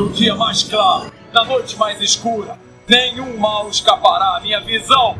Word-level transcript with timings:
No 0.00 0.08
dia 0.08 0.34
mais 0.34 0.62
claro, 0.62 1.12
na 1.30 1.44
noite 1.44 1.76
mais 1.76 2.00
escura, 2.00 2.58
nenhum 2.88 3.36
mal 3.36 3.68
escapará 3.68 4.38
à 4.38 4.40
minha 4.40 4.58
visão. 4.58 5.14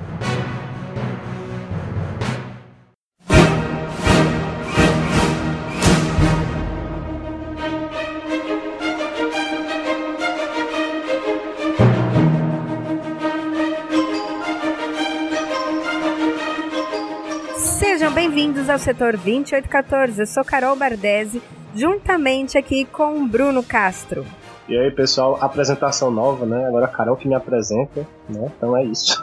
Sejam 17.59 18.15
bem-vindos 18.15 18.70
ao 18.70 18.78
setor 18.78 19.19
2814. 19.19 20.20
Eu 20.20 20.27
sou 20.27 20.42
Carol 20.42 20.74
Bardesi, 20.74 21.42
juntamente 21.74 22.56
aqui 22.56 22.87
com 22.87 23.28
Bruno 23.28 23.62
Castro. 23.62 24.24
E 24.70 24.79
aí, 24.79 24.88
pessoal, 24.88 25.37
apresentação 25.41 26.12
nova, 26.12 26.47
né? 26.47 26.65
Agora 26.69 26.84
a 26.84 26.88
Carol 26.88 27.16
que 27.16 27.27
me 27.27 27.34
apresenta, 27.34 28.06
né? 28.28 28.52
Então 28.56 28.77
é 28.77 28.84
isso. 28.84 29.23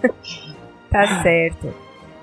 Tá 0.88 1.22
certo. 1.24 1.74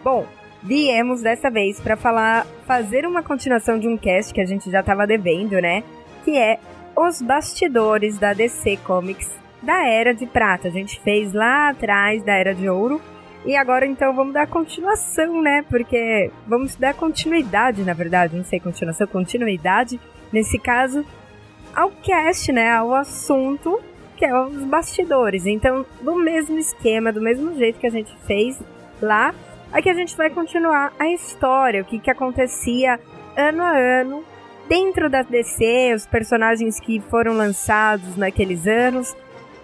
Bom, 0.02 0.25
viemos 0.63 1.21
dessa 1.21 1.52
vez 1.52 1.77
para 1.77 1.98
falar, 1.98 2.48
fazer 2.65 3.05
uma 3.05 3.21
continuação 3.21 3.77
de 3.77 3.85
um 3.85 3.98
cast 3.98 4.34
que 4.34 4.39
a 4.39 4.45
gente 4.45 4.71
já 4.71 4.79
estava 4.79 5.05
devendo, 5.05 5.59
né? 5.59 5.84
Que 6.23 6.38
é 6.38 6.57
os 6.95 7.21
bastidores 7.21 8.17
da 8.17 8.31
DC 8.31 8.77
Comics 8.77 9.29
da 9.62 9.85
Era 9.85 10.13
de 10.13 10.26
Prata. 10.26 10.70
A 10.70 10.71
gente 10.71 11.01
fez 11.01 11.34
lá 11.34 11.71
atrás 11.71 12.23
da 12.23 12.31
Era 12.31 12.55
de 12.55 12.70
Ouro. 12.70 13.01
E 13.45 13.57
agora 13.57 13.85
então 13.85 14.15
vamos 14.15 14.34
dar 14.34 14.48
continuação, 14.48 15.41
né? 15.41 15.65
Porque 15.70 16.31
vamos 16.48 16.77
dar 16.77 16.93
continuidade, 16.93 17.84
na 17.84 17.93
verdade, 17.93 18.38
não 18.38 18.45
sei 18.45 18.62
continuação, 18.62 19.05
continuidade, 19.05 19.99
nesse 20.31 20.57
caso, 20.57 21.05
ao 21.75 21.91
cast, 21.91 22.51
né? 22.51 22.71
Ao 22.71 22.93
assunto 22.93 23.79
que 24.17 24.25
é 24.25 24.39
os 24.39 24.63
bastidores. 24.65 25.47
Então, 25.47 25.83
do 26.01 26.15
mesmo 26.15 26.59
esquema, 26.59 27.11
do 27.11 27.19
mesmo 27.19 27.55
jeito 27.57 27.79
que 27.79 27.87
a 27.87 27.91
gente 27.91 28.15
fez 28.27 28.59
lá, 29.01 29.33
aqui 29.73 29.89
a 29.89 29.93
gente 29.95 30.15
vai 30.15 30.29
continuar 30.29 30.93
a 30.99 31.07
história, 31.07 31.81
o 31.81 31.85
que, 31.85 31.97
que 31.97 32.11
acontecia 32.11 32.99
ano 33.35 33.63
a 33.63 33.71
ano 33.71 34.23
dentro 34.69 35.09
da 35.09 35.23
DC, 35.23 35.93
os 35.95 36.05
personagens 36.05 36.79
que 36.79 37.01
foram 37.09 37.33
lançados 37.33 38.15
naqueles 38.15 38.67
anos. 38.67 39.15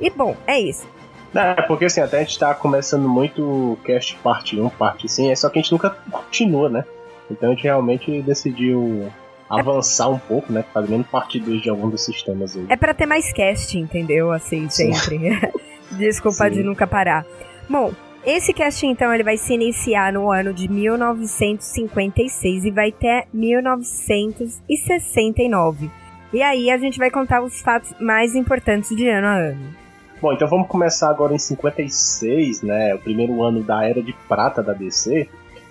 E 0.01 0.09
bom, 0.09 0.35
é 0.47 0.59
isso. 0.59 0.87
É, 1.35 1.61
porque 1.61 1.85
assim, 1.85 2.01
até 2.01 2.17
a 2.17 2.21
gente 2.21 2.39
tá 2.39 2.53
começando 2.55 3.07
muito 3.07 3.77
cast 3.85 4.15
parte 4.17 4.59
1, 4.59 4.69
parte 4.69 5.07
5, 5.07 5.31
é 5.31 5.35
só 5.35 5.49
que 5.49 5.59
a 5.59 5.61
gente 5.61 5.71
nunca 5.71 5.91
continua, 6.11 6.67
né? 6.67 6.83
Então 7.29 7.49
a 7.49 7.53
gente 7.53 7.63
realmente 7.63 8.21
decidiu 8.21 9.11
avançar 9.49 10.09
um 10.09 10.19
pouco, 10.19 10.51
né? 10.51 10.63
Fazendo 10.73 11.03
parte 11.03 11.39
2 11.39 11.61
de 11.61 11.69
algum 11.69 11.89
dos 11.89 12.03
sistemas 12.03 12.55
aí. 12.55 12.65
É 12.69 12.75
para 12.75 12.93
ter 12.93 13.05
mais 13.05 13.31
cast, 13.31 13.77
entendeu? 13.77 14.31
Assim, 14.31 14.67
sempre. 14.69 15.19
Desculpa 15.91 16.49
Sim. 16.49 16.51
de 16.51 16.63
nunca 16.63 16.85
parar. 16.85 17.25
Bom, 17.69 17.93
esse 18.25 18.51
cast 18.53 18.85
então 18.85 19.13
ele 19.13 19.23
vai 19.23 19.37
se 19.37 19.53
iniciar 19.53 20.11
no 20.11 20.29
ano 20.31 20.53
de 20.53 20.69
1956 20.69 22.65
e 22.65 22.71
vai 22.71 22.89
até 22.89 23.25
1969. 23.33 25.89
E 26.33 26.41
aí 26.41 26.69
a 26.69 26.77
gente 26.77 26.99
vai 26.99 27.09
contar 27.09 27.41
os 27.41 27.61
fatos 27.61 27.93
mais 28.01 28.35
importantes 28.35 28.93
de 28.95 29.07
ano 29.07 29.27
a 29.27 29.33
ano. 29.33 29.73
Bom, 30.21 30.33
então 30.33 30.45
vamos 30.47 30.67
começar 30.67 31.09
agora 31.09 31.33
em 31.33 31.39
56, 31.39 32.63
né? 32.63 32.93
O 32.95 32.99
primeiro 32.99 33.41
ano 33.43 33.63
da 33.63 33.87
Era 33.87 34.01
de 34.01 34.11
Prata 34.27 34.61
da 34.61 34.73
DC. 34.73 35.29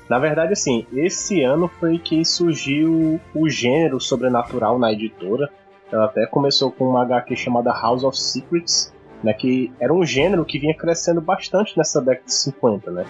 Na 0.08 0.18
verdade, 0.18 0.52
assim, 0.52 0.86
esse 0.92 1.42
ano 1.42 1.68
foi 1.80 1.98
que 1.98 2.24
surgiu 2.24 3.20
o 3.34 3.48
gênero 3.48 4.00
sobrenatural 4.00 4.78
na 4.78 4.92
editora. 4.92 5.50
Ela 5.90 6.04
até 6.06 6.26
começou 6.26 6.70
com 6.70 6.88
uma 6.90 7.02
HQ 7.02 7.34
chamada 7.36 7.72
House 7.72 8.04
of 8.04 8.16
Secrets, 8.18 8.92
né? 9.22 9.32
Que 9.32 9.72
era 9.80 9.92
um 9.92 10.04
gênero 10.04 10.44
que 10.44 10.58
vinha 10.58 10.74
crescendo 10.74 11.20
bastante 11.20 11.76
nessa 11.76 12.00
década 12.00 12.26
de 12.26 12.34
50, 12.34 12.90
né? 12.90 13.04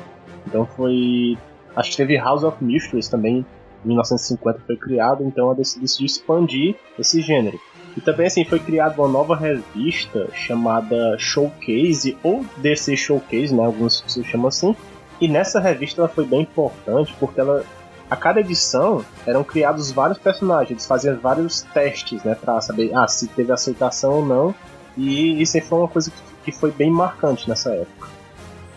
Então 0.47 0.65
foi. 0.67 1.37
Acho 1.75 1.91
que 1.91 1.97
teve 1.99 2.17
House 2.17 2.43
of 2.45 2.63
Mysteries 2.65 3.09
também, 3.09 3.45
em 3.85 3.89
1950 3.89 4.61
foi 4.67 4.77
criado, 4.77 5.23
então 5.25 5.47
ela 5.47 5.55
dec- 5.55 5.79
decidiu 5.79 6.07
expandir 6.07 6.75
esse 6.99 7.21
gênero. 7.21 7.59
E 7.97 8.01
também 8.01 8.27
assim 8.27 8.45
foi 8.45 8.59
criada 8.59 9.01
uma 9.01 9.09
nova 9.09 9.37
revista 9.37 10.29
chamada 10.33 11.17
Showcase 11.19 12.17
ou 12.23 12.45
DC 12.59 12.97
Showcase, 12.97 13.55
né? 13.55 13.65
Alguns 13.65 14.01
pessoas 14.01 14.27
chamam 14.27 14.49
assim. 14.49 14.75
E 15.21 15.29
nessa 15.29 15.61
revista 15.61 16.01
ela 16.01 16.09
foi 16.09 16.25
bem 16.27 16.43
importante 16.43 17.15
porque 17.19 17.41
ela 17.41 17.65
a 18.09 18.15
cada 18.15 18.39
edição 18.41 19.05
eram 19.27 19.43
criados 19.43 19.91
vários 19.91 20.17
personagens, 20.19 20.71
eles 20.71 20.87
faziam 20.87 21.17
vários 21.17 21.63
testes, 21.63 22.23
né, 22.23 22.37
para 22.41 22.61
saber 22.61 22.93
ah, 22.95 23.09
se 23.09 23.27
teve 23.27 23.51
aceitação 23.53 24.13
ou 24.15 24.25
não. 24.27 24.55
E 24.97 25.43
isso 25.43 25.61
foi 25.63 25.79
uma 25.81 25.89
coisa 25.89 26.11
que- 26.11 26.17
que 26.45 26.53
foi 26.53 26.71
bem 26.71 26.91
marcante 26.91 27.49
nessa 27.49 27.75
época. 27.75 28.09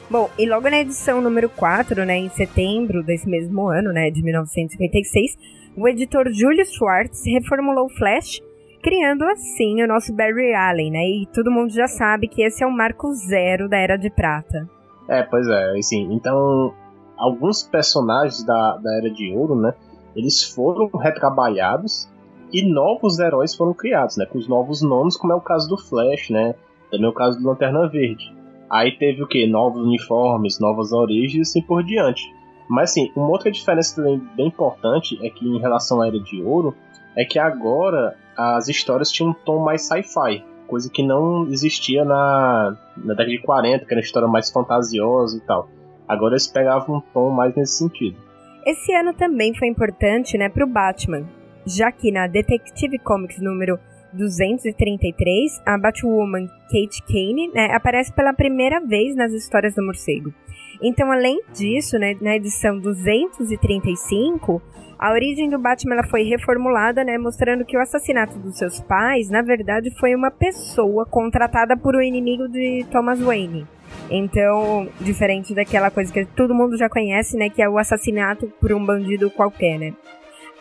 Bom, 0.09 0.27
e 0.39 0.47
logo 0.49 0.67
na 0.67 0.79
edição 0.79 1.21
número 1.21 1.47
4, 1.49 2.03
né, 2.03 2.17
em 2.17 2.29
setembro 2.29 3.03
desse 3.03 3.29
mesmo 3.29 3.67
ano, 3.67 3.93
né, 3.93 4.09
de 4.09 4.23
1956, 4.23 5.37
o 5.77 5.87
editor 5.87 6.31
Julius 6.33 6.71
Schwartz 6.73 7.23
reformulou 7.27 7.85
o 7.85 7.89
Flash, 7.89 8.41
criando 8.81 9.23
assim 9.25 9.83
o 9.83 9.87
nosso 9.87 10.11
Barry 10.11 10.53
Allen, 10.55 10.89
né? 10.91 11.03
E 11.03 11.27
todo 11.31 11.51
mundo 11.51 11.71
já 11.71 11.87
sabe 11.87 12.27
que 12.27 12.41
esse 12.41 12.63
é 12.63 12.67
o 12.67 12.71
marco 12.71 13.13
zero 13.13 13.69
da 13.69 13.77
Era 13.77 13.95
de 13.97 14.09
Prata. 14.09 14.67
É, 15.09 15.23
pois 15.23 15.47
é, 15.47 15.77
assim, 15.77 16.13
então 16.13 16.71
alguns 17.17 17.63
personagens 17.63 18.43
da, 18.43 18.77
da 18.77 18.97
Era 18.97 19.09
de 19.09 19.35
Ouro, 19.35 19.55
né, 19.55 19.73
eles 20.15 20.43
foram 20.43 20.87
retrabalhados 20.97 22.07
e 22.53 22.63
novos 22.63 23.17
heróis 23.17 23.55
foram 23.55 23.73
criados, 23.73 24.17
né, 24.17 24.27
com 24.27 24.37
os 24.37 24.47
novos 24.47 24.83
nomes, 24.83 25.17
como 25.17 25.33
é 25.33 25.35
o 25.35 25.41
caso 25.41 25.67
do 25.67 25.77
Flash, 25.77 26.29
né, 26.29 26.53
também 26.91 27.07
é 27.07 27.09
o 27.09 27.13
caso 27.13 27.39
do 27.39 27.47
Lanterna 27.47 27.87
Verde. 27.89 28.31
Aí 28.69 28.91
teve 28.91 29.23
o 29.23 29.27
que? 29.27 29.47
Novos 29.47 29.81
uniformes, 29.81 30.59
novas 30.59 30.91
origens 30.91 31.35
e 31.35 31.41
assim 31.41 31.61
por 31.63 31.83
diante. 31.83 32.23
Mas 32.69 32.91
assim, 32.91 33.11
uma 33.15 33.29
outra 33.29 33.51
diferença 33.51 33.95
também 33.95 34.21
bem 34.37 34.47
importante 34.47 35.17
é 35.25 35.29
que 35.31 35.43
em 35.43 35.59
relação 35.59 36.01
à 36.01 36.07
Era 36.07 36.19
de 36.19 36.43
Ouro, 36.43 36.75
é 37.15 37.25
que 37.25 37.39
agora 37.39 38.15
as 38.37 38.67
histórias 38.67 39.11
tinham 39.11 39.31
um 39.31 39.33
tom 39.33 39.63
mais 39.63 39.87
sci-fi, 39.87 40.45
coisa 40.69 40.89
que 40.89 41.03
não 41.03 41.47
existia 41.47 42.05
na, 42.05 42.77
na 42.95 43.13
década 43.13 43.29
de 43.29 43.41
40, 43.41 43.85
que 43.85 43.91
era 43.91 43.99
uma 43.99 44.05
história 44.05 44.27
mais 44.27 44.51
fantasiosa 44.51 45.37
e 45.37 45.41
tal. 45.41 45.67
Agora 46.07 46.33
eles 46.33 46.47
pegavam 46.47 46.97
um 46.97 47.01
tom 47.01 47.31
mais 47.31 47.55
nesse 47.55 47.79
sentido. 47.79 48.17
Esse 48.65 48.93
ano 48.93 49.13
também 49.13 49.53
foi 49.55 49.67
importante, 49.67 50.37
né, 50.37 50.47
pro 50.49 50.67
Batman, 50.67 51.25
já 51.65 51.91
que 51.91 52.11
na 52.11 52.27
Detective 52.27 52.99
Comics 52.99 53.41
número 53.41 53.79
233, 54.13 55.61
a 55.65 55.77
Batwoman 55.77 56.47
Kate 56.71 57.03
Kane 57.07 57.51
né, 57.53 57.73
aparece 57.73 58.11
pela 58.13 58.33
primeira 58.33 58.79
vez 58.79 59.15
nas 59.15 59.31
histórias 59.33 59.75
do 59.75 59.85
morcego. 59.85 60.33
Então, 60.81 61.11
além 61.11 61.41
disso, 61.53 61.97
né, 61.97 62.15
na 62.21 62.35
edição 62.35 62.79
235, 62.79 64.61
a 64.99 65.13
origem 65.13 65.49
do 65.49 65.57
Batman 65.57 65.95
ela 65.95 66.07
foi 66.07 66.23
reformulada, 66.23 67.05
né, 67.05 67.17
mostrando 67.17 67.63
que 67.63 67.77
o 67.77 67.81
assassinato 67.81 68.37
dos 68.37 68.57
seus 68.57 68.81
pais, 68.81 69.29
na 69.29 69.41
verdade, 69.41 69.89
foi 69.97 70.13
uma 70.13 70.29
pessoa 70.29 71.05
contratada 71.05 71.77
por 71.77 71.95
um 71.95 72.01
inimigo 72.01 72.49
de 72.49 72.85
Thomas 72.91 73.21
Wayne. 73.21 73.65
Então, 74.11 74.89
diferente 74.99 75.55
daquela 75.55 75.89
coisa 75.89 76.11
que 76.11 76.25
todo 76.25 76.53
mundo 76.53 76.77
já 76.77 76.89
conhece, 76.89 77.37
né, 77.37 77.49
que 77.49 77.61
é 77.61 77.69
o 77.69 77.77
assassinato 77.77 78.51
por 78.59 78.73
um 78.73 78.85
bandido 78.85 79.31
qualquer, 79.31 79.79
né? 79.79 79.93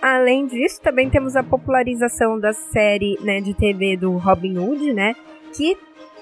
Além 0.00 0.46
disso, 0.46 0.80
também 0.80 1.10
temos 1.10 1.34
a 1.34 1.42
popularização 1.42 2.38
da 2.38 2.52
série 2.52 3.18
né, 3.20 3.40
de 3.40 3.52
TV 3.52 3.96
do 3.96 4.16
Robin 4.16 4.56
Hood, 4.56 4.92
né? 4.92 5.16
Que 5.52 5.76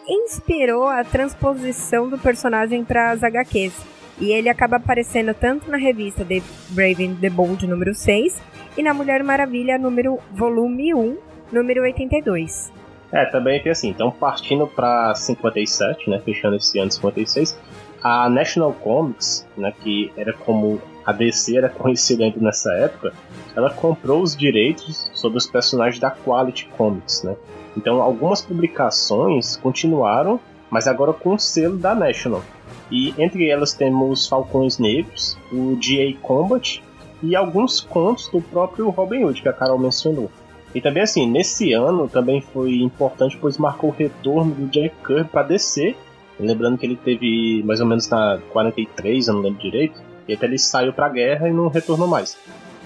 inspirou 0.09 0.89
a 0.89 1.05
transposição 1.05 2.09
do 2.09 2.19
personagem 2.19 2.83
para 2.83 3.11
as 3.11 3.23
HQs. 3.23 3.96
E 4.19 4.33
ele 4.33 4.49
acaba 4.49 4.77
aparecendo 4.77 5.35
tanto 5.35 5.71
na 5.71 5.77
revista 5.77 6.25
The 6.25 6.43
Brave 6.71 7.07
and 7.07 7.17
the 7.17 7.31
Bold 7.31 7.67
número 7.67 7.95
6 7.95 8.41
e 8.77 8.83
na 8.83 8.95
Mulher 8.95 9.23
Maravilha 9.23 9.79
número 9.79 10.19
volume 10.33 10.95
1, 10.95 11.19
número 11.53 11.83
82. 11.83 12.73
É, 13.13 13.25
também 13.27 13.63
tem 13.63 13.71
assim, 13.73 13.89
então 13.89 14.11
partindo 14.11 14.67
pra 14.67 15.15
57, 15.15 16.11
né, 16.11 16.21
fechando 16.25 16.57
esse 16.57 16.79
ano 16.79 16.89
de 16.89 16.95
56, 16.95 17.59
a 18.03 18.29
National 18.29 18.73
Comics, 18.73 19.47
né, 19.57 19.73
que 19.83 20.13
era 20.17 20.33
como 20.33 20.81
a 21.05 21.13
DC 21.13 21.57
era 21.57 21.69
conhecida 21.71 22.25
ainda 22.25 22.41
nessa 22.41 22.73
época, 22.75 23.13
ela 23.55 23.71
comprou 23.71 24.23
os 24.23 24.37
direitos 24.37 25.11
sobre 25.15 25.39
os 25.39 25.47
personagens 25.47 26.01
da 26.01 26.11
Quality 26.11 26.69
Comics, 26.77 27.23
né? 27.23 27.37
Então 27.77 28.03
algumas 28.03 28.43
publicações 28.43 29.57
continuaram, 29.57 30.41
mas 30.71 30.89
agora 30.89 31.13
com 31.13 31.35
o 31.35 31.39
selo 31.39 31.77
da 31.77 31.95
National. 31.95 32.43
E 32.91 33.15
entre 33.19 33.49
elas 33.49 33.73
temos 33.73 34.29
Falcões 34.29 34.79
Negros, 34.79 35.37
o 35.53 35.77
GA 35.77 36.17
Combat 36.23 36.83
e 37.23 37.35
alguns 37.35 37.81
contos 37.81 38.29
do 38.29 38.41
próprio 38.41 38.91
Robin 38.91 39.25
Hood, 39.25 39.43
que 39.43 39.49
a 39.49 39.53
Carol 39.53 39.79
mencionou. 39.79 40.31
E 40.75 40.81
também 40.81 41.03
assim, 41.03 41.27
nesse 41.27 41.73
ano 41.73 42.09
também 42.09 42.41
foi 42.41 42.81
importante, 42.81 43.37
pois 43.41 43.57
marcou 43.57 43.91
o 43.91 43.93
retorno 43.93 44.55
do 44.55 44.67
Jack 44.67 44.95
Kirby 45.05 45.29
para 45.31 45.43
DC. 45.43 45.95
Lembrando 46.39 46.77
que 46.77 46.85
ele 46.85 46.97
teve 46.97 47.63
mais 47.65 47.81
ou 47.81 47.87
menos 47.87 48.09
na 48.09 48.39
43, 48.53 49.29
eu 49.29 49.35
não 49.35 49.41
lembro 49.41 49.61
direito. 49.61 49.99
E 50.29 50.35
até 50.35 50.47
ele 50.47 50.59
saiu 50.59 50.93
para 50.93 51.07
a 51.07 51.11
guerra 51.11 51.49
e 51.49 51.53
não 51.53 51.69
retornou 51.69 52.07
mais. 52.07 52.37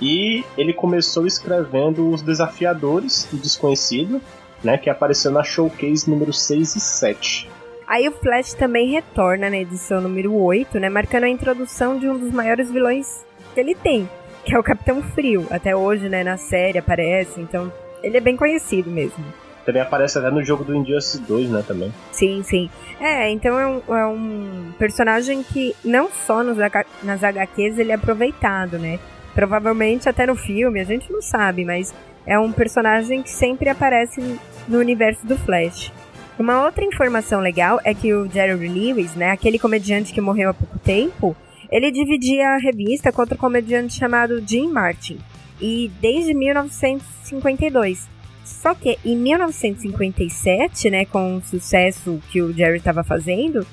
E 0.01 0.45
ele 0.57 0.73
começou 0.73 1.27
escrevendo 1.27 2.09
Os 2.11 2.23
Desafiadores 2.23 3.29
do 3.31 3.39
Desconhecido 3.39 4.21
né, 4.63 4.79
que 4.79 4.91
apareceu 4.91 5.31
na 5.31 5.43
Showcase 5.43 6.09
número 6.09 6.33
6 6.33 6.77
e 6.77 6.81
7. 6.81 7.51
Aí 7.91 8.09
o 8.09 8.13
Flash 8.13 8.55
também 8.55 8.89
retorna 8.89 9.51
na 9.51 9.59
edição 9.59 10.01
número 10.01 10.33
8, 10.33 10.79
né, 10.79 10.89
marcando 10.89 11.25
a 11.25 11.29
introdução 11.29 11.99
de 11.99 12.09
um 12.09 12.17
dos 12.17 12.31
maiores 12.31 12.71
vilões 12.71 13.27
que 13.53 13.59
ele 13.59 13.75
tem, 13.75 14.09
que 14.45 14.55
é 14.55 14.59
o 14.61 14.63
Capitão 14.63 15.03
Frio. 15.03 15.45
Até 15.51 15.75
hoje, 15.75 16.09
né, 16.09 16.23
na 16.23 16.37
série 16.37 16.79
aparece, 16.79 17.41
então 17.41 17.73
ele 18.01 18.17
é 18.17 18.21
bem 18.21 18.37
conhecido 18.37 18.89
mesmo. 18.89 19.25
Também 19.67 19.83
aparece 19.83 20.17
até 20.17 20.31
no 20.31 20.41
jogo 20.45 20.63
do 20.63 20.73
Injustice 20.73 21.21
2, 21.23 21.51
né, 21.51 21.65
também. 21.67 21.93
Sim, 22.13 22.45
sim. 22.45 22.71
É, 23.01 23.29
então 23.29 23.59
é 23.59 23.67
um, 23.67 23.97
é 23.97 24.07
um 24.07 24.73
personagem 24.79 25.43
que 25.43 25.75
não 25.85 26.13
só 26.13 26.45
nos, 26.45 26.59
nas 27.03 27.25
HQs 27.25 27.77
ele 27.77 27.91
é 27.91 27.97
aproveitado, 27.97 28.79
né? 28.79 29.01
Provavelmente 29.35 30.09
até 30.09 30.27
no 30.27 30.37
filme, 30.37 30.79
a 30.79 30.85
gente 30.85 31.11
não 31.13 31.21
sabe, 31.21 31.65
mas 31.65 31.93
é 32.25 32.39
um 32.39 32.53
personagem 32.53 33.21
que 33.21 33.31
sempre 33.31 33.69
aparece 33.69 34.39
no 34.69 34.79
universo 34.79 35.27
do 35.27 35.37
Flash. 35.37 35.93
Uma 36.39 36.65
outra 36.65 36.85
informação 36.85 37.41
legal 37.41 37.81
é 37.85 37.93
que 37.93 38.15
o 38.15 38.31
Jerry 38.31 38.69
Lewis, 38.69 39.15
né, 39.15 39.31
aquele 39.31 39.59
comediante 39.59 40.13
que 40.13 40.21
morreu 40.21 40.51
há 40.51 40.55
pouco 40.55 40.79
tempo, 40.79 41.37
ele 41.71 41.91
dividia 41.91 42.49
a 42.51 42.59
revista 42.59 43.13
com 43.13 43.21
outro 43.21 43.37
comediante 43.37 43.95
chamado 43.95 44.43
Jim 44.47 44.69
Martin, 44.69 45.19
e 45.61 45.91
desde 46.01 46.35
1952. 46.35 48.09
Só 48.45 48.75
que 48.75 48.99
em 49.05 49.17
1957, 49.17 50.91
né, 50.91 51.05
com 51.05 51.37
o 51.37 51.43
sucesso 51.43 52.21
que 52.31 52.43
o 52.43 52.53
Jerry 52.53 52.79
estava 52.79 53.05
fazendo, 53.05 53.67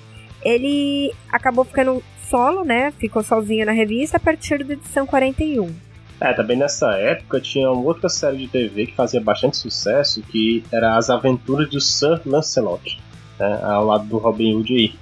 ele 0.44 1.13
acabou 1.31 1.65
ficando 1.65 2.04
solo, 2.30 2.63
né, 2.63 2.92
ficou 2.98 3.24
sozinho 3.24 3.65
na 3.65 3.71
revista 3.71 4.18
a 4.18 4.19
partir 4.19 4.63
da 4.63 4.74
edição 4.74 5.07
41. 5.07 5.86
É, 6.19 6.33
também 6.33 6.57
nessa 6.57 6.93
época 6.93 7.39
tinha 7.39 7.69
uma 7.69 7.83
outra 7.83 8.09
série 8.09 8.37
de 8.37 8.47
TV 8.47 8.87
que 8.87 8.95
fazia 8.95 9.21
bastante 9.21 9.57
sucesso, 9.57 10.21
que 10.23 10.63
era 10.71 10.97
As 10.97 11.09
Aventuras 11.09 11.69
do 11.69 11.79
Sir 11.79 12.19
Lancelot, 12.25 12.99
né, 13.39 13.59
ao 13.63 13.85
lado 13.85 14.05
do 14.05 14.17
Robin 14.17 14.55
Hood 14.55 14.73
aí. 14.73 14.95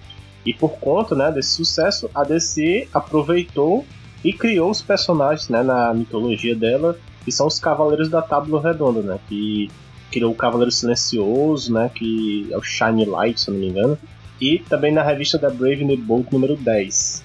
E 0.45 0.53
por 0.53 0.77
conta 0.77 1.15
né, 1.15 1.31
desse 1.31 1.51
sucesso, 1.51 2.09
a 2.13 2.23
DC 2.23 2.89
aproveitou 2.94 3.85
e 4.23 4.33
criou 4.33 4.69
os 4.69 4.81
personagens 4.81 5.50
né, 5.50 5.63
na 5.63 5.94
mitologia 5.94 6.56
dela, 6.56 6.97
que 7.23 7.31
são 7.31 7.47
os 7.47 7.59
Cavaleiros 7.59 8.09
da 8.09 8.21
Tábua 8.21 8.61
Redonda, 8.61 9.01
né, 9.01 9.19
que 9.27 9.69
criou 10.11 10.31
o 10.31 10.35
Cavaleiro 10.35 10.71
Silencioso, 10.71 11.73
né, 11.73 11.89
que 11.94 12.47
é 12.51 12.57
o 12.57 12.61
Shiny 12.61 13.06
Light, 13.06 13.39
se 13.39 13.50
não 13.50 13.57
me 13.57 13.69
engano, 13.69 13.97
e 14.39 14.59
também 14.59 14.91
na 14.91 15.01
revista 15.01 15.38
da 15.38 15.50
Brave 15.50 15.85
New 15.85 15.97
Bold 15.97 16.27
número 16.31 16.57
10. 16.57 17.25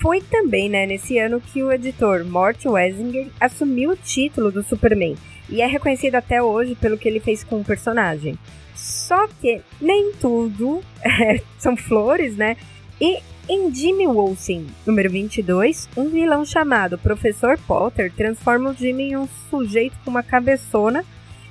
Foi 0.00 0.20
também 0.20 0.68
né, 0.68 0.86
nesse 0.86 1.18
ano 1.18 1.40
que 1.40 1.62
o 1.62 1.72
editor 1.72 2.24
Mort 2.24 2.64
Wesinger 2.64 3.28
assumiu 3.40 3.90
o 3.90 3.96
título 3.96 4.52
do 4.52 4.62
Superman 4.62 5.16
e 5.48 5.60
é 5.60 5.66
reconhecido 5.66 6.14
até 6.14 6.42
hoje 6.42 6.74
pelo 6.74 6.96
que 6.96 7.08
ele 7.08 7.20
fez 7.20 7.42
com 7.42 7.60
o 7.60 7.64
personagem. 7.64 8.38
Só 8.74 9.26
que 9.26 9.60
nem 9.80 10.12
tudo 10.20 10.80
é, 11.02 11.40
são 11.58 11.76
flores, 11.76 12.36
né? 12.36 12.56
E 13.00 13.18
em 13.48 13.74
Jimmy 13.74 14.06
Wolfson, 14.06 14.66
número 14.86 15.10
22, 15.10 15.88
um 15.96 16.08
vilão 16.10 16.44
chamado 16.44 16.98
Professor 16.98 17.58
Potter 17.66 18.12
transforma 18.12 18.70
o 18.70 18.74
Jimmy 18.74 19.10
em 19.10 19.16
um 19.16 19.28
sujeito 19.50 19.96
com 20.04 20.10
uma 20.10 20.22
cabeçona 20.22 21.04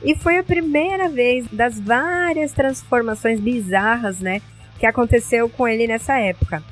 e 0.03 0.15
foi 0.15 0.37
a 0.37 0.43
primeira 0.43 1.09
vez 1.09 1.47
das 1.51 1.79
várias 1.79 2.51
transformações 2.51 3.39
bizarras, 3.39 4.19
né, 4.19 4.41
que 4.79 4.85
aconteceu 4.85 5.49
com 5.49 5.67
ele 5.67 5.87
nessa 5.87 6.19
época. 6.19 6.63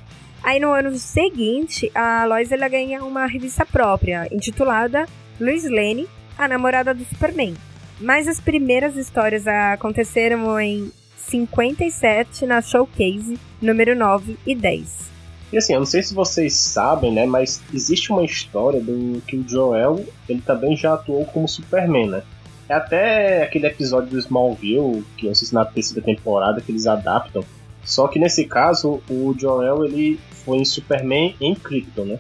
Aí 0.46 0.60
no 0.60 0.72
ano 0.72 0.96
seguinte, 0.96 1.92
a 1.96 2.24
Lois 2.26 2.52
ela 2.52 2.68
ganha 2.68 3.04
uma 3.04 3.26
revista 3.26 3.66
própria, 3.66 4.28
intitulada 4.32 5.08
Lois 5.42 5.64
Lane, 5.64 6.08
a 6.38 6.48
namorada 6.48 6.94
do 6.94 7.04
Superman. 7.04 7.56
Mas 8.00 8.28
as 8.28 8.40
primeiras 8.40 8.96
histórias 8.96 9.48
aconteceram 9.48 10.60
em 10.60 10.92
57 11.18 12.46
na 12.46 12.62
Showcase, 12.62 13.40
número 13.60 13.96
9 13.96 14.38
e 14.46 14.54
10. 14.54 15.10
E 15.52 15.58
assim, 15.58 15.74
eu 15.74 15.80
não 15.80 15.86
sei 15.88 16.04
se 16.04 16.14
vocês 16.14 16.54
sabem, 16.54 17.12
né, 17.12 17.26
mas 17.26 17.64
existe 17.74 18.12
uma 18.12 18.24
história 18.24 18.80
do 18.80 19.20
que 19.26 19.38
o 19.38 19.50
Joel, 19.50 20.06
ele 20.30 20.42
também 20.42 20.78
já 20.78 20.94
atuou 20.94 21.26
como 21.26 21.48
Superman, 21.48 22.08
né? 22.08 22.24
É 22.70 22.76
até 22.76 23.42
aquele 23.42 23.66
episódio 23.66 24.12
do 24.12 24.20
Smallville, 24.20 25.04
que 25.18 25.26
eu 25.26 25.34
sei 25.34 25.48
se 25.48 25.56
na 25.56 25.66
terceira 25.66 26.04
temporada 26.04 26.62
que 26.62 26.72
eles 26.72 26.86
adaptam. 26.86 27.44
Só 27.86 28.08
que 28.08 28.20
nesse 28.20 28.46
caso, 28.46 29.02
o 29.10 29.34
Joel, 29.38 29.86
ele 29.86 30.20
foi 30.44 30.58
em 30.58 30.66
Superman 30.66 31.36
em 31.40 31.54
Krypton, 31.54 32.06
né? 32.06 32.20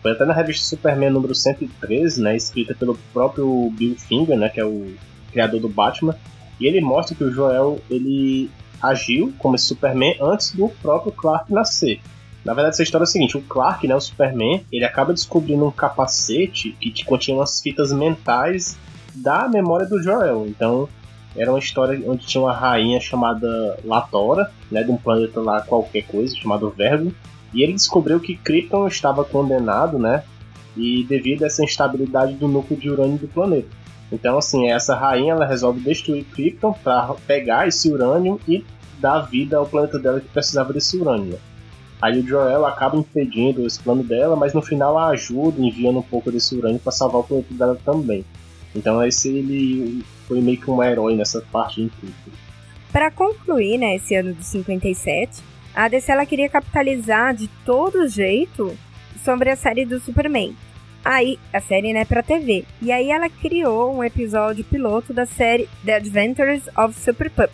Foi 0.00 0.12
até 0.12 0.24
na 0.24 0.32
revista 0.32 0.64
Superman 0.64 1.10
número 1.10 1.34
113, 1.34 2.22
né, 2.22 2.34
escrita 2.34 2.74
pelo 2.74 2.96
próprio 3.12 3.70
Bill 3.70 3.96
Finger, 3.98 4.38
né, 4.38 4.48
que 4.48 4.58
é 4.58 4.64
o 4.64 4.94
criador 5.30 5.60
do 5.60 5.68
Batman, 5.68 6.16
e 6.58 6.66
ele 6.66 6.80
mostra 6.80 7.14
que 7.14 7.22
o 7.22 7.30
Joel 7.30 7.80
ele 7.90 8.50
agiu 8.80 9.32
como 9.38 9.56
esse 9.56 9.66
Superman 9.66 10.16
antes 10.20 10.52
do 10.52 10.68
próprio 10.80 11.12
Clark 11.12 11.52
nascer. 11.52 12.00
Na 12.44 12.54
verdade, 12.54 12.74
essa 12.74 12.82
história 12.82 13.02
é 13.02 13.06
a 13.06 13.06
seguinte: 13.06 13.36
o 13.36 13.42
Clark, 13.42 13.86
né, 13.86 13.94
o 13.94 14.00
Superman, 14.00 14.64
ele 14.72 14.84
acaba 14.84 15.12
descobrindo 15.12 15.66
um 15.66 15.70
capacete 15.70 16.72
que 16.72 17.04
continha 17.04 17.36
umas 17.36 17.60
fitas 17.60 17.92
mentais 17.92 18.78
da 19.14 19.48
memória 19.48 19.86
do 19.86 20.02
Joel. 20.02 20.46
Então, 20.46 20.88
era 21.36 21.50
uma 21.50 21.58
história 21.58 22.00
onde 22.10 22.26
tinha 22.26 22.42
uma 22.42 22.52
rainha 22.52 23.00
chamada 23.00 23.78
Latora, 23.84 24.50
né, 24.70 24.82
de 24.82 24.90
um 24.90 24.96
planeta 24.96 25.40
lá 25.40 25.60
qualquer 25.60 26.02
coisa, 26.02 26.34
chamado 26.36 26.70
Vergo, 26.70 27.12
e 27.52 27.62
ele 27.62 27.72
descobriu 27.72 28.20
que 28.20 28.36
Krypton 28.36 28.86
estava 28.86 29.24
condenado, 29.24 29.98
né? 29.98 30.22
E 30.76 31.04
devido 31.04 31.42
a 31.42 31.46
essa 31.46 31.64
instabilidade 31.64 32.34
do 32.34 32.46
núcleo 32.46 32.78
de 32.78 32.88
urânio 32.88 33.18
do 33.18 33.28
planeta. 33.28 33.68
Então, 34.12 34.38
assim, 34.38 34.70
essa 34.70 34.94
rainha 34.94 35.32
ela 35.32 35.46
resolve 35.46 35.80
destruir 35.80 36.24
Krypton 36.24 36.72
para 36.72 37.14
pegar 37.26 37.66
esse 37.66 37.90
urânio 37.90 38.40
e 38.46 38.64
dar 38.98 39.20
vida 39.20 39.56
ao 39.56 39.66
planeta 39.66 39.98
dela 39.98 40.20
que 40.20 40.28
precisava 40.28 40.72
desse 40.72 40.96
urânio. 40.96 41.32
Né? 41.32 41.38
Aí 42.00 42.18
o 42.18 42.26
Joel 42.26 42.64
acaba 42.66 42.96
impedindo 42.96 43.66
esse 43.66 43.80
plano 43.80 44.02
dela, 44.02 44.34
mas 44.34 44.54
no 44.54 44.62
final 44.62 44.96
a 44.96 45.08
ajuda, 45.08 45.60
enviando 45.60 45.98
um 45.98 46.02
pouco 46.02 46.30
desse 46.30 46.54
urânio 46.54 46.78
para 46.78 46.92
salvar 46.92 47.20
o 47.20 47.24
planeta 47.24 47.54
dela 47.54 47.78
também. 47.84 48.24
Então 48.74 49.04
esse 49.04 49.28
ele 49.28 50.04
foi 50.26 50.40
meio 50.40 50.58
que 50.58 50.70
um 50.70 50.82
herói 50.82 51.16
nessa 51.16 51.40
parte 51.52 51.84
de 51.84 51.90
Krypton. 51.90 52.30
Para 52.92 53.10
concluir, 53.10 53.78
né, 53.78 53.96
esse 53.96 54.14
ano 54.14 54.32
de 54.32 54.44
57, 54.44 55.42
a 55.74 55.88
DC 55.88 56.10
ela 56.10 56.26
queria 56.26 56.48
capitalizar 56.48 57.34
de 57.34 57.48
todo 57.64 58.08
jeito 58.08 58.76
sobre 59.24 59.50
a 59.50 59.56
série 59.56 59.84
do 59.84 60.00
Superman. 60.00 60.54
Aí, 61.04 61.38
a 61.52 61.60
série 61.60 61.92
né, 61.92 62.04
pra 62.04 62.22
TV. 62.22 62.64
E 62.82 62.92
aí 62.92 63.10
ela 63.10 63.28
criou 63.28 63.94
um 63.94 64.04
episódio 64.04 64.64
piloto 64.64 65.14
da 65.14 65.24
série 65.24 65.68
The 65.84 65.94
Adventures 65.94 66.62
of 66.76 66.98
Super 66.98 67.30
Pup. 67.30 67.50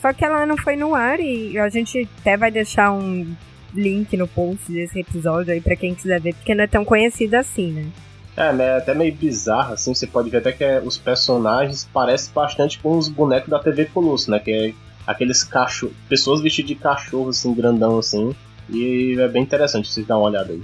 Só 0.00 0.12
que 0.12 0.24
ela 0.24 0.46
não 0.46 0.56
foi 0.56 0.76
no 0.76 0.94
ar 0.94 1.20
e 1.20 1.58
a 1.58 1.68
gente 1.68 2.08
até 2.20 2.36
vai 2.36 2.50
deixar 2.50 2.90
um 2.90 3.34
link 3.74 4.16
no 4.16 4.26
post 4.26 4.72
desse 4.72 4.98
episódio 4.98 5.52
aí 5.52 5.60
para 5.60 5.76
quem 5.76 5.94
quiser 5.94 6.20
ver, 6.20 6.34
porque 6.34 6.54
não 6.54 6.64
é 6.64 6.66
tão 6.66 6.84
conhecido 6.84 7.34
assim, 7.34 7.70
né? 7.70 7.86
É, 8.40 8.52
né, 8.54 8.64
é 8.64 8.76
até 8.78 8.94
meio 8.94 9.14
bizarro, 9.14 9.74
assim, 9.74 9.92
você 9.94 10.06
pode 10.06 10.30
ver 10.30 10.38
até 10.38 10.50
que 10.50 10.64
é, 10.64 10.80
os 10.80 10.96
personagens 10.96 11.86
parecem 11.92 12.32
bastante 12.32 12.78
com 12.78 12.96
os 12.96 13.06
bonecos 13.06 13.50
da 13.50 13.58
TV 13.58 13.84
Colosso, 13.84 14.30
né, 14.30 14.38
que 14.38 14.50
é 14.50 14.72
aqueles 15.06 15.44
cachorros, 15.44 15.94
pessoas 16.08 16.40
vestidas 16.40 16.68
de 16.68 16.74
cachorro, 16.74 17.28
assim, 17.28 17.52
grandão, 17.52 17.98
assim. 17.98 18.34
E 18.70 19.14
é 19.18 19.28
bem 19.28 19.42
interessante 19.42 19.92
vocês 19.92 20.06
dar 20.06 20.16
uma 20.16 20.28
olhada 20.28 20.54
aí. 20.54 20.62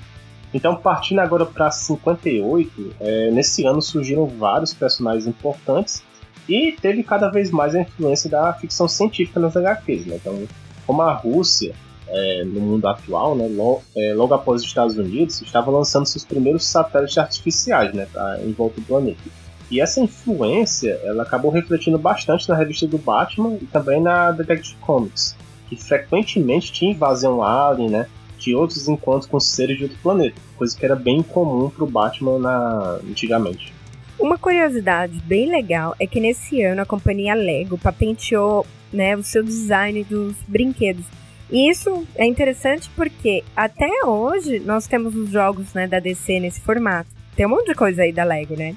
Então, 0.55 0.75
partindo 0.75 1.19
agora 1.19 1.45
para 1.45 1.71
58, 1.71 2.95
é, 2.99 3.31
nesse 3.31 3.67
ano 3.67 3.83
surgiram 3.83 4.27
vários 4.27 4.73
personagens 4.73 5.27
importantes 5.27 6.03
e 6.49 6.73
teve 6.81 7.03
cada 7.03 7.29
vez 7.29 7.51
mais 7.51 7.75
a 7.75 7.81
influência 7.81 8.31
da 8.31 8.55
ficção 8.55 8.89
científica 8.89 9.39
nas 9.39 9.55
HQs. 9.55 10.07
Né? 10.07 10.17
Então, 10.17 10.47
como 10.87 11.03
a 11.03 11.13
Rússia, 11.13 11.75
é, 12.09 12.45
no 12.45 12.61
mundo 12.61 12.87
atual, 12.87 13.35
né, 13.35 13.49
logo, 13.49 13.83
é, 13.97 14.15
logo, 14.15 14.35
após 14.35 14.63
os 14.63 14.69
Estados 14.69 14.97
Unidos, 14.97 15.41
estava 15.43 15.71
lançando 15.71 16.07
seus 16.07 16.25
primeiros 16.25 16.65
satélites 16.65 17.19
artificiais 17.19 17.93
né, 17.93 18.07
em 18.45 18.53
volta 18.53 18.81
do 18.81 18.87
planeta. 18.87 19.23
E 19.71 19.81
essa 19.81 20.01
influência, 20.01 21.01
ela 21.03 21.25
acabou 21.25 21.51
refletindo 21.51 21.99
bastante 21.99 22.49
na 22.49 22.55
revista 22.55 22.87
do 22.87 22.99
Batman 22.99 23.59
e 23.61 23.67
também 23.67 24.01
na 24.01 24.31
Detective 24.31 24.77
Comics, 24.81 25.37
que 25.69 25.77
frequentemente 25.77 26.73
tinha 26.73 26.93
invasão 26.93 27.43
alien, 27.43 27.91
né? 27.91 28.07
Tinha 28.39 28.57
outros 28.57 28.87
encontros 28.87 29.27
com 29.27 29.41
seres 29.41 29.77
de 29.77 29.85
outro 29.85 29.99
planeta, 30.01 30.37
coisa 30.57 30.77
que 30.77 30.85
era 30.85 30.95
bem 30.95 31.21
comum 31.21 31.69
pro 31.69 31.87
Batman 31.87 32.39
na... 32.39 33.01
antigamente. 33.11 33.75
Uma 34.19 34.39
curiosidade 34.39 35.21
bem 35.25 35.51
legal 35.51 35.97
é 35.99 36.07
que 36.07 36.21
nesse 36.21 36.63
ano 36.63 36.83
a 36.83 36.87
companhia 36.87 37.35
Lego 37.35 37.77
patenteou 37.77 38.65
né, 38.93 39.17
o 39.17 39.23
seu 39.23 39.43
design 39.43 40.05
dos 40.05 40.37
brinquedos. 40.47 41.05
E 41.51 41.71
isso 41.71 42.07
é 42.17 42.27
interessante 42.27 42.91
porque 42.97 43.45
até 43.55 43.89
hoje 44.05 44.59
nós 44.61 44.87
temos 44.87 45.15
os 45.15 45.31
jogos 45.31 45.73
né, 45.75 45.87
da 45.87 46.01
DC 46.01 46.41
nesse 46.41 46.61
formato. 46.61 47.11
Tem 47.37 47.47
um 47.47 47.51
monte 47.51 47.67
de 47.67 47.75
coisa 47.75 48.03
aí 48.03 48.13
da 48.13 48.25
Lego, 48.25 48.57
né? 48.57 48.75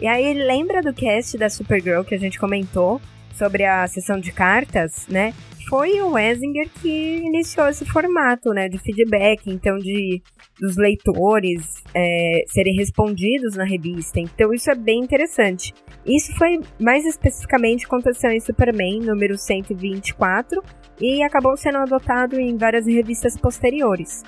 E 0.00 0.06
aí, 0.06 0.32
lembra 0.32 0.80
do 0.80 0.94
cast 0.94 1.36
da 1.36 1.50
Supergirl 1.50 2.02
que 2.02 2.14
a 2.14 2.18
gente 2.18 2.38
comentou 2.38 3.00
sobre 3.34 3.64
a 3.64 3.86
sessão 3.86 4.18
de 4.18 4.32
cartas, 4.32 5.06
né? 5.08 5.34
Foi 5.68 6.00
o 6.00 6.12
Wesinger 6.12 6.68
que 6.80 7.18
iniciou 7.18 7.68
esse 7.68 7.84
formato, 7.84 8.50
né, 8.50 8.68
de 8.68 8.76
feedback, 8.78 9.42
então 9.46 9.78
de 9.78 10.20
dos 10.58 10.76
leitores 10.76 11.62
é, 11.94 12.42
serem 12.48 12.74
respondidos 12.74 13.54
na 13.54 13.64
revista. 13.64 14.18
Então 14.18 14.52
isso 14.52 14.70
é 14.70 14.74
bem 14.74 15.00
interessante. 15.00 15.72
Isso 16.04 16.34
foi 16.36 16.60
mais 16.80 17.06
especificamente 17.06 17.86
aconteceu 17.86 18.30
em 18.30 18.40
Superman 18.40 19.00
número 19.00 19.38
124 19.38 20.62
e 21.00 21.22
acabou 21.22 21.56
sendo 21.56 21.78
adotado 21.78 22.38
em 22.38 22.56
várias 22.56 22.86
revistas 22.86 23.36
posteriores. 23.36 24.22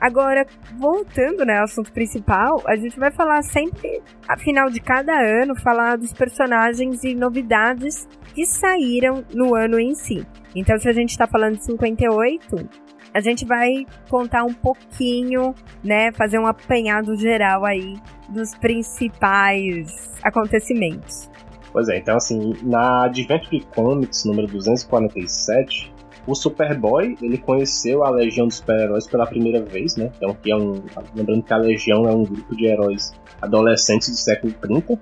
Agora, 0.00 0.44
voltando 0.78 1.44
né, 1.44 1.58
ao 1.58 1.64
assunto 1.64 1.92
principal, 1.92 2.60
a 2.66 2.74
gente 2.74 2.98
vai 2.98 3.12
falar 3.12 3.40
sempre, 3.42 4.02
a 4.28 4.36
final 4.36 4.68
de 4.68 4.80
cada 4.80 5.12
ano, 5.12 5.54
falar 5.54 5.96
dos 5.96 6.12
personagens 6.12 7.04
e 7.04 7.14
novidades 7.14 8.08
que 8.34 8.44
saíram 8.44 9.24
no 9.32 9.54
ano 9.54 9.78
em 9.78 9.94
si. 9.94 10.26
Então, 10.56 10.76
se 10.76 10.88
a 10.88 10.92
gente 10.92 11.10
está 11.10 11.26
falando 11.28 11.56
de 11.56 11.64
58, 11.66 12.68
a 13.14 13.20
gente 13.20 13.44
vai 13.44 13.86
contar 14.08 14.42
um 14.42 14.52
pouquinho, 14.52 15.54
né, 15.84 16.10
fazer 16.12 16.38
um 16.38 16.46
apanhado 16.46 17.14
geral 17.16 17.64
aí 17.64 17.94
dos 18.28 18.56
principais 18.56 20.18
acontecimentos. 20.24 21.30
Pois 21.72 21.88
é, 21.88 21.98
então 21.98 22.16
assim, 22.16 22.54
na 22.62 23.04
Adventure 23.04 23.64
Comics 23.74 24.24
número 24.24 24.46
247, 24.46 25.91
o 26.26 26.34
Superboy, 26.34 27.16
ele 27.20 27.38
conheceu 27.38 28.04
a 28.04 28.10
Legião 28.10 28.46
dos 28.46 28.56
Super-Heróis 28.56 29.06
pela 29.06 29.26
primeira 29.26 29.62
vez, 29.62 29.96
né? 29.96 30.10
Então, 30.16 30.34
que 30.34 30.52
é 30.52 30.56
um, 30.56 30.82
lembrando 31.14 31.42
que 31.42 31.52
a 31.52 31.56
Legião 31.56 32.08
é 32.08 32.12
um 32.12 32.22
grupo 32.22 32.54
de 32.54 32.66
heróis 32.66 33.12
adolescentes 33.40 34.08
do 34.08 34.16
século 34.16 34.52
30. 34.52 34.98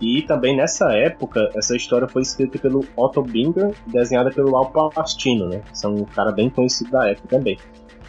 E 0.00 0.22
também 0.22 0.56
nessa 0.56 0.90
época, 0.92 1.48
essa 1.54 1.76
história 1.76 2.08
foi 2.08 2.22
escrita 2.22 2.58
pelo 2.58 2.84
Otto 2.96 3.22
Binger 3.22 3.72
e 3.86 3.92
desenhada 3.92 4.30
pelo 4.30 4.56
Al 4.56 4.90
Pastino, 4.90 5.48
né? 5.48 5.62
São 5.72 5.94
um 5.94 6.04
cara 6.04 6.32
bem 6.32 6.50
conhecido 6.50 6.90
da 6.90 7.08
época 7.08 7.28
também. 7.28 7.56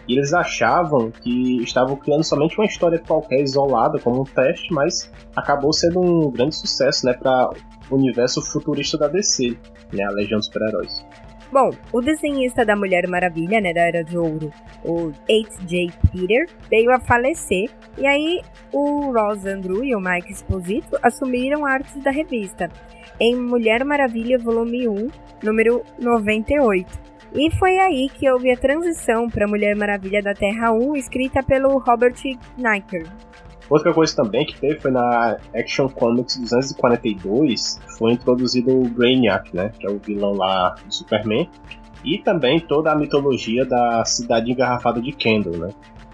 E 0.07 0.13
eles 0.13 0.33
achavam 0.33 1.11
que 1.11 1.61
estavam 1.63 1.95
criando 1.95 2.23
somente 2.23 2.57
uma 2.57 2.65
história 2.65 2.99
qualquer 2.99 3.41
isolada, 3.41 3.99
como 3.99 4.21
um 4.21 4.25
teste, 4.25 4.73
mas 4.73 5.11
acabou 5.35 5.71
sendo 5.71 6.01
um 6.01 6.31
grande 6.31 6.55
sucesso, 6.55 7.05
né, 7.05 7.13
para 7.13 7.51
o 7.89 7.95
universo 7.95 8.41
futurista 8.41 8.97
da 8.97 9.07
DC, 9.07 9.57
né, 9.93 10.03
a 10.03 10.11
Legião 10.11 10.39
dos 10.39 10.47
Super-Heróis. 10.47 11.05
Bom, 11.53 11.69
o 11.91 12.01
desenhista 12.01 12.65
da 12.65 12.75
Mulher 12.75 13.07
Maravilha, 13.07 13.61
né, 13.61 13.71
da 13.71 13.81
Era 13.81 14.03
de 14.03 14.17
Ouro, 14.17 14.51
o 14.83 15.09
H.J. 15.29 15.91
Peter, 16.11 16.47
veio 16.67 16.91
a 16.91 16.99
falecer, 16.99 17.69
e 17.95 18.07
aí 18.07 18.41
o 18.71 19.11
Ross 19.11 19.45
Andrew 19.45 19.85
e 19.85 19.95
o 19.95 19.99
Mike 19.99 20.31
Esposito 20.31 20.97
assumiram 21.03 21.63
a 21.63 21.73
arte 21.73 21.99
da 21.99 22.09
revista, 22.09 22.71
em 23.19 23.35
Mulher 23.35 23.85
Maravilha 23.85 24.39
Volume 24.39 24.87
1, 24.87 25.09
número 25.43 25.83
98. 25.99 26.89
E 27.35 27.51
foi 27.51 27.77
aí 27.77 28.09
que 28.09 28.27
houve 28.31 28.51
a 28.51 28.57
transição 28.57 29.29
para 29.29 29.47
Mulher 29.47 29.75
Maravilha 29.75 30.23
da 30.23 30.33
Terra 30.33 30.71
1, 30.73 30.95
escrita 30.95 31.43
pelo 31.43 31.77
Robert 31.77 32.15
Kniker. 32.57 33.05
Outra 33.73 33.91
coisa 33.91 34.15
também 34.15 34.45
que 34.45 34.55
teve 34.55 34.79
foi 34.79 34.91
na 34.91 35.35
Action 35.55 35.89
Comics 35.89 36.37
242, 36.37 37.81
foi 37.97 38.11
introduzido 38.11 38.69
o 38.69 38.87
Brainiac, 38.87 39.49
né, 39.51 39.71
que 39.79 39.87
é 39.87 39.89
o 39.89 39.97
vilão 39.97 40.33
lá 40.33 40.75
do 40.85 40.93
Superman, 40.93 41.49
e 42.05 42.19
também 42.19 42.59
toda 42.59 42.91
a 42.91 42.95
mitologia 42.95 43.65
da 43.65 44.05
cidade 44.05 44.51
engarrafada 44.51 45.01
de 45.01 45.11
Kendall, 45.11 45.57
né, 45.57 45.69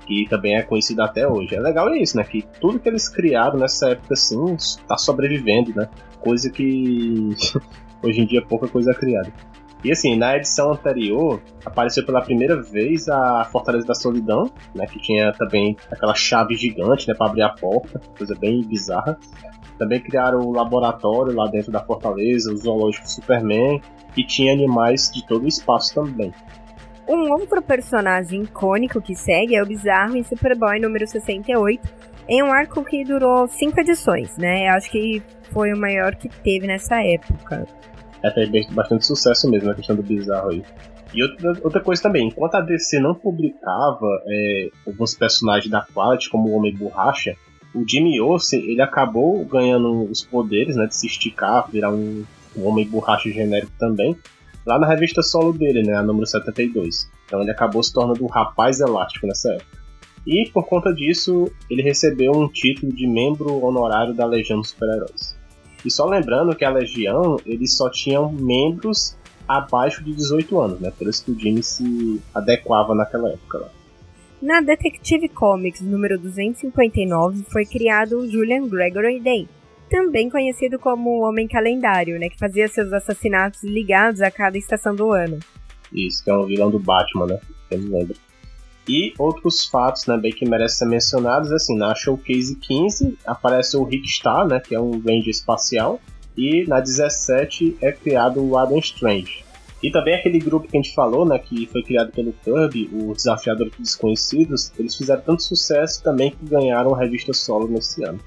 que 0.05 0.25
também 0.29 0.55
é 0.55 0.61
conhecida 0.61 1.03
até 1.03 1.27
hoje. 1.27 1.53
É 1.53 1.59
legal 1.59 1.93
isso, 1.93 2.15
né, 2.15 2.23
que 2.23 2.45
tudo 2.61 2.79
que 2.79 2.87
eles 2.87 3.09
criaram 3.09 3.59
nessa 3.59 3.89
época 3.89 4.13
assim 4.13 4.53
está 4.53 4.97
sobrevivendo, 4.97 5.75
né, 5.75 5.89
coisa 6.21 6.49
que 6.49 7.35
hoje 8.01 8.21
em 8.21 8.25
dia 8.25 8.41
pouca 8.41 8.69
coisa 8.69 8.91
é 8.91 8.93
criada. 8.93 9.33
E 9.83 9.91
assim, 9.91 10.17
na 10.17 10.35
edição 10.35 10.73
anterior, 10.73 11.41
apareceu 11.63 12.05
pela 12.05 12.21
primeira 12.21 12.61
vez 12.61 13.07
a 13.07 13.45
Fortaleza 13.45 13.87
da 13.87 13.93
Solidão, 13.93 14.51
né? 14.75 14.85
Que 14.85 14.99
tinha 14.99 15.31
também 15.33 15.77
aquela 15.89 16.13
chave 16.13 16.55
gigante, 16.55 17.07
né? 17.07 17.13
Pra 17.13 17.27
abrir 17.27 17.43
a 17.43 17.49
porta, 17.49 18.01
coisa 18.17 18.35
bem 18.35 18.61
bizarra. 18.61 19.17
Também 19.77 20.01
criaram 20.01 20.39
o 20.39 20.51
laboratório 20.51 21.33
lá 21.33 21.49
dentro 21.49 21.71
da 21.71 21.79
fortaleza, 21.79 22.51
o 22.51 22.57
zoológico 22.57 23.09
Superman, 23.09 23.81
e 24.17 24.23
tinha 24.25 24.51
animais 24.51 25.09
de 25.09 25.25
todo 25.25 25.45
o 25.45 25.47
espaço 25.47 25.95
também. 25.95 26.33
Um 27.07 27.31
outro 27.31 27.61
personagem 27.61 28.43
icônico 28.43 29.01
que 29.01 29.15
segue 29.15 29.55
é 29.55 29.63
o 29.63 29.65
Bizarro 29.65 30.17
em 30.17 30.23
Superboy 30.23 30.79
número 30.79 31.07
68, 31.07 31.81
em 32.27 32.43
um 32.43 32.51
arco 32.51 32.83
que 32.83 33.03
durou 33.05 33.47
cinco 33.47 33.79
edições, 33.79 34.37
né? 34.37 34.67
Acho 34.67 34.91
que 34.91 35.23
foi 35.51 35.73
o 35.73 35.77
maior 35.79 36.13
que 36.15 36.29
teve 36.29 36.67
nessa 36.67 37.01
época 37.01 37.65
é 38.23 38.29
teve 38.29 38.67
bastante 38.71 39.05
sucesso 39.05 39.49
mesmo 39.49 39.69
a 39.71 39.75
questão 39.75 39.95
do 39.95 40.03
bizarro 40.03 40.49
aí. 40.49 40.63
E 41.13 41.23
outra, 41.23 41.53
outra 41.63 41.81
coisa 41.81 42.01
também, 42.01 42.27
enquanto 42.27 42.55
a 42.55 42.61
DC 42.61 42.99
não 42.99 43.15
publicava 43.15 44.07
é, 44.27 44.69
alguns 44.85 45.15
personagens 45.15 45.71
da 45.71 45.81
Quality, 45.81 46.29
como 46.29 46.49
o 46.49 46.53
Homem 46.53 46.75
Borracha, 46.75 47.35
o 47.73 47.83
Jimmy 47.87 48.19
Olsen 48.19 48.59
ele 48.61 48.81
acabou 48.81 49.43
ganhando 49.45 50.03
os 50.03 50.23
poderes 50.23 50.75
né, 50.75 50.85
de 50.85 50.95
se 50.95 51.07
esticar, 51.07 51.69
virar 51.69 51.91
um, 51.91 52.23
um 52.55 52.67
Homem 52.67 52.87
Borracha 52.87 53.29
genérico 53.31 53.71
também, 53.79 54.15
lá 54.65 54.77
na 54.77 54.87
revista 54.87 55.23
solo 55.23 55.53
dele, 55.53 55.83
né, 55.83 55.95
a 55.95 56.03
número 56.03 56.27
72. 56.27 57.09
Então 57.25 57.41
ele 57.41 57.51
acabou 57.51 57.81
se 57.81 57.93
tornando 57.93 58.23
um 58.23 58.27
rapaz 58.27 58.79
elástico 58.79 59.25
nessa 59.25 59.53
época. 59.53 59.79
E 60.27 60.49
por 60.51 60.67
conta 60.67 60.93
disso, 60.93 61.51
ele 61.69 61.81
recebeu 61.81 62.33
um 62.33 62.47
título 62.47 62.93
de 62.93 63.07
membro 63.07 63.63
honorário 63.63 64.13
da 64.13 64.25
Legião 64.25 64.59
dos 64.59 64.69
Super-Heróis. 64.69 65.38
E 65.85 65.91
só 65.91 66.05
lembrando 66.05 66.55
que 66.55 66.65
a 66.65 66.69
Legião, 66.69 67.37
eles 67.45 67.75
só 67.75 67.89
tinham 67.89 68.31
membros 68.31 69.15
abaixo 69.47 70.03
de 70.03 70.13
18 70.13 70.59
anos, 70.59 70.79
né? 70.79 70.91
Por 70.95 71.07
isso 71.07 71.25
que 71.25 71.31
o 71.31 71.39
Jimmy 71.39 71.63
se 71.63 72.21
adequava 72.33 72.93
naquela 72.93 73.29
época 73.29 73.57
lá. 73.59 73.69
Na 74.41 74.61
Detective 74.61 75.27
Comics 75.27 75.81
número 75.81 76.17
259 76.17 77.43
foi 77.51 77.65
criado 77.65 78.19
o 78.19 78.29
Julian 78.29 78.67
Gregory 78.67 79.19
Day, 79.19 79.49
também 79.89 80.29
conhecido 80.29 80.79
como 80.79 81.09
o 81.09 81.27
Homem 81.27 81.47
Calendário, 81.47 82.17
né, 82.19 82.29
que 82.29 82.37
fazia 82.37 82.67
seus 82.67 82.93
assassinatos 82.93 83.63
ligados 83.63 84.21
a 84.21 84.31
cada 84.31 84.57
estação 84.57 84.95
do 84.95 85.11
ano. 85.11 85.39
Isso, 85.91 86.23
que 86.23 86.29
é 86.29 86.33
o 86.33 86.45
vilão 86.45 86.69
do 86.69 86.79
Batman, 86.79 87.25
né? 87.25 87.39
Eu 87.71 87.79
me 87.79 87.89
lembro. 87.89 88.15
E 88.89 89.13
outros 89.19 89.67
fatos 89.67 90.07
né, 90.07 90.17
bem 90.17 90.31
que 90.31 90.49
merecem 90.49 90.79
ser 90.79 90.85
mencionados, 90.87 91.51
assim, 91.51 91.77
na 91.77 91.93
Showcase 91.93 92.55
15 92.55 93.19
aparece 93.23 93.77
o 93.77 93.83
Rick 93.83 94.09
Star, 94.09 94.47
né, 94.47 94.59
que 94.59 94.73
é 94.73 94.79
um 94.79 94.93
Ranger 94.93 95.29
espacial, 95.29 96.01
e 96.35 96.65
na 96.67 96.79
17 96.79 97.77
é 97.81 97.91
criado 97.91 98.43
o 98.43 98.57
Adam 98.57 98.79
Strange. 98.79 99.45
E 99.83 99.91
também 99.91 100.15
aquele 100.15 100.39
grupo 100.39 100.67
que 100.67 100.75
a 100.75 100.81
gente 100.81 100.95
falou, 100.95 101.23
né, 101.23 101.37
que 101.37 101.67
foi 101.67 101.83
criado 101.83 102.11
pelo 102.11 102.33
Kirby, 102.33 102.89
o 102.91 103.13
Desafiador 103.13 103.69
Desconhecidos, 103.77 104.71
eles 104.79 104.95
fizeram 104.95 105.21
tanto 105.21 105.43
sucesso 105.43 106.01
também 106.01 106.31
que 106.31 106.43
ganharam 106.47 106.95
a 106.95 106.99
revista 106.99 107.31
solo 107.31 107.67
nesse 107.67 108.03
ano. 108.03 108.19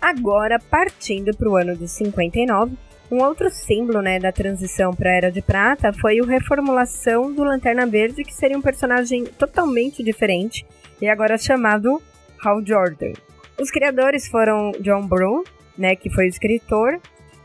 Agora, 0.00 0.60
partindo 0.70 1.36
para 1.36 1.48
o 1.50 1.56
ano 1.56 1.76
de 1.76 1.88
59, 1.88 2.76
um 3.10 3.22
outro 3.22 3.50
símbolo 3.50 4.00
né, 4.00 4.18
da 4.18 4.32
transição 4.32 4.92
para 4.94 5.10
a 5.10 5.14
Era 5.14 5.30
de 5.30 5.42
Prata 5.42 5.92
foi 5.92 6.18
a 6.18 6.24
reformulação 6.24 7.32
do 7.32 7.44
Lanterna 7.44 7.86
Verde, 7.86 8.24
que 8.24 8.34
seria 8.34 8.56
um 8.56 8.62
personagem 8.62 9.24
totalmente 9.24 10.02
diferente 10.02 10.66
e 11.00 11.08
agora 11.08 11.36
chamado 11.36 12.00
Hal 12.42 12.64
Jordan. 12.64 13.12
Os 13.60 13.70
criadores 13.70 14.26
foram 14.28 14.72
John 14.80 15.06
Brown, 15.06 15.44
né, 15.76 15.94
que 15.94 16.10
foi 16.10 16.24
o 16.24 16.28
escritor, 16.28 16.98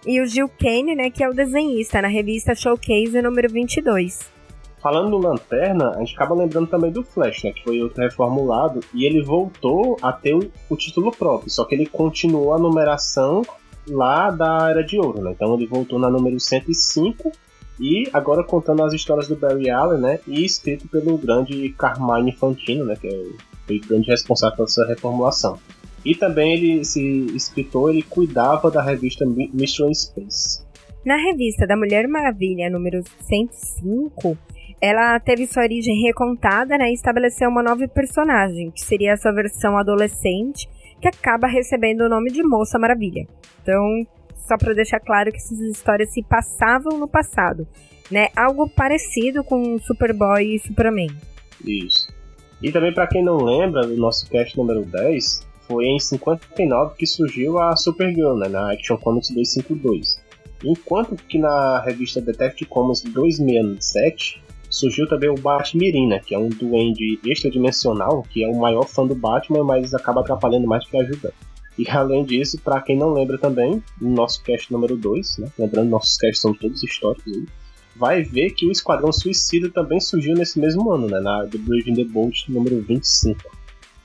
e 0.05 0.21
o 0.21 0.25
Gil 0.25 0.49
Kane, 0.49 0.95
né, 0.95 1.09
que 1.09 1.23
é 1.23 1.29
o 1.29 1.33
desenhista 1.33 2.01
na 2.01 2.07
revista 2.07 2.55
Showcase 2.55 3.21
número 3.21 3.49
22. 3.49 4.31
Falando 4.81 5.09
no 5.09 5.17
Lanterna, 5.17 5.91
a 5.91 5.99
gente 5.99 6.15
acaba 6.15 6.33
lembrando 6.33 6.67
também 6.67 6.89
do 6.89 7.03
Flash, 7.03 7.43
né, 7.43 7.51
que 7.51 7.63
foi 7.63 7.81
outro 7.81 8.01
reformulado, 8.01 8.79
e 8.93 9.05
ele 9.05 9.21
voltou 9.21 9.97
a 10.01 10.13
ter 10.13 10.33
o, 10.33 10.49
o 10.69 10.77
título 10.77 11.11
próprio, 11.11 11.51
só 11.51 11.65
que 11.65 11.75
ele 11.75 11.85
continuou 11.85 12.53
a 12.53 12.59
numeração 12.59 13.41
lá 13.89 14.31
da 14.31 14.69
Era 14.69 14.83
de 14.83 14.97
Ouro, 14.97 15.21
né? 15.21 15.31
Então 15.31 15.53
ele 15.55 15.67
voltou 15.67 15.99
na 15.99 16.09
número 16.09 16.39
105 16.39 17.31
e 17.79 18.09
agora 18.13 18.43
contando 18.43 18.83
as 18.83 18.93
histórias 18.93 19.27
do 19.27 19.35
Barry 19.35 19.69
Allen, 19.69 20.01
né? 20.01 20.19
E 20.27 20.43
escrito 20.45 20.87
pelo 20.87 21.17
grande 21.17 21.69
Carmine 21.77 22.31
Fantino, 22.31 22.85
né? 22.85 22.95
Que 22.95 23.07
é 23.07 23.23
foi 23.69 23.77
o 23.77 23.87
grande 23.87 24.09
responsável 24.09 24.57
pela 24.57 24.67
sua 24.67 24.87
reformulação. 24.87 25.59
E 26.03 26.15
também 26.15 26.53
ele, 26.53 26.79
esse 26.79 27.01
escritor, 27.35 27.91
ele 27.91 28.01
cuidava 28.01 28.71
da 28.71 28.81
revista 28.81 29.25
Mission 29.25 29.93
Space. 29.93 30.65
Na 31.05 31.17
revista 31.17 31.67
da 31.67 31.77
Mulher 31.77 32.07
Maravilha, 32.07 32.69
número 32.69 33.03
105, 33.19 34.37
ela 34.81 35.19
teve 35.19 35.45
sua 35.45 35.63
origem 35.63 36.01
recontada 36.01 36.77
né, 36.77 36.89
e 36.89 36.93
estabeleceu 36.93 37.49
uma 37.49 37.61
nova 37.61 37.87
personagem, 37.87 38.71
que 38.71 38.81
seria 38.81 39.13
a 39.13 39.17
sua 39.17 39.31
versão 39.31 39.77
adolescente, 39.77 40.67
que 41.01 41.07
acaba 41.07 41.47
recebendo 41.47 42.01
o 42.01 42.09
nome 42.09 42.31
de 42.31 42.43
Moça 42.43 42.77
Maravilha. 42.77 43.27
Então, 43.61 43.83
só 44.35 44.57
para 44.57 44.73
deixar 44.73 44.99
claro 44.99 45.31
que 45.31 45.37
essas 45.37 45.59
histórias 45.59 46.11
se 46.11 46.23
passavam 46.23 46.97
no 46.97 47.07
passado, 47.07 47.67
né? 48.09 48.29
Algo 48.35 48.69
parecido 48.69 49.43
com 49.43 49.77
Superboy 49.79 50.55
e 50.55 50.59
Superman. 50.59 51.09
Isso. 51.65 52.11
E 52.61 52.71
também 52.71 52.93
para 52.93 53.07
quem 53.07 53.23
não 53.23 53.37
lembra 53.37 53.85
do 53.85 53.95
nosso 53.95 54.29
cast 54.29 54.57
número 54.57 54.83
10, 54.83 55.47
foi 55.67 55.85
em 55.85 55.99
59 55.99 56.95
que 56.97 57.05
surgiu 57.05 57.59
a 57.59 57.75
Supergirl, 57.75 58.35
né, 58.35 58.49
na 58.49 58.73
Action 58.73 58.97
Comics 58.97 59.29
252. 59.29 60.19
Enquanto 60.63 61.15
que 61.15 61.37
na 61.37 61.79
revista 61.79 62.19
Detective 62.19 62.69
Comics 62.69 63.01
267 63.03 64.41
surgiu 64.69 65.07
também 65.07 65.29
o 65.29 65.35
Batmirim, 65.35 66.07
né, 66.07 66.19
que 66.19 66.35
é 66.35 66.37
um 66.37 66.49
duende 66.49 67.19
extradimensional, 67.25 68.23
que 68.29 68.43
é 68.43 68.47
o 68.47 68.59
maior 68.59 68.87
fã 68.87 69.05
do 69.05 69.15
Batman, 69.15 69.63
mas 69.63 69.93
acaba 69.93 70.21
atrapalhando 70.21 70.67
mais 70.67 70.85
que 70.87 70.97
ajudando. 70.97 71.33
E 71.77 71.89
além 71.89 72.25
disso, 72.25 72.59
para 72.61 72.81
quem 72.81 72.97
não 72.97 73.13
lembra 73.13 73.37
também, 73.37 73.81
no 74.01 74.09
nosso 74.09 74.43
cast 74.43 74.71
número 74.71 74.97
2, 74.97 75.37
né? 75.37 75.47
lembrando, 75.57 75.89
nossos 75.89 76.17
casts 76.17 76.41
são 76.41 76.53
todos 76.53 76.83
históricos, 76.83 77.31
aí, 77.33 77.45
vai 77.95 78.23
ver 78.23 78.51
que 78.51 78.65
o 78.65 78.71
Esquadrão 78.71 79.11
Suicida 79.11 79.69
também 79.69 79.99
surgiu 79.99 80.33
nesse 80.35 80.59
mesmo 80.59 80.91
ano, 80.91 81.07
né? 81.07 81.19
Na 81.19 81.45
The 81.45 81.57
Brave 81.57 81.93
the 81.93 82.05
Bolt 82.05 82.47
número 82.47 82.81
25. 82.81 83.39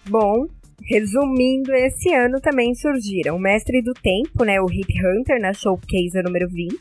Bom, 0.09 0.47
resumindo, 0.83 1.73
esse 1.73 2.13
ano 2.13 2.41
também 2.41 2.75
surgiram 2.75 3.37
o 3.37 3.41
Mestre 3.41 3.81
do 3.83 3.95
Tempo, 3.95 4.45
né? 4.45 4.61
O 4.61 4.67
Hip 4.71 4.93
Hunter 4.99 5.41
na 5.41 5.53
Showcase 5.53 6.23
número 6.23 6.49
20. 6.49 6.75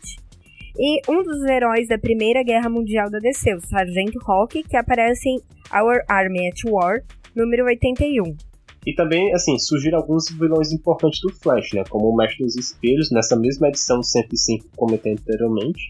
E 0.77 1.01
um 1.08 1.22
dos 1.22 1.44
heróis 1.44 1.88
da 1.88 2.00
Primeira 2.00 2.44
Guerra 2.44 2.68
Mundial 2.68 3.10
da 3.10 3.20
DC, 3.20 3.53
o 3.53 3.62
Sargento 3.62 4.18
Rock, 4.24 4.63
que 4.63 4.75
aparece 4.75 5.30
em 5.30 5.39
Our 5.72 6.01
Army 6.10 6.48
at 6.48 6.63
War, 6.65 7.03
número 7.36 7.65
81. 7.65 8.36
E 8.86 8.94
também, 8.96 9.34
assim, 9.34 9.58
surgiram 9.60 10.00
alguns 10.00 10.30
vilões 10.30 10.72
importantes 10.72 11.22
do 11.22 11.32
Flash, 11.32 11.74
né? 11.74 11.84
Como 11.89 12.10
o 12.10 12.15
Mestre 12.15 12.44
dos 12.44 12.56
Espelhos, 12.56 13.12
nessa 13.12 13.36
mesma 13.36 13.70
edição 13.70 14.01
105 14.01 14.63
que 14.63 14.75
comentei 14.75 15.13
anteriormente, 15.13 15.88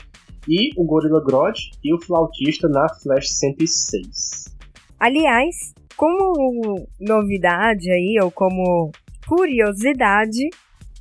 e 0.47 0.69
o 0.77 0.83
Gorilla 0.83 1.23
Grodd 1.23 1.57
e 1.83 1.93
o 1.93 2.01
Flautista 2.01 2.67
na 2.67 2.87
Flash 3.01 3.29
106. 3.29 4.53
Aliás, 4.99 5.73
como 5.95 6.85
novidade 6.99 7.89
aí, 7.89 8.19
ou 8.21 8.29
como 8.29 8.91
curiosidade, 9.25 10.49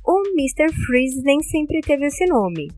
o 0.05 0.21
Mr. 0.29 0.73
Freeze 0.85 1.21
nem 1.21 1.41
sempre 1.41 1.81
teve 1.81 2.05
esse 2.05 2.25
nome. 2.25 2.69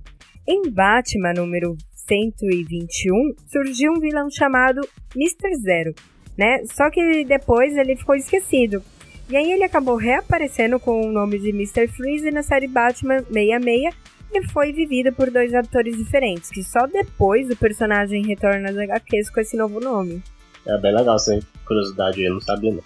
Em 0.47 0.69
Batman 0.69 1.33
número 1.33 1.75
121, 2.07 3.33
surgiu 3.47 3.93
um 3.93 3.99
vilão 3.99 4.29
chamado 4.29 4.79
Mr. 5.15 5.55
Zero, 5.55 5.95
né? 6.37 6.63
Só 6.65 6.89
que 6.91 7.25
depois 7.25 7.75
ele 7.75 7.95
ficou 7.95 8.15
esquecido. 8.15 8.83
E 9.27 9.35
aí 9.35 9.51
ele 9.51 9.63
acabou 9.63 9.95
reaparecendo 9.95 10.79
com 10.79 11.01
o 11.01 11.11
nome 11.11 11.39
de 11.39 11.49
Mr. 11.49 11.87
Freeze 11.87 12.29
na 12.29 12.43
série 12.43 12.67
Batman 12.67 13.23
66 13.23 13.95
e 14.33 14.47
foi 14.51 14.71
vivido 14.71 15.11
por 15.11 15.31
dois 15.31 15.51
atores 15.55 15.97
diferentes, 15.97 16.51
que 16.51 16.63
só 16.63 16.85
depois 16.85 17.49
o 17.49 17.55
personagem 17.55 18.23
retorna 18.23 18.69
às 18.69 18.77
HQs 18.77 19.31
com 19.31 19.39
esse 19.39 19.57
novo 19.57 19.79
nome. 19.79 20.21
É 20.67 20.77
bem 20.77 20.95
legal 20.95 21.15
essa 21.15 21.39
curiosidade, 21.65 22.23
eu 22.23 22.33
não 22.33 22.41
sabia 22.41 22.71
não. 22.71 22.83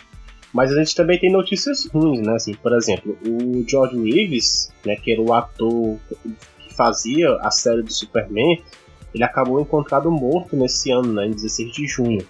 Mas 0.53 0.71
a 0.71 0.81
gente 0.81 0.95
também 0.95 1.19
tem 1.19 1.31
notícias 1.31 1.85
ruins, 1.87 2.25
né? 2.25 2.35
Assim, 2.35 2.53
por 2.55 2.73
exemplo, 2.73 3.17
o 3.25 3.63
George 3.67 3.97
Reeves, 4.01 4.71
né, 4.85 4.95
que 4.95 5.11
era 5.11 5.21
o 5.21 5.33
ator 5.33 5.99
fazia 6.79 7.35
a 7.41 7.51
série 7.51 7.81
do 7.81 7.91
Superman, 7.91 8.63
ele 9.13 9.23
acabou 9.25 9.59
encontrado 9.59 10.09
morto 10.09 10.55
nesse 10.55 10.89
ano, 10.89 11.11
né, 11.11 11.27
em 11.27 11.31
16 11.31 11.73
de 11.73 11.85
junho. 11.85 12.25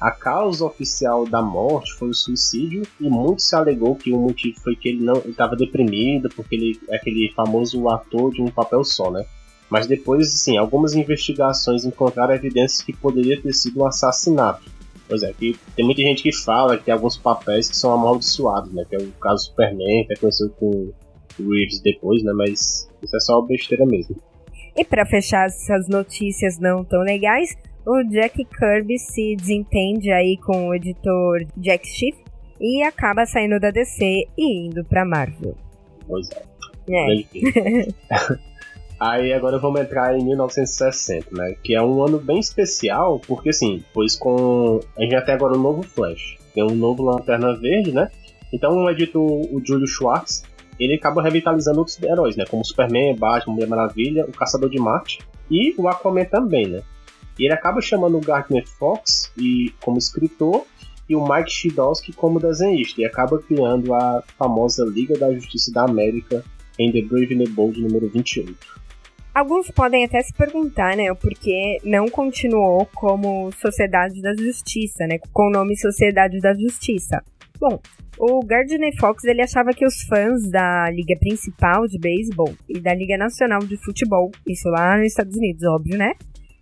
A 0.00 0.12
causa 0.12 0.64
oficial 0.64 1.26
da 1.26 1.42
morte 1.42 1.92
foi 1.94 2.10
o 2.10 2.14
suicídio 2.14 2.86
e 3.00 3.10
muito 3.10 3.42
se 3.42 3.56
alegou 3.56 3.96
que 3.96 4.12
o 4.12 4.16
motivo 4.16 4.60
foi 4.60 4.76
que 4.76 4.90
ele 4.90 5.04
não 5.04 5.16
estava 5.16 5.56
deprimido, 5.56 6.28
porque 6.28 6.54
ele 6.54 6.80
é 6.88 6.94
aquele 6.94 7.32
famoso 7.34 7.88
ator 7.88 8.32
de 8.32 8.40
um 8.40 8.46
papel 8.46 8.84
só, 8.84 9.10
né? 9.10 9.26
Mas 9.68 9.88
depois, 9.88 10.30
sim, 10.30 10.56
algumas 10.56 10.94
investigações 10.94 11.84
encontraram 11.84 12.32
evidências 12.32 12.80
que 12.80 12.92
poderia 12.92 13.42
ter 13.42 13.52
sido 13.52 13.80
um 13.80 13.86
assassinato. 13.86 14.70
Pois 15.08 15.24
é, 15.24 15.32
que 15.32 15.58
tem 15.74 15.84
muita 15.84 16.02
gente 16.02 16.22
que 16.22 16.32
fala 16.32 16.78
que 16.78 16.84
tem 16.84 16.94
alguns 16.94 17.16
papéis 17.16 17.68
que 17.68 17.76
são 17.76 17.92
amaldiçoados, 17.92 18.72
né? 18.72 18.84
Que 18.88 18.94
é 18.94 18.98
o 19.00 19.10
caso 19.20 19.42
do 19.42 19.46
Superman, 19.46 20.06
que 20.06 20.12
é 20.12 20.16
conhecido 20.16 20.50
com 20.50 20.92
Reeves 21.42 21.80
depois, 21.80 22.22
né? 22.22 22.32
Mas 22.32 22.88
isso 23.02 23.16
é 23.16 23.20
só 23.20 23.40
besteira 23.40 23.84
mesmo. 23.86 24.16
E 24.76 24.84
para 24.84 25.04
fechar 25.04 25.46
essas 25.46 25.88
notícias 25.88 26.58
não 26.58 26.84
tão 26.84 27.00
legais, 27.00 27.56
o 27.84 28.02
Jack 28.04 28.44
Kirby 28.44 28.98
se 28.98 29.34
desentende 29.36 30.10
aí 30.10 30.36
com 30.36 30.68
o 30.68 30.74
editor 30.74 31.44
Jack 31.56 31.86
Schiff 31.88 32.18
e 32.60 32.82
acaba 32.82 33.26
saindo 33.26 33.58
da 33.58 33.70
DC 33.70 34.26
e 34.36 34.66
indo 34.66 34.84
pra 34.84 35.04
Marvel. 35.04 35.56
Pois 36.06 36.28
é. 36.30 36.42
é. 36.90 38.38
Aí 39.00 39.32
agora 39.32 39.58
vamos 39.58 39.80
entrar 39.80 40.18
em 40.18 40.24
1960, 40.24 41.28
né? 41.32 41.54
Que 41.62 41.76
é 41.76 41.82
um 41.82 42.02
ano 42.02 42.18
bem 42.18 42.40
especial, 42.40 43.20
porque 43.26 43.50
assim, 43.50 43.84
pois 43.94 44.16
com. 44.16 44.80
A 44.96 45.02
gente 45.02 45.12
já 45.12 45.22
tem 45.22 45.34
agora 45.34 45.56
um 45.56 45.62
novo 45.62 45.82
Flash. 45.82 46.36
Tem 46.52 46.64
um 46.64 46.74
novo 46.74 47.04
Lanterna 47.04 47.54
Verde, 47.56 47.92
né? 47.92 48.10
Então 48.52 48.76
o 48.76 48.90
editor, 48.90 49.22
o 49.22 49.62
Julio 49.64 49.86
Schwartz, 49.86 50.42
ele 50.78 50.94
acaba 50.94 51.22
revitalizando 51.22 51.78
outros 51.78 52.00
heróis, 52.02 52.36
né? 52.36 52.44
Como 52.48 52.64
Superman, 52.64 53.16
Batman, 53.16 53.54
Mulher 53.54 53.68
Maravilha, 53.68 54.24
o 54.26 54.32
Caçador 54.32 54.70
de 54.70 54.78
Marte 54.78 55.18
e 55.50 55.74
o 55.78 55.88
Aquaman 55.88 56.24
também, 56.24 56.66
né? 56.66 56.82
E 57.38 57.44
ele 57.44 57.54
acaba 57.54 57.80
chamando 57.80 58.16
o 58.16 58.20
Gardner 58.20 58.66
Fox 58.66 59.32
e, 59.36 59.72
como 59.80 59.98
escritor 59.98 60.64
e 61.08 61.16
o 61.16 61.26
Mike 61.26 61.50
Shidowski 61.50 62.12
como 62.12 62.38
desenhista, 62.38 63.00
e 63.00 63.04
acaba 63.04 63.38
criando 63.38 63.94
a 63.94 64.22
famosa 64.36 64.84
Liga 64.84 65.16
da 65.18 65.32
Justiça 65.32 65.72
da 65.72 65.84
América 65.84 66.44
em 66.78 66.92
The 66.92 67.02
Brave 67.02 67.34
and 67.34 67.44
the 67.44 67.50
Bold 67.50 67.80
número 67.80 68.08
28. 68.08 68.78
Alguns 69.34 69.70
podem 69.70 70.04
até 70.04 70.20
se 70.20 70.34
perguntar, 70.34 70.96
né, 70.96 71.10
o 71.12 71.16
porquê 71.16 71.78
não 71.84 72.08
continuou 72.08 72.86
como 72.94 73.52
Sociedade 73.52 74.20
da 74.20 74.34
Justiça, 74.34 75.06
né, 75.06 75.18
com 75.32 75.48
o 75.48 75.50
nome 75.50 75.76
Sociedade 75.78 76.40
da 76.40 76.52
Justiça. 76.54 77.22
Bom, 77.60 77.80
o 78.18 78.40
Gardner 78.44 78.96
Fox 78.98 79.24
ele 79.24 79.42
achava 79.42 79.70
que 79.70 79.84
os 79.84 80.02
fãs 80.02 80.48
da 80.50 80.90
liga 80.90 81.16
principal 81.18 81.86
de 81.86 81.98
beisebol 81.98 82.54
e 82.68 82.80
da 82.80 82.94
Liga 82.94 83.16
Nacional 83.16 83.60
de 83.60 83.76
Futebol, 83.76 84.30
isso 84.46 84.68
lá 84.68 84.96
nos 84.96 85.08
Estados 85.08 85.36
Unidos, 85.36 85.62
óbvio, 85.64 85.98
né, 85.98 86.12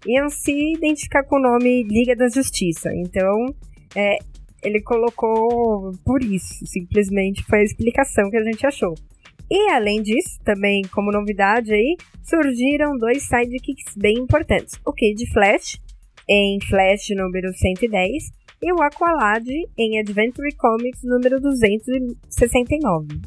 iam 0.07 0.29
se 0.29 0.53
identificar 0.75 1.25
com 1.25 1.37
o 1.37 1.43
nome 1.43 1.83
Liga 1.83 2.15
da 2.15 2.29
Justiça. 2.29 2.91
Então, 2.95 3.47
é, 3.95 4.19
ele 4.63 4.81
colocou 4.81 5.93
por 6.05 6.23
isso, 6.23 6.65
simplesmente 6.67 7.45
foi 7.45 7.61
a 7.61 7.65
explicação 7.65 8.31
que 8.31 8.37
a 8.37 8.45
gente 8.45 8.67
achou. 8.67 8.95
E 9.51 9.71
além 9.71 10.03
disso, 10.03 10.41
também 10.45 10.83
como 10.93 11.13
novidade 11.13 11.73
aí, 11.73 11.97
surgiram 12.23 12.97
dois 12.99 13.23
sidekicks 13.23 13.95
bem 13.97 14.15
importantes. 14.19 14.75
O 14.85 14.93
Kid 14.93 15.25
Flash, 15.33 15.81
em 16.29 16.59
Flash 16.69 17.11
número 17.11 17.53
110, 17.53 18.25
e 18.63 18.73
o 18.73 18.83
Aqualad 18.83 19.47
em 19.79 19.99
Adventure 19.99 20.55
Comics 20.57 21.03
número 21.05 21.41
269. 21.41 23.21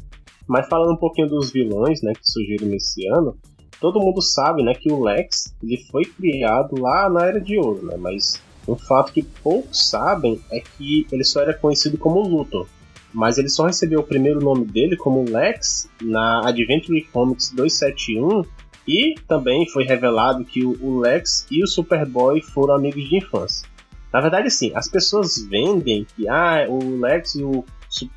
Mas 0.46 0.68
falando 0.68 0.94
um 0.94 0.96
pouquinho 0.96 1.28
dos 1.28 1.52
vilões, 1.52 2.02
né, 2.02 2.12
que 2.12 2.30
surgiram 2.30 2.66
nesse 2.66 3.06
ano, 3.06 3.36
todo 3.80 4.00
mundo 4.00 4.20
sabe, 4.20 4.62
né, 4.62 4.74
que 4.74 4.90
o 4.90 5.02
Lex 5.02 5.54
ele 5.62 5.78
foi 5.90 6.04
criado 6.04 6.80
lá 6.80 7.08
na 7.08 7.26
Era 7.26 7.40
de 7.40 7.56
Ouro, 7.56 7.86
né? 7.86 7.96
Mas 7.96 8.42
um 8.66 8.76
fato 8.76 9.12
que 9.12 9.22
poucos 9.22 9.88
sabem 9.88 10.40
é 10.50 10.60
que 10.60 11.06
ele 11.10 11.24
só 11.24 11.40
era 11.40 11.54
conhecido 11.54 11.96
como 11.96 12.20
Luthor. 12.20 12.66
Mas 13.12 13.38
ele 13.38 13.48
só 13.48 13.66
recebeu 13.66 14.00
o 14.00 14.06
primeiro 14.06 14.40
nome 14.40 14.64
dele 14.64 14.96
como 14.96 15.28
Lex 15.28 15.88
na 16.00 16.48
Adventure 16.48 17.02
Comics 17.12 17.50
271 17.50 18.44
e 18.86 19.14
também 19.26 19.68
foi 19.68 19.84
revelado 19.84 20.44
que 20.44 20.64
o 20.64 20.98
Lex 21.00 21.46
e 21.50 21.62
o 21.62 21.66
Superboy 21.66 22.40
foram 22.40 22.74
amigos 22.74 23.08
de 23.08 23.16
infância. 23.16 23.68
Na 24.12 24.20
verdade, 24.20 24.50
sim, 24.50 24.72
as 24.74 24.90
pessoas 24.90 25.36
vendem 25.48 26.04
que 26.16 26.28
ah, 26.28 26.66
o 26.68 27.00
Lex 27.00 27.36
e 27.36 27.44
o 27.44 27.64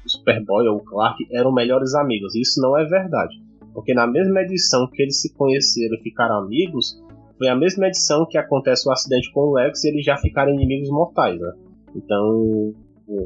Superboy 0.05 0.67
ou 0.67 0.77
o 0.77 0.83
Clark 0.83 1.27
eram 1.31 1.51
melhores 1.51 1.93
amigos. 1.93 2.35
Isso 2.35 2.61
não 2.61 2.77
é 2.77 2.85
verdade. 2.85 3.41
Porque 3.73 3.93
na 3.93 4.07
mesma 4.07 4.41
edição 4.41 4.87
que 4.87 5.01
eles 5.01 5.21
se 5.21 5.33
conheceram 5.33 5.95
e 5.95 6.01
ficaram 6.01 6.37
amigos, 6.37 6.99
foi 7.37 7.47
a 7.47 7.55
mesma 7.55 7.87
edição 7.87 8.25
que 8.27 8.37
acontece 8.37 8.87
o 8.87 8.91
acidente 8.91 9.31
com 9.33 9.41
o 9.41 9.53
Lex 9.53 9.83
e 9.83 9.89
eles 9.89 10.05
já 10.05 10.17
ficaram 10.17 10.53
inimigos 10.53 10.89
mortais, 10.89 11.39
né? 11.39 11.53
Então, 11.95 12.73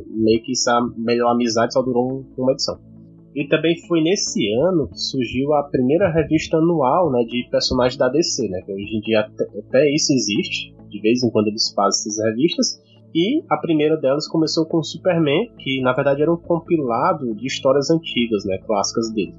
meio 0.08 0.42
que 0.44 0.52
essa 0.54 0.80
melhor 0.98 1.32
amizade 1.32 1.74
só 1.74 1.82
durou 1.82 2.26
uma 2.38 2.52
edição. 2.52 2.80
E 3.36 3.48
também 3.48 3.78
foi 3.88 4.02
nesse 4.02 4.52
ano 4.54 4.88
que 4.88 5.00
surgiu 5.00 5.54
a 5.54 5.64
primeira 5.64 6.12
revista 6.12 6.58
anual 6.58 7.12
né, 7.12 7.24
de 7.24 7.48
personagens 7.52 7.98
da 7.98 8.10
DC, 8.10 8.48
né? 8.50 8.62
Que 8.62 8.74
hoje 8.74 8.98
em 8.98 9.02
dia 9.02 9.20
até, 9.20 9.44
até 9.60 9.94
isso 9.94 10.12
existe, 10.14 10.74
de 10.90 11.00
vez 11.02 11.24
em 11.24 11.30
quando 11.30 11.48
eles 11.48 11.72
fazem 11.74 12.12
essas 12.12 12.24
revistas. 12.24 12.82
E 13.14 13.44
a 13.50 13.58
primeira 13.58 13.98
delas 13.98 14.28
começou 14.28 14.66
com 14.66 14.78
o 14.78 14.84
Superman, 14.84 15.52
que 15.58 15.82
na 15.82 15.94
verdade 15.94 16.22
era 16.22 16.32
um 16.32 16.38
compilado 16.38 17.34
de 17.36 17.48
histórias 17.48 17.90
antigas, 17.90 18.46
né, 18.46 18.58
clássicas 18.66 19.12
dele. 19.14 19.34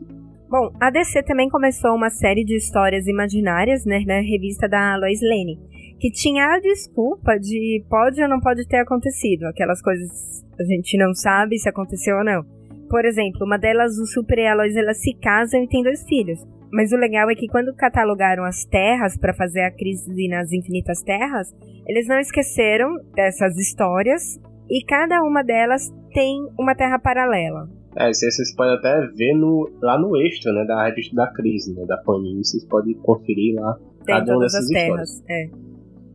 Bom, 0.48 0.70
a 0.80 0.90
DC 0.90 1.22
também 1.24 1.48
começou 1.50 1.94
uma 1.94 2.08
série 2.08 2.42
de 2.42 2.56
histórias 2.56 3.06
imaginárias, 3.06 3.84
né, 3.84 4.02
na 4.06 4.20
revista 4.20 4.66
da 4.66 4.96
Lois 4.96 5.20
Lane, 5.20 5.58
que 6.00 6.10
tinha 6.10 6.54
a 6.54 6.60
desculpa 6.60 7.38
de 7.38 7.84
pode 7.88 8.22
ou 8.22 8.28
não 8.28 8.40
pode 8.40 8.66
ter 8.66 8.78
acontecido, 8.78 9.44
aquelas 9.44 9.82
coisas 9.82 10.42
a 10.58 10.64
gente 10.64 10.96
não 10.98 11.14
sabe 11.14 11.58
se 11.58 11.68
aconteceu 11.68 12.16
ou 12.16 12.24
não. 12.24 12.42
Por 12.88 13.04
exemplo, 13.04 13.44
uma 13.44 13.58
delas, 13.58 13.98
o 13.98 14.06
Super 14.06 14.38
e 14.38 14.46
a 14.46 14.54
Lois, 14.54 14.74
elas 14.74 15.00
se 15.00 15.14
casam 15.14 15.62
e 15.62 15.68
têm 15.68 15.82
dois 15.82 16.02
filhos. 16.04 16.40
Mas 16.72 16.92
o 16.92 16.96
legal 16.96 17.30
é 17.30 17.34
que 17.34 17.48
quando 17.48 17.74
catalogaram 17.74 18.44
as 18.44 18.64
terras 18.64 19.16
para 19.16 19.34
fazer 19.34 19.62
a 19.62 19.70
crise 19.70 20.28
nas 20.28 20.52
infinitas 20.52 21.02
terras, 21.02 21.54
eles 21.86 22.06
não 22.06 22.18
esqueceram 22.18 22.96
dessas 23.14 23.56
histórias 23.56 24.38
e 24.68 24.84
cada 24.84 25.22
uma 25.22 25.42
delas 25.42 25.90
tem 26.12 26.46
uma 26.58 26.74
terra 26.74 26.98
paralela. 26.98 27.68
É, 27.96 28.10
isso 28.10 28.24
aí 28.24 28.30
vocês 28.30 28.54
podem 28.54 28.74
até 28.74 29.00
ver 29.16 29.34
no, 29.34 29.70
lá 29.82 29.98
no 29.98 30.16
extra, 30.16 30.52
né, 30.52 30.64
da 30.66 30.84
revista 30.84 31.16
da 31.16 31.26
crise, 31.32 31.74
né, 31.74 31.84
da 31.86 31.96
Panini, 31.96 32.44
vocês 32.44 32.64
podem 32.66 32.94
conferir 32.94 33.54
lá 33.58 33.74
Tem 34.04 34.14
cada 34.14 34.32
uma 34.32 34.42
dessas 34.42 34.70
histórias. 34.70 35.24
É. 35.28 35.50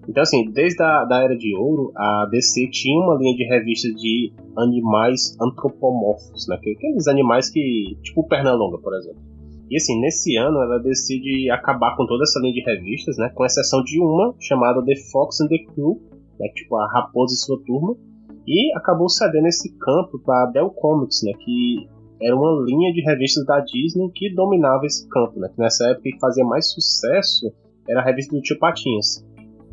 Então, 0.07 0.21
assim, 0.21 0.51
desde 0.51 0.81
a 0.83 1.05
da 1.05 1.23
Era 1.23 1.35
de 1.35 1.55
Ouro, 1.55 1.91
a 1.95 2.27
DC 2.29 2.69
tinha 2.69 2.99
uma 2.99 3.15
linha 3.15 3.35
de 3.35 3.45
revistas 3.45 3.91
de 3.93 4.33
animais 4.57 5.35
antropomorfos, 5.41 6.45
né? 6.47 6.57
Aqueles 6.57 7.07
animais 7.07 7.49
que. 7.49 7.97
tipo 8.01 8.21
o 8.21 8.27
Pernalonga, 8.27 8.77
por 8.79 8.93
exemplo. 8.95 9.21
E 9.69 9.77
assim, 9.77 9.99
nesse 9.99 10.35
ano 10.35 10.61
ela 10.61 10.77
decide 10.79 11.49
acabar 11.49 11.95
com 11.95 12.05
toda 12.05 12.23
essa 12.23 12.39
linha 12.39 12.53
de 12.53 12.61
revistas, 12.61 13.17
né? 13.17 13.29
Com 13.33 13.45
exceção 13.45 13.83
de 13.83 13.99
uma 13.99 14.35
chamada 14.39 14.83
The 14.83 14.95
Fox 15.11 15.41
and 15.41 15.47
the 15.47 15.57
Crew, 15.73 16.01
né? 16.39 16.47
Tipo 16.55 16.75
a 16.77 16.91
Raposa 16.91 17.33
e 17.33 17.37
sua 17.37 17.59
turma. 17.65 17.95
E 18.45 18.75
acabou 18.77 19.09
cedendo 19.09 19.47
esse 19.47 19.75
campo 19.77 20.19
para 20.19 20.51
Dell 20.51 20.69
Comics, 20.69 21.21
né? 21.23 21.31
Que 21.39 21.87
era 22.21 22.35
uma 22.35 22.63
linha 22.65 22.91
de 22.93 23.01
revistas 23.01 23.45
da 23.45 23.59
Disney 23.59 24.09
que 24.13 24.33
dominava 24.33 24.85
esse 24.85 25.07
campo, 25.09 25.39
né? 25.39 25.49
Que 25.53 25.59
nessa 25.59 25.87
época 25.89 26.03
que 26.03 26.19
fazia 26.19 26.45
mais 26.45 26.71
sucesso 26.71 27.53
era 27.89 28.01
a 28.01 28.03
revista 28.03 28.35
do 28.35 28.41
Tio 28.41 28.57
Patinhas. 28.59 29.25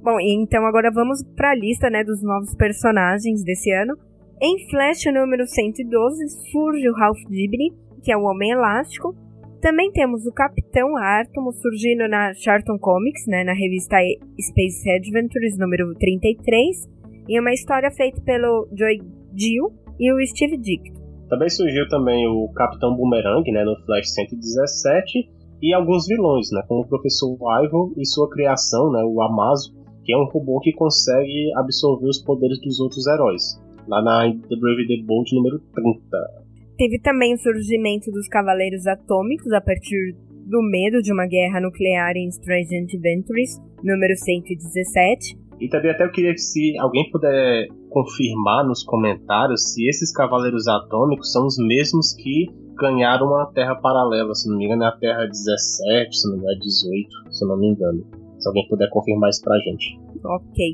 Bom, 0.02 0.18
então 0.18 0.64
agora 0.64 0.90
vamos 0.90 1.22
para 1.36 1.50
a 1.50 1.54
lista 1.54 1.90
né, 1.90 2.02
dos 2.02 2.22
novos 2.22 2.54
personagens 2.54 3.44
desse 3.44 3.70
ano. 3.70 3.94
Em 4.40 4.70
Flash 4.70 5.04
número 5.12 5.46
112 5.46 6.28
surge 6.50 6.88
o 6.88 6.94
Ralph 6.94 7.20
Dibny, 7.28 7.74
que 8.02 8.10
é 8.10 8.16
o 8.16 8.22
Homem 8.22 8.52
Elástico. 8.52 9.14
Também 9.60 9.92
temos 9.92 10.24
o 10.24 10.32
Capitão 10.32 10.96
Átomo 10.96 11.52
surgindo 11.52 12.08
na 12.08 12.32
Charlton 12.32 12.78
Comics, 12.78 13.26
né, 13.26 13.44
na 13.44 13.52
revista 13.52 13.96
Space 14.40 14.90
Adventures 14.90 15.58
número 15.58 15.92
33, 15.96 16.88
em 17.28 17.38
uma 17.38 17.52
história 17.52 17.90
feita 17.90 18.22
pelo 18.22 18.66
Joy 18.72 19.02
Dill 19.34 19.70
e 19.98 20.10
o 20.14 20.26
Steve 20.26 20.56
Dick. 20.56 20.90
Também 21.28 21.50
surgiu 21.50 21.86
também 21.90 22.26
o 22.26 22.48
Capitão 22.54 22.96
Boomerang, 22.96 23.52
né, 23.52 23.62
no 23.62 23.76
Flash 23.84 24.14
117, 24.14 25.28
e 25.62 25.74
alguns 25.74 26.06
vilões, 26.06 26.50
né, 26.52 26.62
como 26.66 26.80
o 26.80 26.88
Professor 26.88 27.36
Ivo 27.62 27.92
e 27.98 28.06
sua 28.06 28.30
criação, 28.30 28.90
né, 28.90 29.04
o 29.04 29.20
Amazo, 29.20 29.74
que 30.04 30.14
é 30.14 30.16
um 30.16 30.24
robô 30.24 30.58
que 30.60 30.72
consegue 30.72 31.52
absorver 31.56 32.08
os 32.08 32.18
poderes 32.18 32.58
dos 32.62 32.80
outros 32.80 33.06
heróis. 33.06 33.60
Lá 33.86 34.02
na 34.02 34.32
The 34.32 34.56
Brave 34.56 34.86
the 34.86 35.04
Bold 35.04 35.34
número 35.34 35.58
30. 35.74 36.49
Teve 36.80 36.98
também 36.98 37.34
o 37.34 37.36
surgimento 37.36 38.10
dos 38.10 38.26
Cavaleiros 38.26 38.86
Atômicos 38.86 39.52
a 39.52 39.60
partir 39.60 40.16
do 40.46 40.62
medo 40.62 41.02
de 41.02 41.12
uma 41.12 41.26
guerra 41.26 41.60
nuclear 41.60 42.16
em 42.16 42.26
Strange 42.28 42.74
Adventures, 42.74 43.60
número 43.84 44.16
117. 44.16 45.36
E 45.60 45.68
também 45.68 45.90
até 45.90 46.04
eu 46.04 46.10
queria 46.10 46.32
que 46.32 46.40
se 46.40 46.78
alguém 46.78 47.10
puder 47.10 47.68
confirmar 47.90 48.66
nos 48.66 48.82
comentários 48.82 49.74
se 49.74 49.86
esses 49.86 50.10
Cavaleiros 50.10 50.66
Atômicos 50.68 51.30
são 51.30 51.44
os 51.44 51.58
mesmos 51.58 52.14
que 52.14 52.46
ganharam 52.76 53.26
uma 53.26 53.52
Terra 53.52 53.74
paralela, 53.74 54.34
se 54.34 54.48
não 54.48 54.56
me 54.56 54.64
engano 54.64 54.84
é 54.84 54.86
a 54.86 54.92
Terra 54.92 55.26
17, 55.26 56.16
se 56.16 56.28
não 56.30 56.38
me 56.38 56.42
engano 56.44 56.56
é 56.56 56.58
18, 56.60 57.08
se 57.30 57.46
não 57.46 57.58
me 57.58 57.68
engano. 57.72 58.06
Se 58.38 58.48
alguém 58.48 58.66
puder 58.70 58.88
confirmar 58.88 59.28
isso 59.28 59.42
pra 59.42 59.58
gente. 59.58 60.00
Ok. 60.24 60.72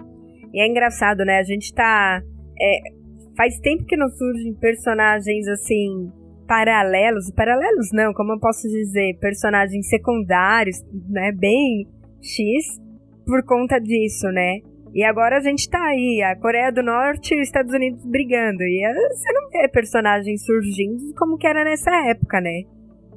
E 0.54 0.60
é 0.60 0.68
engraçado, 0.68 1.24
né? 1.24 1.40
A 1.40 1.42
gente 1.42 1.74
tá. 1.74 2.22
É, 2.60 2.95
faz 3.36 3.58
tempo 3.60 3.84
que 3.84 3.96
não 3.96 4.08
surgem 4.08 4.54
personagens 4.54 5.46
assim. 5.48 6.10
Paralelos. 6.46 7.30
Paralelos 7.32 7.88
não, 7.92 8.12
como 8.12 8.34
eu 8.34 8.38
posso 8.38 8.68
dizer? 8.68 9.18
Personagens 9.20 9.88
secundários, 9.88 10.76
né? 11.08 11.32
Bem 11.32 11.86
X. 12.22 12.80
Por 13.26 13.44
conta 13.44 13.80
disso, 13.80 14.28
né? 14.28 14.60
E 14.94 15.04
agora 15.04 15.36
a 15.36 15.40
gente 15.40 15.68
tá 15.68 15.82
aí, 15.82 16.22
a 16.22 16.34
Coreia 16.36 16.72
do 16.72 16.82
Norte 16.82 17.34
e 17.34 17.40
os 17.40 17.48
Estados 17.48 17.74
Unidos 17.74 18.02
brigando. 18.06 18.62
E 18.62 18.84
é, 18.84 18.94
você 19.08 19.32
não 19.32 19.50
vê 19.50 19.68
personagens 19.68 20.44
surgindo 20.44 21.12
como 21.18 21.36
que 21.36 21.46
era 21.46 21.64
nessa 21.64 21.90
época, 22.08 22.40
né? 22.40 22.62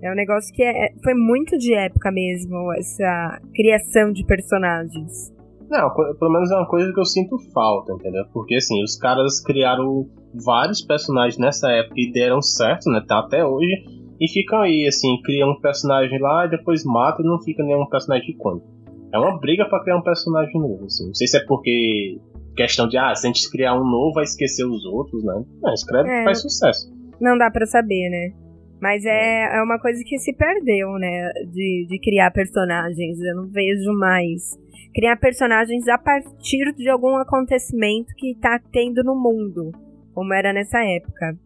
É 0.02 0.12
um 0.12 0.16
negócio 0.16 0.54
que 0.54 0.64
é, 0.64 0.90
foi 1.04 1.14
muito 1.14 1.58
de 1.58 1.74
época 1.74 2.12
mesmo, 2.12 2.74
essa 2.74 3.40
criação 3.54 4.12
de 4.12 4.26
personagens. 4.26 5.32
Não, 5.70 5.94
pelo 5.94 6.32
menos 6.32 6.50
é 6.52 6.56
uma 6.56 6.68
coisa 6.68 6.92
que 6.92 7.00
eu 7.00 7.06
sinto 7.06 7.38
falta, 7.54 7.94
entendeu? 7.94 8.24
Porque 8.34 8.56
assim, 8.56 8.84
os 8.84 8.98
caras 8.98 9.40
criaram 9.42 10.08
vários 10.34 10.82
personagens 10.82 11.38
nessa 11.38 11.70
época 11.72 11.96
e 11.98 12.12
deram 12.12 12.42
certo, 12.42 12.90
né? 12.90 13.04
Tá 13.08 13.20
até 13.20 13.46
hoje. 13.46 13.86
E 14.20 14.28
ficam 14.30 14.62
aí, 14.62 14.86
assim, 14.88 15.22
criam 15.24 15.52
um 15.52 15.62
personagem 15.62 16.20
lá 16.20 16.46
e 16.46 16.50
depois 16.50 16.84
matam 16.84 17.24
e 17.24 17.30
não 17.30 17.40
fica 17.40 17.64
nenhum 17.64 17.86
personagem 17.86 18.32
icônico. 18.32 18.68
É 19.14 19.18
uma 19.18 19.40
briga 19.40 19.66
para 19.70 19.82
criar 19.82 19.98
um 19.98 20.04
personagem 20.04 20.60
novo, 20.60 20.86
assim. 20.86 21.08
Não 21.08 21.16
sei 21.16 21.28
se 21.28 21.38
é 21.38 21.46
porque 21.46 22.20
questão 22.56 22.88
de, 22.88 22.98
ah, 22.98 23.16
se 23.16 23.26
a 23.26 23.30
gente 23.32 23.50
criar 23.50 23.76
um 23.76 23.86
novo, 23.86 24.14
vai 24.14 24.26
esquecer 24.26 24.66
os 24.66 24.86
outros, 24.86 25.24
né? 25.24 25.42
Não, 25.62 25.74
escreve 25.74 26.10
é, 26.10 26.24
faz 26.26 26.42
sucesso. 26.42 26.92
Não 27.22 27.38
dá 27.38 27.50
para 27.50 27.66
saber, 27.66 28.10
né? 28.10 28.34
Mas 28.82 29.06
é, 29.06 29.58
é 29.58 29.64
uma 29.64 29.80
coisa 29.80 30.02
que 30.06 30.18
se 30.18 30.34
perdeu, 30.34 30.94
né? 30.94 31.30
De, 31.52 31.86
de 31.88 32.00
criar 32.00 32.32
personagens. 32.32 33.20
Eu 33.20 33.36
não 33.36 33.48
vejo 33.48 33.92
mais. 33.94 34.58
Criar 35.00 35.16
personagens 35.16 35.88
a 35.88 35.98
partir 35.98 36.74
de 36.76 36.90
algum 36.90 37.16
acontecimento 37.16 38.14
que 38.18 38.36
tá 38.36 38.60
tendo 38.70 39.02
no 39.02 39.16
mundo. 39.16 39.72
Como 40.14 40.34
era 40.34 40.52
nessa 40.52 40.78
época. 40.84 41.38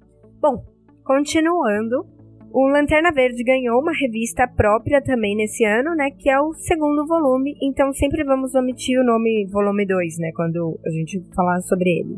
Bom, 0.42 0.66
continuando. 1.04 2.04
O 2.52 2.68
Lanterna 2.68 3.12
Verde 3.12 3.44
ganhou 3.44 3.80
uma 3.80 3.92
revista 3.94 4.48
própria 4.48 5.04
também 5.04 5.36
nesse 5.36 5.64
ano, 5.64 5.94
né? 5.94 6.10
Que 6.10 6.32
é 6.32 6.42
o 6.42 6.52
segundo 6.56 7.06
volume. 7.06 7.54
Então 7.62 7.94
sempre 7.94 8.24
vamos 8.24 8.56
omitir 8.56 9.00
o 9.00 9.06
nome 9.06 9.46
volume 9.52 9.86
2, 9.86 10.18
né? 10.18 10.32
Quando 10.36 10.80
a 10.84 10.90
gente 10.90 11.22
falar 11.36 11.62
sobre 11.62 11.92
ele. 11.92 12.18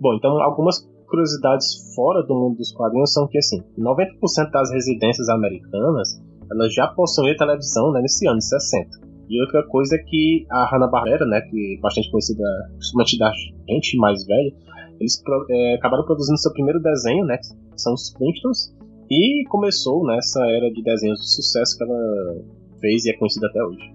Bom, 0.00 0.14
então 0.14 0.40
algumas 0.40 0.80
curiosidades 1.06 1.94
fora 1.94 2.22
do 2.22 2.34
mundo 2.34 2.56
dos 2.56 2.72
quadrinhos 2.72 3.12
são 3.12 3.28
que, 3.28 3.36
assim, 3.36 3.62
90% 3.78 4.50
das 4.50 4.72
residências 4.72 5.28
americanas 5.28 6.18
elas 6.50 6.72
já 6.72 6.88
possuem 6.88 7.36
televisão 7.36 7.92
né, 7.92 8.00
nesse 8.00 8.26
ano, 8.26 8.38
de 8.38 8.48
60. 8.48 9.09
E 9.30 9.40
outra 9.40 9.62
coisa 9.68 9.94
é 9.94 9.98
que 9.98 10.44
a 10.50 10.68
Hanna-Barbera, 10.74 11.24
né, 11.24 11.40
que 11.42 11.76
é 11.78 11.80
bastante 11.80 12.10
conhecida, 12.10 12.42
principalmente 12.72 13.16
da 13.16 13.30
gente 13.68 13.96
mais 13.96 14.26
velha, 14.26 14.52
eles 14.98 15.22
é, 15.50 15.74
acabaram 15.76 16.04
produzindo 16.04 16.36
seu 16.36 16.52
primeiro 16.52 16.80
desenho, 16.80 17.24
né, 17.24 17.38
que 17.38 17.80
são 17.80 17.94
os 17.94 18.12
Flintstones, 18.12 18.74
e 19.08 19.44
começou 19.48 20.04
nessa 20.04 20.40
né, 20.40 20.56
era 20.56 20.70
de 20.72 20.82
desenhos 20.82 21.20
de 21.20 21.32
sucesso 21.32 21.78
que 21.78 21.84
ela 21.84 22.42
fez 22.80 23.04
e 23.04 23.10
é 23.10 23.16
conhecida 23.16 23.46
até 23.46 23.62
hoje. 23.62 23.94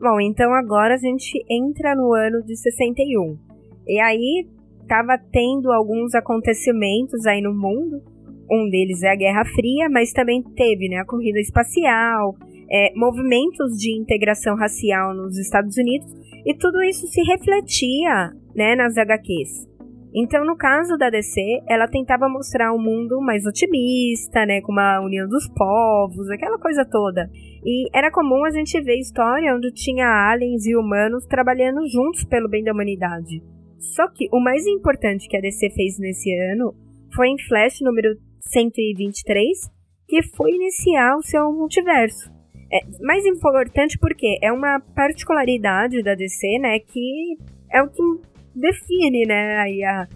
Bom, 0.00 0.20
então 0.20 0.54
agora 0.54 0.94
a 0.94 0.98
gente 0.98 1.44
entra 1.50 1.96
no 1.96 2.14
ano 2.14 2.44
de 2.44 2.54
61. 2.54 3.36
E 3.88 3.98
aí 3.98 4.46
estava 4.82 5.18
tendo 5.32 5.72
alguns 5.72 6.14
acontecimentos 6.14 7.26
aí 7.26 7.42
no 7.42 7.52
mundo. 7.52 8.02
Um 8.48 8.68
deles 8.70 9.02
é 9.02 9.10
a 9.10 9.16
Guerra 9.16 9.44
Fria, 9.44 9.88
mas 9.90 10.12
também 10.12 10.42
teve 10.54 10.88
né, 10.88 10.98
a 10.98 11.04
corrida 11.04 11.40
espacial, 11.40 12.36
é, 12.70 12.92
movimentos 12.94 13.78
de 13.78 13.98
integração 13.98 14.56
racial 14.56 15.14
nos 15.14 15.38
Estados 15.38 15.76
Unidos, 15.76 16.12
e 16.44 16.54
tudo 16.54 16.82
isso 16.82 17.06
se 17.06 17.22
refletia 17.22 18.32
né, 18.54 18.74
nas 18.76 18.96
HQs. 18.96 19.66
Então, 20.18 20.46
no 20.46 20.56
caso 20.56 20.96
da 20.96 21.10
DC, 21.10 21.40
ela 21.68 21.86
tentava 21.86 22.26
mostrar 22.26 22.72
um 22.72 22.80
mundo 22.80 23.20
mais 23.20 23.44
otimista, 23.44 24.46
né, 24.46 24.62
com 24.62 24.72
uma 24.72 24.98
união 25.00 25.28
dos 25.28 25.46
povos, 25.48 26.30
aquela 26.30 26.58
coisa 26.58 26.86
toda. 26.86 27.28
E 27.62 27.86
era 27.92 28.10
comum 28.10 28.44
a 28.44 28.50
gente 28.50 28.80
ver 28.80 28.96
história 28.96 29.54
onde 29.54 29.70
tinha 29.72 30.06
aliens 30.06 30.64
e 30.64 30.74
humanos 30.74 31.26
trabalhando 31.26 31.86
juntos 31.86 32.24
pelo 32.24 32.48
bem 32.48 32.64
da 32.64 32.72
humanidade. 32.72 33.42
Só 33.78 34.08
que 34.08 34.26
o 34.32 34.40
mais 34.40 34.66
importante 34.66 35.28
que 35.28 35.36
a 35.36 35.40
DC 35.40 35.68
fez 35.70 35.98
nesse 35.98 36.32
ano 36.52 36.74
foi 37.14 37.28
em 37.28 37.38
Flash 37.38 37.80
número 37.82 38.16
123, 38.40 39.58
que 40.08 40.22
foi 40.34 40.52
iniciar 40.52 41.16
o 41.16 41.22
seu 41.22 41.52
multiverso. 41.52 42.35
É 42.72 42.80
mais 43.00 43.24
importante 43.24 43.98
porque 43.98 44.38
é 44.42 44.52
uma 44.52 44.80
particularidade 44.94 46.02
da 46.02 46.14
DC, 46.14 46.58
né, 46.58 46.78
que 46.80 47.38
é 47.72 47.82
o 47.82 47.88
que 47.88 48.02
define, 48.54 49.24
né, 49.26 49.58
aí 49.58 49.84
a, 49.84 50.08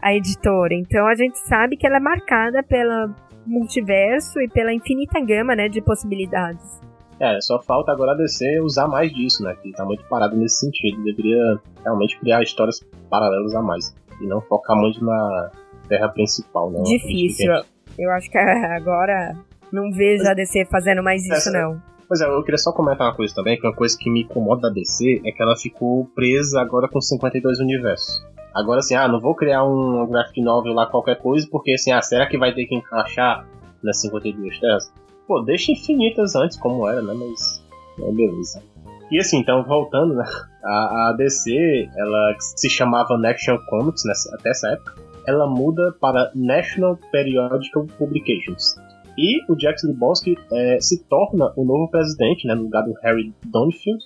a 0.00 0.14
editora. 0.14 0.74
Então 0.74 1.06
a 1.06 1.14
gente 1.14 1.38
sabe 1.38 1.76
que 1.76 1.86
ela 1.86 1.96
é 1.96 2.00
marcada 2.00 2.62
pelo 2.62 3.14
multiverso 3.46 4.40
e 4.40 4.48
pela 4.48 4.72
infinita 4.72 5.20
gama, 5.20 5.54
né, 5.54 5.68
de 5.68 5.82
possibilidades. 5.82 6.80
É, 7.20 7.40
só 7.40 7.60
falta 7.60 7.90
agora 7.90 8.12
a 8.12 8.14
DC 8.14 8.60
usar 8.60 8.86
mais 8.86 9.12
disso, 9.12 9.42
né? 9.42 9.56
Que 9.60 9.72
tá 9.72 9.84
muito 9.84 10.04
parado 10.04 10.36
nesse 10.36 10.60
sentido. 10.60 11.02
Deveria 11.02 11.58
realmente 11.82 12.18
criar 12.20 12.42
histórias 12.42 12.80
paralelas 13.10 13.54
a 13.56 13.60
mais. 13.60 13.92
E 14.20 14.26
não 14.26 14.40
focar 14.40 14.76
muito 14.76 15.04
na 15.04 15.50
terra 15.88 16.08
principal, 16.10 16.70
né? 16.70 16.80
Difícil. 16.84 17.52
Eu 17.98 18.10
acho 18.12 18.30
que 18.30 18.38
agora 18.38 19.34
não 19.72 19.90
vejo 19.90 20.28
a 20.28 20.34
DC 20.34 20.66
fazendo 20.66 21.02
mais 21.02 21.26
isso, 21.26 21.50
não. 21.50 21.82
Pois 22.08 22.22
é, 22.22 22.24
eu 22.24 22.42
queria 22.42 22.56
só 22.56 22.72
comentar 22.72 23.06
uma 23.06 23.14
coisa 23.14 23.34
também, 23.34 23.60
que 23.60 23.66
uma 23.66 23.74
coisa 23.74 23.96
que 23.98 24.10
me 24.10 24.22
incomoda 24.22 24.62
da 24.62 24.70
DC 24.70 25.20
é 25.26 25.30
que 25.30 25.42
ela 25.42 25.54
ficou 25.54 26.06
presa 26.14 26.58
agora 26.60 26.88
com 26.88 27.00
52 27.00 27.60
universos. 27.60 28.24
Agora 28.54 28.78
assim, 28.78 28.94
ah, 28.94 29.06
não 29.06 29.20
vou 29.20 29.34
criar 29.34 29.62
um 29.62 30.06
graphic 30.08 30.40
novel 30.40 30.72
lá 30.72 30.86
qualquer 30.86 31.16
coisa, 31.18 31.46
porque 31.50 31.72
assim, 31.72 31.92
ah, 31.92 32.00
será 32.00 32.26
que 32.26 32.38
vai 32.38 32.54
ter 32.54 32.64
que 32.64 32.74
encaixar 32.74 33.46
nas 33.82 34.00
52 34.00 34.58
terras? 34.58 34.90
Pô, 35.26 35.42
deixa 35.42 35.70
infinitas 35.70 36.34
antes, 36.34 36.56
como 36.56 36.88
era, 36.88 37.02
né? 37.02 37.12
Mas. 37.14 37.62
É, 38.00 38.10
beleza. 38.10 38.62
E 39.10 39.18
assim, 39.18 39.40
então, 39.40 39.62
voltando, 39.64 40.14
né? 40.14 40.24
A, 40.64 41.10
a 41.10 41.14
DC, 41.16 41.88
ela 41.94 42.36
se 42.38 42.70
chamava 42.70 43.18
National 43.18 43.62
Comics 43.66 44.02
nessa, 44.06 44.34
até 44.34 44.50
essa 44.50 44.68
época. 44.68 44.94
Ela 45.26 45.46
muda 45.46 45.94
para 46.00 46.30
National 46.34 46.98
Periodical 47.12 47.86
Publications. 47.98 48.76
E 49.18 49.52
o 49.52 49.56
Jack 49.56 49.84
Lebowski 49.84 50.38
é, 50.52 50.78
se 50.80 51.04
torna 51.08 51.52
o 51.56 51.64
novo 51.64 51.90
presidente, 51.90 52.46
né? 52.46 52.54
No 52.54 52.62
lugar 52.62 52.84
do 52.84 52.94
Harry 53.02 53.34
Donfield. 53.44 54.02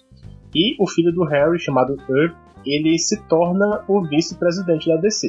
E 0.54 0.82
o 0.82 0.88
filho 0.88 1.12
do 1.12 1.24
Harry, 1.24 1.58
chamado 1.58 1.96
Irv 2.08 2.34
ele 2.66 2.98
se 2.98 3.20
torna 3.28 3.84
o 3.88 4.02
vice-presidente 4.02 4.88
da 4.88 4.96
DC. 4.96 5.28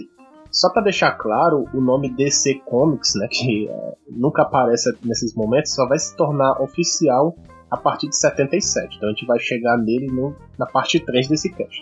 Só 0.52 0.72
para 0.72 0.84
deixar 0.84 1.14
claro, 1.14 1.66
o 1.74 1.82
nome 1.82 2.14
DC 2.14 2.62
Comics, 2.66 3.16
né, 3.16 3.28
que 3.30 3.68
é, 3.68 3.94
nunca 4.10 4.44
aparece 4.44 4.92
nesses 5.04 5.36
momentos, 5.36 5.74
só 5.74 5.88
vai 5.88 5.98
se 5.98 6.16
tornar 6.16 6.62
oficial 6.62 7.36
a 7.72 7.78
partir 7.78 8.08
de 8.08 8.16
77. 8.16 8.98
Então 8.98 9.10
a 9.10 9.12
gente 9.14 9.26
vai 9.26 9.40
chegar 9.40 9.78
nele 9.78 10.08
no, 10.08 10.36
na 10.58 10.68
parte 10.68 11.00
3 11.00 11.28
desse 11.28 11.52
cast. 11.52 11.82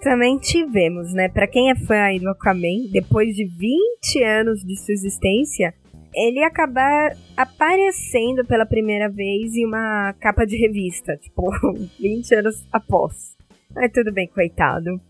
Também 0.00 0.38
tivemos, 0.38 1.12
né, 1.12 1.28
para 1.28 1.48
quem 1.48 1.70
é 1.70 1.74
fã 1.74 1.96
aí 1.96 2.20
do 2.20 2.28
Aquaman, 2.28 2.90
depois 2.92 3.34
de 3.34 3.44
20 3.44 4.22
anos 4.22 4.60
de 4.60 4.76
sua 4.76 4.92
existência, 4.92 5.74
ele 6.14 6.42
acabar 6.42 7.16
aparecendo 7.36 8.44
pela 8.44 8.66
primeira 8.66 9.08
vez 9.08 9.54
em 9.54 9.66
uma 9.66 10.14
capa 10.20 10.44
de 10.44 10.56
revista, 10.56 11.16
tipo, 11.16 11.42
20 12.00 12.34
anos 12.34 12.66
após. 12.72 13.36
Mas 13.74 13.90
tudo 13.92 14.12
bem, 14.12 14.28
coitado. 14.28 15.00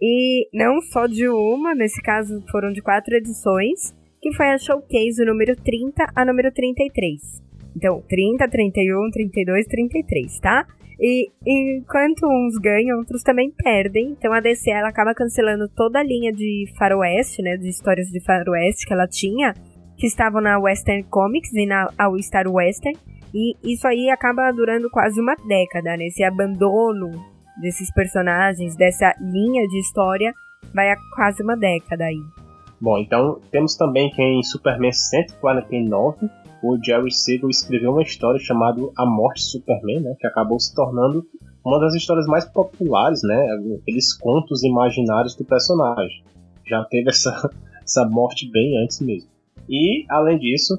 E 0.00 0.48
não 0.52 0.80
só 0.80 1.06
de 1.06 1.28
uma, 1.28 1.74
nesse 1.74 2.00
caso 2.02 2.42
foram 2.50 2.72
de 2.72 2.80
quatro 2.80 3.14
edições, 3.14 3.94
que 4.20 4.32
foi 4.32 4.50
a 4.50 4.58
Showcase 4.58 5.24
número 5.24 5.56
30 5.56 6.12
a 6.14 6.24
número 6.24 6.52
33. 6.52 7.42
Então, 7.76 8.02
30, 8.08 8.48
31, 8.48 9.10
32, 9.10 9.66
33, 9.66 10.40
tá? 10.40 10.66
E 11.00 11.30
enquanto 11.44 12.26
uns 12.26 12.56
ganham, 12.58 12.98
outros 12.98 13.24
também 13.24 13.50
perdem. 13.50 14.10
Então 14.10 14.32
a 14.32 14.38
DC 14.38 14.70
ela 14.70 14.88
acaba 14.88 15.12
cancelando 15.14 15.68
toda 15.68 15.98
a 15.98 16.02
linha 16.02 16.32
de 16.32 16.66
faroeste, 16.78 17.42
né, 17.42 17.56
de 17.56 17.68
histórias 17.68 18.06
de 18.08 18.20
faroeste 18.20 18.86
que 18.86 18.92
ela 18.92 19.08
tinha, 19.08 19.52
que 20.02 20.08
estavam 20.08 20.40
na 20.40 20.58
Western 20.58 21.04
Comics 21.04 21.52
e 21.52 21.64
na 21.64 21.88
All 21.96 22.20
Star 22.20 22.48
Western. 22.48 22.98
E 23.32 23.54
isso 23.62 23.86
aí 23.86 24.10
acaba 24.10 24.50
durando 24.50 24.90
quase 24.90 25.20
uma 25.20 25.36
década, 25.36 25.96
né? 25.96 26.08
Esse 26.08 26.24
abandono 26.24 27.08
desses 27.60 27.88
personagens, 27.94 28.74
dessa 28.74 29.14
linha 29.20 29.64
de 29.68 29.78
história, 29.78 30.34
vai 30.74 30.90
a 30.90 30.96
quase 31.14 31.40
uma 31.44 31.56
década 31.56 32.02
aí. 32.06 32.18
Bom, 32.80 32.98
então 32.98 33.40
temos 33.52 33.76
também 33.76 34.10
que 34.10 34.20
em 34.20 34.42
Superman 34.42 34.90
149 34.90 36.28
o 36.64 36.76
Jerry 36.84 37.12
Siegel 37.12 37.48
escreveu 37.48 37.92
uma 37.92 38.02
história 38.02 38.40
chamada 38.40 38.82
A 38.98 39.06
Morte 39.06 39.36
de 39.36 39.50
Superman, 39.52 40.00
né, 40.00 40.16
que 40.18 40.26
acabou 40.26 40.58
se 40.58 40.74
tornando 40.74 41.24
uma 41.64 41.78
das 41.78 41.94
histórias 41.94 42.26
mais 42.26 42.44
populares, 42.44 43.20
né, 43.22 43.40
aqueles 43.80 44.12
contos 44.18 44.64
imaginários 44.64 45.36
do 45.36 45.44
personagem. 45.44 46.24
Já 46.66 46.82
teve 46.86 47.08
essa, 47.08 47.50
essa 47.84 48.04
morte 48.08 48.50
bem 48.50 48.82
antes 48.82 49.00
mesmo. 49.00 49.31
E, 49.72 50.04
além 50.10 50.38
disso, 50.38 50.78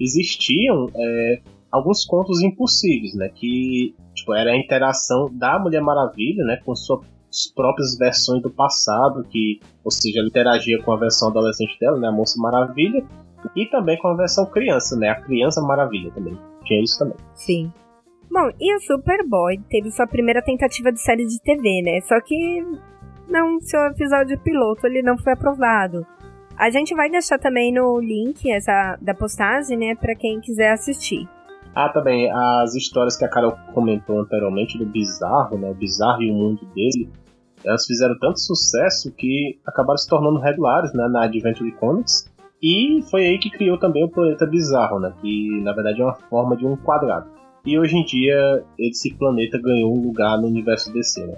existiam 0.00 0.88
é, 0.94 1.40
alguns 1.70 2.04
contos 2.04 2.42
impossíveis, 2.42 3.14
né, 3.14 3.28
que 3.28 3.94
tipo, 4.14 4.34
era 4.34 4.50
a 4.50 4.56
interação 4.56 5.30
da 5.32 5.58
Mulher 5.58 5.80
Maravilha 5.80 6.44
né, 6.44 6.58
com 6.64 6.74
suas 6.74 7.06
próprias 7.54 7.96
versões 7.96 8.42
do 8.42 8.50
passado, 8.50 9.24
que, 9.30 9.60
ou 9.84 9.90
seja, 9.90 10.18
ela 10.18 10.28
interagia 10.28 10.82
com 10.82 10.92
a 10.92 10.98
versão 10.98 11.28
adolescente 11.28 11.78
dela, 11.78 11.98
né, 11.98 12.08
a 12.08 12.12
Moça 12.12 12.40
Maravilha, 12.40 13.06
e 13.56 13.66
também 13.66 13.98
com 13.98 14.08
a 14.08 14.16
versão 14.16 14.46
criança, 14.46 14.96
né? 14.96 15.08
A 15.08 15.20
Criança 15.20 15.60
Maravilha 15.60 16.10
também. 16.12 16.38
Tinha 16.64 16.82
isso 16.82 16.98
também. 16.98 17.16
Sim. 17.34 17.72
Bom, 18.30 18.50
e 18.58 18.76
o 18.76 18.80
Superboy 18.80 19.58
teve 19.68 19.90
sua 19.90 20.06
primeira 20.06 20.40
tentativa 20.42 20.92
de 20.92 21.00
série 21.00 21.26
de 21.26 21.40
TV, 21.42 21.82
né? 21.82 22.00
Só 22.02 22.20
que 22.20 22.64
não, 23.28 23.60
seu 23.60 23.80
episódio 23.86 24.38
piloto 24.40 24.86
ele 24.86 25.02
não 25.02 25.18
foi 25.18 25.32
aprovado. 25.32 26.06
A 26.62 26.70
gente 26.70 26.94
vai 26.94 27.10
deixar 27.10 27.40
também 27.40 27.74
no 27.74 27.98
link 27.98 28.48
essa 28.48 28.96
da 29.02 29.12
postagem, 29.12 29.76
né, 29.76 29.96
para 29.96 30.14
quem 30.14 30.38
quiser 30.38 30.70
assistir. 30.70 31.28
Ah, 31.74 31.88
também 31.88 32.30
as 32.30 32.76
histórias 32.76 33.16
que 33.16 33.24
a 33.24 33.28
Carol 33.28 33.56
comentou 33.74 34.20
anteriormente 34.20 34.78
do 34.78 34.86
Bizarro, 34.86 35.58
né, 35.58 35.68
o 35.68 35.74
Bizarro 35.74 36.22
e 36.22 36.30
o 36.30 36.34
mundo 36.34 36.64
dele, 36.66 37.10
elas 37.66 37.84
fizeram 37.84 38.16
tanto 38.16 38.38
sucesso 38.38 39.10
que 39.10 39.58
acabaram 39.66 39.96
se 39.96 40.08
tornando 40.08 40.38
regulares, 40.38 40.92
né, 40.94 41.08
na 41.08 41.24
Adventure 41.24 41.72
Comics 41.72 42.30
e 42.62 43.00
foi 43.10 43.22
aí 43.22 43.38
que 43.40 43.50
criou 43.50 43.76
também 43.76 44.04
o 44.04 44.08
planeta 44.08 44.46
bizarro, 44.46 45.00
né? 45.00 45.12
Que 45.20 45.60
na 45.64 45.72
verdade 45.72 46.00
é 46.00 46.04
uma 46.04 46.14
forma 46.14 46.56
de 46.56 46.64
um 46.64 46.76
quadrado. 46.76 47.28
E 47.66 47.76
hoje 47.76 47.96
em 47.96 48.04
dia 48.04 48.62
esse 48.78 49.12
planeta 49.14 49.58
ganhou 49.60 49.92
um 49.92 50.00
lugar 50.00 50.38
no 50.38 50.46
universo 50.46 50.92
DC, 50.92 51.26
né? 51.26 51.34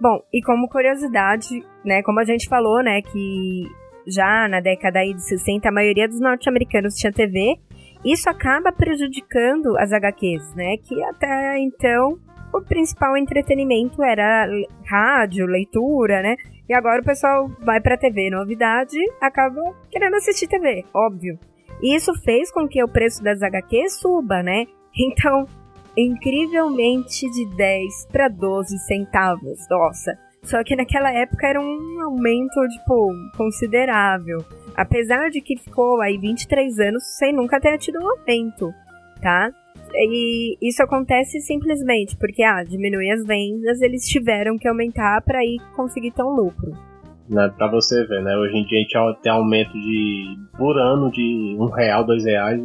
Bom, 0.00 0.20
e 0.32 0.42
como 0.42 0.68
curiosidade, 0.68 1.64
né, 1.84 2.02
como 2.02 2.18
a 2.18 2.24
gente 2.24 2.48
falou, 2.48 2.82
né, 2.82 3.00
que 3.00 3.62
já 4.06 4.48
na 4.48 4.60
década 4.60 5.00
aí 5.00 5.14
de 5.14 5.22
60 5.22 5.68
a 5.68 5.72
maioria 5.72 6.08
dos 6.08 6.20
norte-americanos 6.20 6.94
tinha 6.94 7.12
TV, 7.12 7.56
isso 8.04 8.28
acaba 8.28 8.70
prejudicando 8.72 9.76
as 9.78 9.92
HQs, 9.92 10.54
né, 10.54 10.76
que 10.78 11.02
até 11.04 11.58
então 11.58 12.18
o 12.54 12.62
principal 12.62 13.16
entretenimento 13.16 14.02
era 14.02 14.46
rádio, 14.86 15.44
leitura, 15.44 16.22
né? 16.22 16.36
E 16.68 16.72
agora 16.72 17.02
o 17.02 17.04
pessoal 17.04 17.48
vai 17.60 17.80
pra 17.80 17.96
TV, 17.96 18.30
novidade, 18.30 18.96
acaba 19.20 19.60
querendo 19.90 20.14
assistir 20.14 20.46
TV, 20.46 20.84
óbvio. 20.94 21.36
E 21.82 21.96
isso 21.96 22.14
fez 22.22 22.52
com 22.52 22.68
que 22.68 22.82
o 22.82 22.88
preço 22.88 23.22
das 23.22 23.42
HQs 23.42 23.98
suba, 23.98 24.42
né? 24.42 24.66
Então, 24.96 25.44
incrivelmente 25.96 27.28
de 27.28 27.56
10 27.56 28.06
para 28.12 28.28
12 28.28 28.78
centavos. 28.78 29.58
Nossa. 29.68 30.16
Só 30.44 30.62
que 30.62 30.76
naquela 30.76 31.10
época 31.12 31.46
era 31.46 31.60
um 31.60 32.02
aumento, 32.02 32.60
tipo, 32.68 33.08
considerável. 33.36 34.44
Apesar 34.76 35.30
de 35.30 35.40
que 35.40 35.56
ficou 35.56 36.00
aí 36.00 36.18
23 36.18 36.78
anos 36.80 37.02
sem 37.18 37.32
nunca 37.32 37.60
ter 37.60 37.78
tido 37.78 37.98
um 37.98 38.08
aumento, 38.10 38.72
tá? 39.22 39.50
E 39.94 40.56
isso 40.60 40.82
acontece 40.82 41.40
simplesmente 41.40 42.16
porque, 42.16 42.42
ah, 42.42 42.62
diminuir 42.64 43.12
as 43.12 43.24
vendas, 43.24 43.80
eles 43.80 44.06
tiveram 44.06 44.58
que 44.58 44.68
aumentar 44.68 45.22
para 45.22 45.44
ir 45.44 45.60
conseguir 45.74 46.10
ter 46.10 46.22
um 46.22 46.34
lucro. 46.34 46.72
Né, 47.28 47.50
pra 47.56 47.68
você 47.68 48.04
ver, 48.04 48.22
né? 48.22 48.36
Hoje 48.36 48.56
em 48.56 48.66
dia 48.66 48.78
a 48.78 48.82
gente 48.82 49.22
tem 49.22 49.32
aumento 49.32 49.72
de 49.72 50.36
por 50.58 50.76
ano 50.78 51.10
de 51.10 51.56
um 51.58 51.66
real, 51.66 52.04
dois 52.04 52.24
reais. 52.24 52.60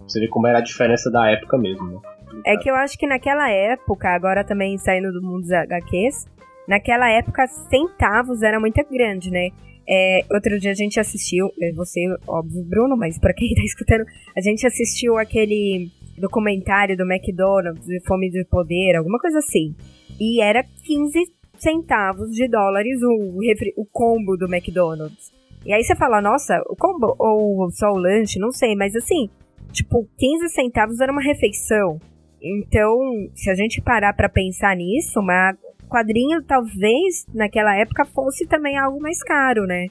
Você 0.00 0.20
vê 0.20 0.28
como 0.28 0.46
era 0.46 0.58
a 0.58 0.62
diferença 0.62 1.10
da 1.10 1.28
época 1.30 1.58
mesmo, 1.58 1.86
né? 1.86 1.98
É 2.46 2.56
que 2.56 2.70
eu 2.70 2.74
acho 2.74 2.96
que 2.96 3.06
naquela 3.06 3.50
época, 3.50 4.08
agora 4.08 4.44
também 4.44 4.78
saindo 4.78 5.12
do 5.12 5.20
mundo 5.20 5.42
dos 5.42 5.52
HQs, 5.52 6.26
naquela 6.68 7.10
época 7.10 7.46
centavos 7.70 8.42
era 8.42 8.60
muito 8.60 8.84
grande, 8.90 9.30
né? 9.30 9.48
É, 9.88 10.20
outro 10.30 10.60
dia 10.60 10.70
a 10.70 10.74
gente 10.74 11.00
assistiu, 11.00 11.48
você, 11.74 12.00
óbvio, 12.26 12.62
Bruno, 12.62 12.94
mas 12.94 13.18
para 13.18 13.32
quem 13.32 13.48
tá 13.56 13.62
escutando, 13.62 14.04
a 14.36 14.40
gente 14.42 14.66
assistiu 14.66 15.16
aquele 15.16 15.90
documentário 16.18 16.94
do 16.94 17.10
McDonald's, 17.10 17.86
de 17.86 18.00
Fome 18.06 18.28
de 18.28 18.44
Poder, 18.44 18.96
alguma 18.96 19.18
coisa 19.18 19.38
assim. 19.38 19.74
E 20.20 20.42
era 20.42 20.62
15 20.62 21.18
centavos 21.56 22.30
de 22.32 22.46
dólares 22.48 23.00
o, 23.02 23.40
o 23.76 23.86
combo 23.90 24.36
do 24.36 24.46
McDonald's. 24.46 25.32
E 25.64 25.72
aí 25.72 25.82
você 25.82 25.96
fala, 25.96 26.20
nossa, 26.20 26.60
o 26.68 26.76
combo 26.76 27.16
ou 27.18 27.70
só 27.70 27.90
o 27.90 27.98
lanche, 27.98 28.38
não 28.38 28.52
sei, 28.52 28.76
mas 28.76 28.94
assim, 28.94 29.30
tipo, 29.72 30.06
15 30.18 30.48
centavos 30.50 31.00
era 31.00 31.10
uma 31.10 31.22
refeição. 31.22 31.98
Então, 32.40 32.96
se 33.34 33.50
a 33.50 33.54
gente 33.54 33.80
parar 33.80 34.12
para 34.12 34.28
pensar 34.28 34.76
nisso, 34.76 35.18
uma 35.18 35.56
quadrinho 35.88 36.42
talvez 36.42 37.26
naquela 37.34 37.76
época 37.76 38.04
fosse 38.04 38.46
também 38.46 38.78
algo 38.78 39.00
mais 39.00 39.22
caro, 39.22 39.66
né? 39.66 39.88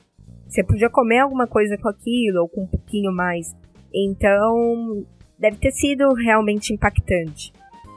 Você 0.48 0.64
podia 0.64 0.90
comer 0.90 1.20
alguma 1.20 1.48
coisa 1.48 1.78
com 1.78 1.90
aquilo 1.90 2.42
ou 2.42 2.50
com 2.50 2.64
um 2.64 2.68
pouquinho 2.68 3.12
mais. 3.12 3.54
Então, 3.94 5.06
deve 5.38 5.58
ter 5.58 5.72
sido 5.72 6.14
realmente 6.14 6.74
impactante. 6.74 7.52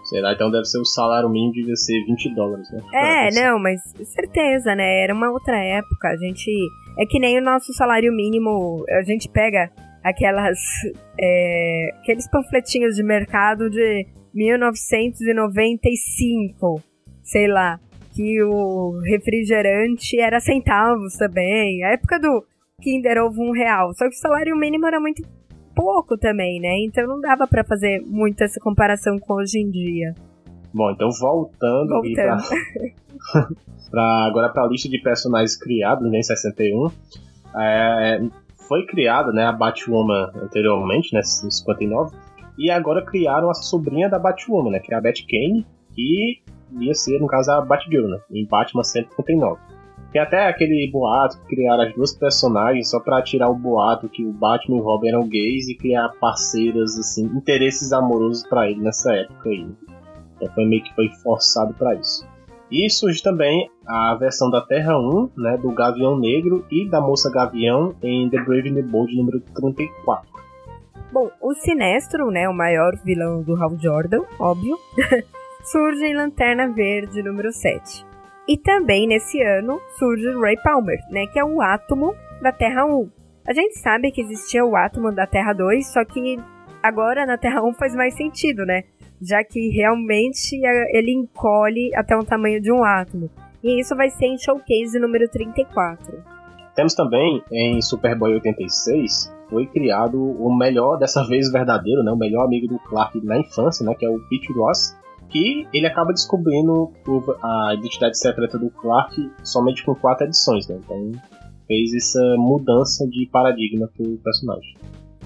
Sei 0.05 0.21
lá, 0.21 0.33
então 0.33 0.51
deve 0.51 0.65
ser 0.65 0.79
o 0.79 0.85
salário 0.85 1.29
mínimo 1.29 1.53
devia 1.53 1.77
ser 1.77 2.05
20 2.05 2.35
dólares, 2.35 2.69
né? 2.73 2.81
É, 2.93 3.31
não, 3.33 3.61
mas 3.61 3.81
certeza, 4.05 4.75
né? 4.75 5.05
Era 5.05 5.15
uma 5.15 5.31
outra 5.31 5.57
época. 5.57 6.09
A 6.09 6.17
gente. 6.17 6.51
É 6.99 7.07
que 7.07 7.21
nem 7.21 7.39
o 7.39 7.43
nosso 7.43 7.73
salário 7.75 8.13
mínimo. 8.13 8.85
A 8.89 9.03
gente 9.03 9.29
pega 9.29 9.71
aquelas. 10.03 10.59
É, 11.17 11.91
aqueles 12.01 12.29
panfletinhos 12.29 12.97
de 12.97 13.05
mercado 13.05 13.71
de 13.71 14.05
1995. 14.35 16.83
Sei 17.23 17.47
lá. 17.47 17.79
Que 18.21 18.43
o 18.43 19.01
refrigerante 19.01 20.21
era 20.21 20.41
centavos 20.41 21.15
também. 21.17 21.83
A 21.85 21.93
época 21.93 22.19
do 22.19 22.45
Kinder 22.83 23.17
Ovo 23.25 23.41
um 23.43 23.53
real. 23.53 23.95
Só 23.95 24.07
que 24.09 24.15
o 24.15 24.19
salário 24.19 24.55
mínimo 24.59 24.87
era 24.87 25.01
muito 25.01 25.23
pouco 25.75 26.19
também, 26.19 26.61
né? 26.61 26.85
Então 26.85 27.07
não 27.07 27.19
dava 27.19 27.47
para 27.47 27.65
fazer 27.65 28.03
muito 28.05 28.43
essa 28.43 28.61
comparação 28.61 29.19
com 29.19 29.35
hoje 29.35 29.59
em 29.59 29.71
dia. 29.71 30.15
Bom, 30.73 30.91
então 30.91 31.09
voltando, 31.11 31.89
voltando. 31.89 32.43
Pra, 33.33 33.49
pra, 33.91 34.27
agora 34.27 34.51
para 34.51 34.65
a 34.65 34.69
lista 34.69 34.89
de 34.91 35.01
personagens 35.01 35.57
criados 35.57 36.11
né, 36.11 36.19
em 36.19 36.23
61, 36.23 36.89
é, 37.57 38.21
foi 38.69 38.85
criada 38.85 39.33
né, 39.33 39.47
a 39.47 39.53
Batwoman 39.53 40.31
anteriormente, 40.37 41.15
né, 41.15 41.21
em 41.21 41.51
59, 41.51 42.15
e 42.59 42.71
agora 42.71 43.03
criaram 43.03 43.51
a 43.51 43.55
sobrinha 43.55 44.09
da 44.09 44.19
Batwoman, 44.19 44.73
né, 44.73 44.79
que 44.79 44.93
é 44.93 44.97
a 44.97 45.01
Bat 45.01 45.27
Kane, 45.27 45.67
que 45.95 46.43
ia 46.79 46.95
ser, 46.95 47.19
no 47.21 47.27
caso, 47.27 47.51
a 47.53 47.61
Batgirl, 47.61 48.09
né, 48.09 48.19
em 48.31 48.47
Batman 48.47 48.85
159. 48.85 49.61
Tem 50.13 50.21
até 50.21 50.49
aquele 50.49 50.91
boato 50.91 51.39
que 51.41 51.55
criaram 51.55 51.85
as 51.85 51.95
duas 51.95 52.13
personagens 52.13 52.91
só 52.91 52.99
para 52.99 53.23
tirar 53.23 53.49
o 53.49 53.55
boato 53.55 54.09
que 54.09 54.25
o 54.25 54.33
Batman 54.33 54.79
e 54.79 54.81
o 54.81 54.83
Robin 54.83 55.09
eram 55.09 55.29
gays 55.29 55.69
e 55.69 55.77
criar 55.77 56.09
parceiras, 56.21 56.99
assim, 56.99 57.27
interesses 57.27 57.93
amorosos 57.93 58.43
para 58.43 58.69
ele 58.69 58.81
nessa 58.81 59.15
época 59.15 59.49
aí. 59.49 59.69
Então 60.37 60.53
foi 60.55 60.65
meio 60.67 60.83
que 60.83 60.95
foi 60.95 61.09
forçado 61.23 61.73
para 61.75 61.95
isso. 61.95 62.27
E 62.71 62.89
surge 62.89 63.23
também 63.23 63.69
a 63.87 64.15
versão 64.15 64.51
da 64.51 64.61
Terra 64.61 64.99
1, 64.99 65.31
né, 65.37 65.57
do 65.57 65.73
Gavião 65.73 66.19
Negro 66.19 66.65
e 66.71 66.89
da 66.89 67.01
Moça 67.01 67.31
Gavião 67.31 67.95
em 68.03 68.29
The 68.31 68.43
Brave 68.45 68.71
and 68.71 68.75
the 68.75 68.83
Bold 68.83 69.15
número 69.17 69.41
34. 69.41 70.29
Bom, 71.13 71.29
o 71.41 71.55
Sinestro, 71.55 72.31
né, 72.31 72.49
o 72.49 72.55
maior 72.55 72.97
vilão 73.05 73.43
do 73.43 73.57
Hal 73.57 73.77
Jordan, 73.77 74.23
óbvio, 74.39 74.77
surge 75.63 76.05
em 76.05 76.15
Lanterna 76.15 76.69
Verde 76.73 77.23
número 77.23 77.53
7. 77.53 78.05
E 78.49 78.57
também 78.59 79.07
nesse 79.07 79.41
ano 79.43 79.81
surge 79.99 80.29
Ray 80.41 80.57
Palmer, 80.63 80.99
né, 81.11 81.27
que 81.27 81.39
é 81.39 81.45
o 81.45 81.61
átomo 81.61 82.15
da 82.43 82.53
Terra 82.53 82.85
1. 82.85 83.11
A 83.47 83.53
gente 83.53 83.79
sabe 83.79 84.11
que 84.11 84.21
existia 84.21 84.65
o 84.65 84.77
átomo 84.77 85.13
da 85.13 85.27
Terra 85.27 85.53
2, 85.53 85.93
só 85.93 86.05
que 86.05 86.39
agora 86.83 87.27
na 87.27 87.39
Terra 87.39 87.63
1 87.63 87.75
faz 87.75 87.95
mais 87.95 88.15
sentido, 88.15 88.65
né? 88.65 88.85
Já 89.21 89.45
que 89.45 89.69
realmente 89.71 90.59
ele 90.93 91.13
encolhe 91.13 91.91
até 91.95 92.17
o 92.17 92.25
tamanho 92.25 92.61
de 92.61 92.73
um 92.73 92.83
átomo. 92.83 93.31
E 93.63 93.81
isso 93.81 93.95
vai 93.95 94.09
ser 94.11 94.27
em 94.27 94.39
Showcase 94.39 94.99
número 94.99 95.29
34. 95.29 96.25
Temos 96.75 96.95
também 96.95 97.43
em 97.51 97.83
Superboy 97.83 98.35
86 98.35 99.41
foi 99.51 99.67
criado 99.67 100.17
o 100.17 100.57
melhor, 100.57 100.97
dessa 100.97 101.27
vez 101.27 101.51
verdadeiro, 101.51 102.03
né, 102.05 102.13
o 102.13 102.17
melhor 102.17 102.45
amigo 102.45 102.69
do 102.69 102.79
Clark 102.79 103.21
na 103.25 103.39
infância, 103.39 103.85
né, 103.85 103.95
que 103.95 104.07
é 104.07 104.09
o 104.09 104.21
Pete 104.29 104.53
Ross, 104.53 104.97
que 105.31 105.67
ele 105.73 105.87
acaba 105.87 106.13
descobrindo 106.13 106.93
a 107.43 107.75
identidade 107.79 108.19
secreta 108.19 108.59
do 108.59 108.71
Clark 108.71 109.31
somente 109.43 109.85
com 109.85 109.95
quatro 109.95 110.27
edições, 110.27 110.67
né? 110.69 110.79
Então 110.85 111.13
fez 111.67 111.95
essa 111.95 112.21
mudança 112.37 113.07
de 113.07 113.29
paradigma 113.31 113.89
pro 113.97 114.19
personagem. 114.19 114.75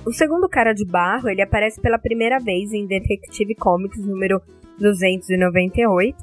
O 0.05 0.13
segundo 0.13 0.47
cara 0.49 0.75
de 0.75 0.85
barro, 0.85 1.31
ele 1.31 1.41
aparece 1.41 1.81
pela 1.81 1.99
primeira 1.99 2.39
vez 2.39 2.73
em 2.73 2.87
Detective 2.87 3.55
Comics 3.55 4.05
número 4.05 4.43
298 4.79 6.17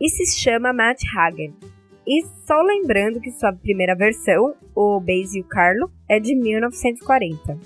e 0.00 0.08
se 0.08 0.40
chama 0.40 0.72
Matt 0.72 1.02
Hagen. 1.14 1.52
E 2.06 2.24
só 2.46 2.62
lembrando 2.62 3.20
que 3.20 3.30
sua 3.32 3.52
primeira 3.52 3.94
versão, 3.94 4.54
o 4.74 4.98
Base 4.98 5.38
e 5.38 5.42
o 5.42 5.44
Carlo, 5.44 5.90
é 6.08 6.18
de 6.18 6.34
1940. 6.34 7.58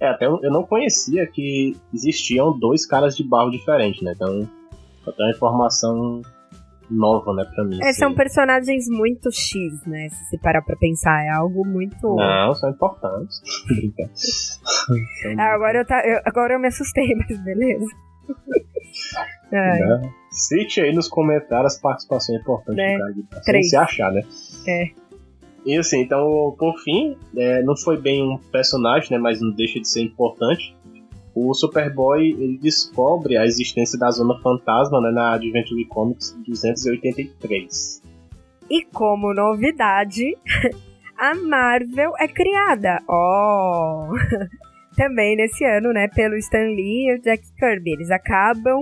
É, 0.00 0.08
até 0.08 0.26
eu 0.26 0.50
não 0.50 0.64
conhecia 0.64 1.26
que 1.26 1.76
existiam 1.94 2.58
dois 2.58 2.84
caras 2.84 3.16
de 3.16 3.22
barro 3.22 3.50
diferentes, 3.50 4.02
né? 4.02 4.12
Então, 4.16 4.48
até 5.08 5.22
uma 5.22 5.30
informação 5.30 6.22
nova, 6.90 7.34
né, 7.34 7.44
pra 7.54 7.64
mim. 7.64 7.78
É, 7.82 7.92
são 7.92 8.14
personagens 8.14 8.88
muito 8.88 9.30
X, 9.30 9.84
né? 9.86 10.08
Se 10.08 10.24
você 10.24 10.38
parar 10.38 10.62
pra 10.62 10.76
pensar, 10.76 11.22
é 11.24 11.30
algo 11.30 11.66
muito. 11.66 12.14
Não, 12.14 12.54
são 12.54 12.70
importantes. 12.70 13.42
ah, 15.38 15.54
agora, 15.54 15.78
eu 15.78 15.86
tá, 15.86 16.02
eu, 16.04 16.20
agora 16.24 16.54
eu 16.54 16.60
me 16.60 16.68
assustei, 16.68 17.14
mas 17.14 17.38
beleza. 17.44 17.86
Né? 19.50 20.12
Cite 20.30 20.80
aí 20.80 20.94
nos 20.94 21.08
comentários 21.08 21.74
as 21.74 21.80
participações 21.80 22.40
importantes 22.40 22.76
né? 22.76 22.94
do 22.94 22.98
cara 22.98 23.12
de 23.12 23.44
Três. 23.44 23.70
Se 23.70 23.76
achar, 23.76 24.12
né? 24.12 24.22
É. 24.66 24.90
E 25.64 25.76
assim, 25.76 26.00
então, 26.00 26.54
por 26.58 26.78
fim, 26.78 27.16
é, 27.36 27.62
não 27.62 27.76
foi 27.76 28.00
bem 28.00 28.22
um 28.22 28.38
personagem, 28.38 29.10
né? 29.10 29.18
Mas 29.18 29.40
não 29.40 29.50
deixa 29.50 29.80
de 29.80 29.88
ser 29.88 30.02
importante. 30.02 30.74
O 31.40 31.54
Superboy 31.54 32.32
ele 32.32 32.58
descobre 32.58 33.36
a 33.36 33.44
existência 33.44 33.96
da 33.96 34.10
Zona 34.10 34.36
Fantasma 34.42 35.00
né, 35.00 35.12
na 35.12 35.34
Adventure 35.34 35.84
Comics 35.84 36.36
283. 36.44 38.02
E 38.68 38.84
como 38.86 39.32
novidade, 39.32 40.36
a 41.16 41.36
Marvel 41.36 42.12
é 42.18 42.26
criada. 42.26 43.00
Oh! 43.08 44.08
Também 44.96 45.36
nesse 45.36 45.64
ano, 45.64 45.92
né, 45.92 46.08
pelo 46.08 46.34
Stan 46.34 46.58
Lee 46.58 47.08
e 47.08 47.14
o 47.14 47.22
Jack 47.22 47.44
Kirby. 47.56 47.92
Eles 47.92 48.10
acabam 48.10 48.80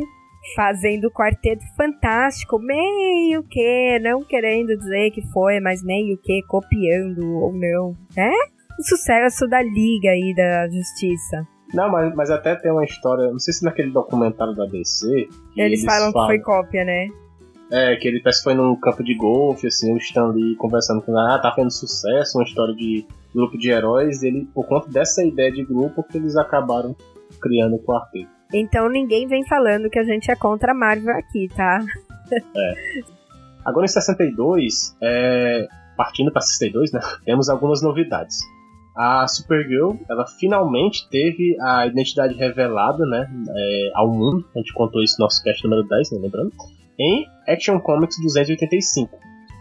fazendo 0.55 1.09
o 1.09 1.13
quarteto 1.13 1.63
fantástico, 1.77 2.59
meio 2.59 3.43
que, 3.43 3.99
não 3.99 4.25
querendo 4.25 4.79
dizer 4.79 5.11
que 5.11 5.21
foi, 5.31 5.61
mas 5.61 5.85
meio 5.85 6.17
que 6.17 6.41
copiando 6.49 7.21
ou 7.21 7.53
não, 7.53 7.95
né? 8.17 8.33
O 8.79 8.83
sucesso 8.83 9.47
da 9.47 9.61
Liga 9.61 10.09
aí 10.09 10.35
da 10.35 10.69
Justiça. 10.69 11.56
Não, 11.75 11.91
mas, 11.91 12.15
mas 12.15 12.31
até 12.31 12.55
tem 12.55 12.71
uma 12.71 12.85
história, 12.85 13.31
não 13.31 13.39
sei 13.39 13.53
se 13.53 13.65
naquele 13.65 13.91
documentário 13.91 14.55
da 14.55 14.67
DC. 14.67 15.07
Eles, 15.07 15.31
eles 15.57 15.85
falam, 15.85 16.13
falam, 16.13 16.29
que 16.29 16.35
foi 16.35 16.43
cópia, 16.43 16.85
né? 16.85 17.09
É, 17.71 17.97
que 17.97 18.07
ele 18.07 18.21
parece 18.21 18.41
que 18.41 18.45
foi 18.45 18.55
num 18.55 18.77
campo 18.77 19.03
de 19.03 19.15
golfe, 19.17 19.67
assim, 19.67 19.93
o 19.93 19.97
Stan 19.97 20.29
Lee 20.29 20.55
conversando 20.55 21.03
com 21.03 21.19
ah, 21.19 21.39
tá 21.39 21.51
fazendo 21.51 21.73
sucesso, 21.73 22.39
uma 22.39 22.45
história 22.45 22.75
de 22.75 23.05
grupo 23.35 23.59
de 23.59 23.71
heróis, 23.71 24.23
ele, 24.23 24.47
por 24.55 24.67
conta 24.67 24.89
dessa 24.89 25.25
ideia 25.25 25.51
de 25.51 25.65
grupo, 25.65 26.03
que 26.05 26.17
eles 26.17 26.37
acabaram 26.37 26.95
criando 27.41 27.75
o 27.75 27.83
quarteto. 27.83 28.31
Então 28.55 28.89
ninguém 28.89 29.27
vem 29.27 29.45
falando 29.47 29.91
que 29.91 29.99
a 29.99 30.05
gente 30.05 30.31
é 30.31 30.37
contra 30.37 30.71
a 30.71 30.75
Marvel 30.75 31.17
aqui, 31.17 31.49
tá? 31.57 31.85
é. 32.33 32.75
Agora 33.65 33.85
em 33.85 33.89
62, 33.89 34.97
é, 35.03 35.67
partindo 35.97 36.31
para 36.31 36.43
62, 36.43 36.93
né, 36.93 37.01
temos 37.25 37.49
algumas 37.49 37.83
novidades. 37.83 38.39
A 38.97 39.29
Supergirl, 39.29 39.93
ela 40.09 40.27
finalmente 40.27 41.07
teve 41.11 41.57
a 41.61 41.87
identidade 41.87 42.35
revelada, 42.35 43.05
né, 43.05 43.31
é, 43.49 43.91
ao 43.95 44.11
mundo. 44.11 44.45
A 44.55 44.59
gente 44.59 44.73
contou 44.73 45.03
isso 45.03 45.17
no 45.19 45.25
nosso 45.25 45.43
cast 45.43 45.63
número 45.65 45.87
10, 45.87 46.13
né, 46.13 46.19
lembrando? 46.23 46.53
Em 46.99 47.27
Action 47.47 47.79
Comics 47.79 48.17
285, 48.23 49.19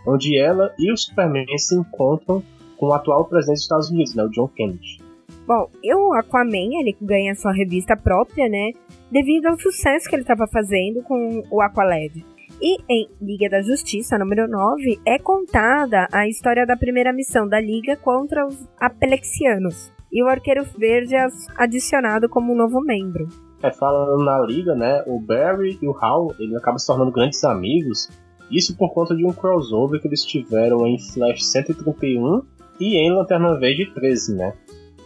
onde 0.08 0.40
ela 0.40 0.74
e 0.80 0.92
o 0.92 0.96
Superman 0.96 1.46
se 1.58 1.76
encontram 1.76 2.42
com 2.78 2.88
o 2.88 2.94
atual 2.94 3.26
presidente 3.26 3.58
dos 3.58 3.64
Estados 3.64 3.90
Unidos, 3.90 4.16
né, 4.16 4.24
o 4.24 4.30
John 4.30 4.48
Kennedy. 4.48 5.04
Bom, 5.46 5.70
e 5.84 5.94
o 5.94 6.14
Aquaman, 6.14 6.80
ele 6.80 6.96
ganha 7.00 7.36
sua 7.36 7.54
revista 7.54 7.96
própria, 7.96 8.50
né? 8.50 8.72
Devido 9.12 9.46
ao 9.46 9.60
sucesso 9.60 10.10
que 10.10 10.16
ele 10.16 10.24
estava 10.24 10.48
fazendo 10.48 11.04
com 11.04 11.44
o 11.52 11.62
Aqualad. 11.62 12.12
E 12.62 12.78
em 12.90 13.10
Liga 13.22 13.50
da 13.50 13.62
Justiça, 13.62 14.18
número 14.18 14.48
9, 14.48 15.00
é 15.06 15.20
contada 15.20 16.08
a 16.12 16.28
história 16.28 16.66
da 16.66 16.78
primeira 16.78 17.12
missão 17.12 17.48
da 17.48 17.60
Liga 17.60 17.98
contra 17.98 18.46
os 18.48 18.68
Apelexianos. 18.80 19.92
E 20.12 20.24
o 20.24 20.28
Arqueiro 20.28 20.64
Verde 20.78 21.16
é 21.16 21.28
adicionado 21.58 22.30
como 22.30 22.54
um 22.54 22.56
novo 22.56 22.80
membro. 22.82 23.28
É, 23.62 23.72
falando 23.72 24.24
na 24.24 24.40
Liga, 24.40 24.74
né? 24.74 25.04
O 25.06 25.20
Barry 25.20 25.78
e 25.82 25.88
o 25.88 25.96
Hal, 26.00 26.34
ele 26.40 26.56
acabam 26.56 26.78
se 26.78 26.88
tornando 26.88 27.12
grandes 27.12 27.44
amigos. 27.44 28.10
Isso 28.50 28.78
por 28.78 28.94
conta 28.94 29.16
de 29.16 29.26
um 29.26 29.34
crossover 29.34 30.00
que 30.00 30.08
eles 30.08 30.24
tiveram 30.24 30.86
em 30.88 30.98
Flash 30.98 31.46
131 31.46 32.42
e 32.80 32.98
em 32.98 33.12
Lanterna 33.12 33.58
Verde 33.60 33.92
13, 33.94 34.36
né? 34.36 34.54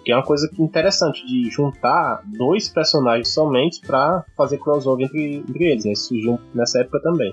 Que 0.09 0.13
é 0.13 0.15
uma 0.15 0.25
coisa 0.25 0.49
interessante 0.57 1.23
de 1.23 1.51
juntar 1.51 2.23
dois 2.25 2.67
personagens 2.67 3.31
somente 3.31 3.79
para 3.85 4.25
fazer 4.35 4.57
crossover 4.57 5.05
entre, 5.05 5.35
entre 5.47 5.65
eles, 5.65 5.85
né? 5.85 5.91
Isso 5.91 6.07
surgiu 6.07 6.39
nessa 6.51 6.81
época 6.81 6.99
também. 6.99 7.31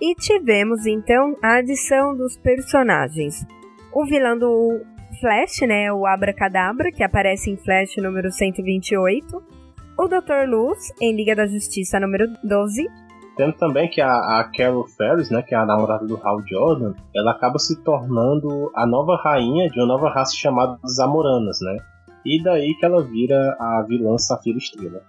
E 0.00 0.14
tivemos 0.14 0.86
então 0.86 1.36
a 1.42 1.56
adição 1.56 2.16
dos 2.16 2.34
personagens. 2.38 3.46
O 3.92 4.06
vilão 4.06 4.38
do 4.38 4.80
Flash, 5.20 5.68
né? 5.68 5.92
O 5.92 6.06
Abracadabra, 6.06 6.90
que 6.90 7.02
aparece 7.02 7.50
em 7.50 7.58
Flash 7.58 7.98
número 7.98 8.32
128. 8.32 9.42
O 9.98 10.08
Dr. 10.08 10.48
Luz, 10.48 10.94
em 11.02 11.14
Liga 11.14 11.36
da 11.36 11.46
Justiça 11.46 12.00
número 12.00 12.26
12. 12.42 12.88
Tendo 13.36 13.52
também 13.58 13.90
que 13.90 14.00
a, 14.00 14.40
a 14.40 14.50
Carol 14.56 14.86
Ferris, 14.86 15.28
né, 15.28 15.42
que 15.42 15.54
é 15.54 15.58
a 15.58 15.66
namorada 15.66 16.06
do 16.06 16.18
Hal 16.24 16.40
Jordan, 16.46 16.94
ela 17.14 17.32
acaba 17.32 17.58
se 17.58 17.82
tornando 17.82 18.72
a 18.74 18.86
nova 18.86 19.14
rainha 19.22 19.68
de 19.68 19.78
uma 19.78 19.88
nova 19.88 20.08
raça 20.08 20.34
chamada 20.34 20.78
Zamoranas, 20.88 21.58
né? 21.60 21.76
E 22.26 22.42
daí 22.42 22.74
que 22.78 22.84
ela 22.84 23.02
vira 23.02 23.36
a 23.60 23.84
vilã 23.86 24.16
Safira 24.16 24.56
Estrela. 24.56 25.02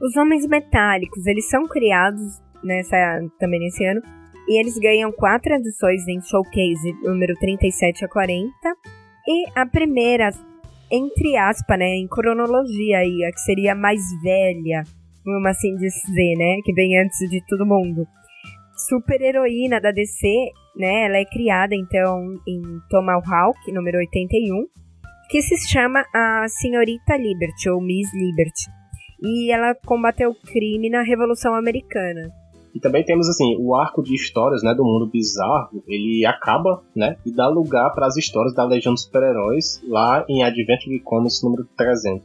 Os 0.00 0.16
Homens 0.16 0.46
Metálicos, 0.46 1.26
eles 1.26 1.48
são 1.48 1.66
criados 1.66 2.40
nessa 2.62 2.96
também 3.38 3.60
nesse 3.60 3.84
ano. 3.84 4.00
E 4.48 4.58
eles 4.58 4.78
ganham 4.78 5.12
quatro 5.12 5.54
edições 5.54 6.06
em 6.08 6.20
Showcase 6.20 6.92
número 7.02 7.34
37 7.38 8.04
a 8.04 8.08
40. 8.08 8.50
E 9.26 9.46
a 9.54 9.66
primeira, 9.66 10.30
entre 10.90 11.36
aspas, 11.36 11.78
né, 11.78 11.86
em 11.86 12.08
cronologia 12.08 12.98
aí, 12.98 13.24
a 13.24 13.32
que 13.32 13.40
seria 13.40 13.74
mais 13.74 14.00
velha, 14.22 14.82
vamos 15.24 15.46
assim 15.46 15.74
dizer, 15.76 16.36
né, 16.36 16.60
que 16.64 16.72
vem 16.72 16.98
antes 16.98 17.18
de 17.28 17.44
todo 17.46 17.66
mundo. 17.66 18.06
Super 18.88 19.20
heroína 19.20 19.80
da 19.80 19.92
DC, 19.92 20.26
né, 20.76 21.04
ela 21.04 21.18
é 21.18 21.24
criada 21.24 21.74
então 21.74 22.34
em 22.48 22.62
Tomahawk, 22.88 23.70
número 23.72 23.98
81 23.98 24.66
que 25.30 25.40
se 25.42 25.56
chama 25.68 26.04
a 26.12 26.46
Senhorita 26.48 27.16
Liberty, 27.16 27.70
ou 27.70 27.80
Miss 27.80 28.12
Liberty. 28.12 28.68
E 29.22 29.52
ela 29.52 29.74
combateu 29.86 30.30
o 30.30 30.34
crime 30.34 30.90
na 30.90 31.02
Revolução 31.02 31.54
Americana. 31.54 32.32
E 32.74 32.80
também 32.80 33.04
temos 33.04 33.28
assim, 33.28 33.56
o 33.58 33.74
arco 33.74 34.02
de 34.02 34.14
histórias, 34.14 34.62
né, 34.62 34.74
do 34.74 34.84
mundo 34.84 35.10
bizarro, 35.10 35.82
ele 35.86 36.24
acaba, 36.26 36.82
né, 36.94 37.16
e 37.24 37.32
dá 37.32 37.48
lugar 37.48 37.90
para 37.94 38.06
as 38.06 38.16
histórias 38.16 38.54
da 38.54 38.64
Legião 38.64 38.94
dos 38.94 39.04
Super-Heróis 39.04 39.80
lá 39.88 40.24
em 40.28 40.42
Adventure 40.42 40.98
Comics 41.00 41.42
número 41.42 41.64
300. 41.76 42.24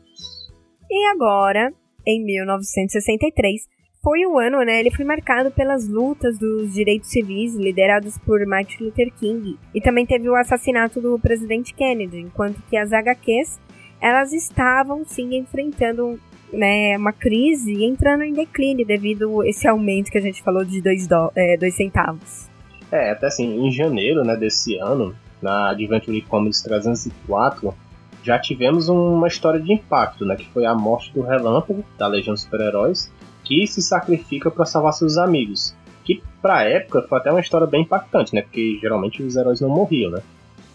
E 0.90 1.08
agora, 1.08 1.72
em 2.08 2.24
1963, 2.24 3.68
foi 4.06 4.24
o 4.28 4.38
ano, 4.38 4.64
né? 4.64 4.80
Ele 4.80 4.92
foi 4.92 5.04
marcado 5.04 5.50
pelas 5.50 5.90
lutas 5.90 6.38
dos 6.38 6.72
direitos 6.72 7.10
civis 7.10 7.56
lideradas 7.56 8.20
por 8.20 8.46
Martin 8.46 8.84
Luther 8.84 9.12
King. 9.20 9.58
E 9.74 9.82
também 9.82 10.06
teve 10.06 10.30
o 10.30 10.36
assassinato 10.36 11.02
do 11.02 11.18
presidente 11.18 11.74
Kennedy, 11.74 12.20
enquanto 12.20 12.62
que 12.70 12.78
as 12.78 12.94
HQs 12.94 13.60
elas 14.00 14.32
estavam 14.32 15.04
sim 15.04 15.36
enfrentando 15.36 16.20
né, 16.54 16.96
uma 16.96 17.12
crise 17.12 17.74
e 17.74 17.84
entrando 17.84 18.22
em 18.22 18.32
declínio 18.32 18.86
devido 18.86 19.42
a 19.42 19.50
esse 19.50 19.68
aumento 19.68 20.12
que 20.12 20.20
a 20.20 20.22
gente 20.22 20.44
falou 20.44 20.64
de 20.64 20.84
dois, 20.84 21.08
do, 21.08 21.32
é, 21.36 21.58
dois 21.58 21.74
centavos. 21.74 22.48
É, 22.92 23.10
até 23.10 23.26
assim, 23.26 23.66
em 23.66 23.72
janeiro 23.72 24.24
né, 24.24 24.38
desse 24.38 24.78
ano, 24.78 25.16
na 25.42 25.72
Adventure 25.72 26.22
Comics 26.22 26.62
304, 26.62 27.74
já 28.22 28.38
tivemos 28.38 28.88
uma 28.88 29.28
história 29.28 29.60
de 29.60 29.74
impacto, 29.74 30.26
né, 30.26 30.36
que 30.36 30.48
foi 30.50 30.64
a 30.64 30.76
morte 30.76 31.12
do 31.12 31.24
Relâmpago, 31.24 31.84
da 31.98 32.06
Legião 32.06 32.36
dos 32.36 32.44
Super-Heróis, 32.44 33.12
que 33.46 33.66
se 33.68 33.82
sacrifica 33.82 34.52
para 34.52 34.66
salvar 34.66 34.94
seus 34.94 35.18
amigos. 35.18 35.74
Que 36.04 36.22
pra 36.42 36.64
época 36.64 37.04
foi 37.08 37.18
até 37.18 37.32
uma 37.32 37.40
história 37.40 37.66
bem 37.66 37.84
impactante, 37.84 38.36
né? 38.36 38.42
Porque 38.42 38.78
geralmente 38.82 39.24
os 39.24 39.36
heróis 39.36 39.62
não 39.62 39.70
morriam, 39.70 40.12
né? 40.12 40.22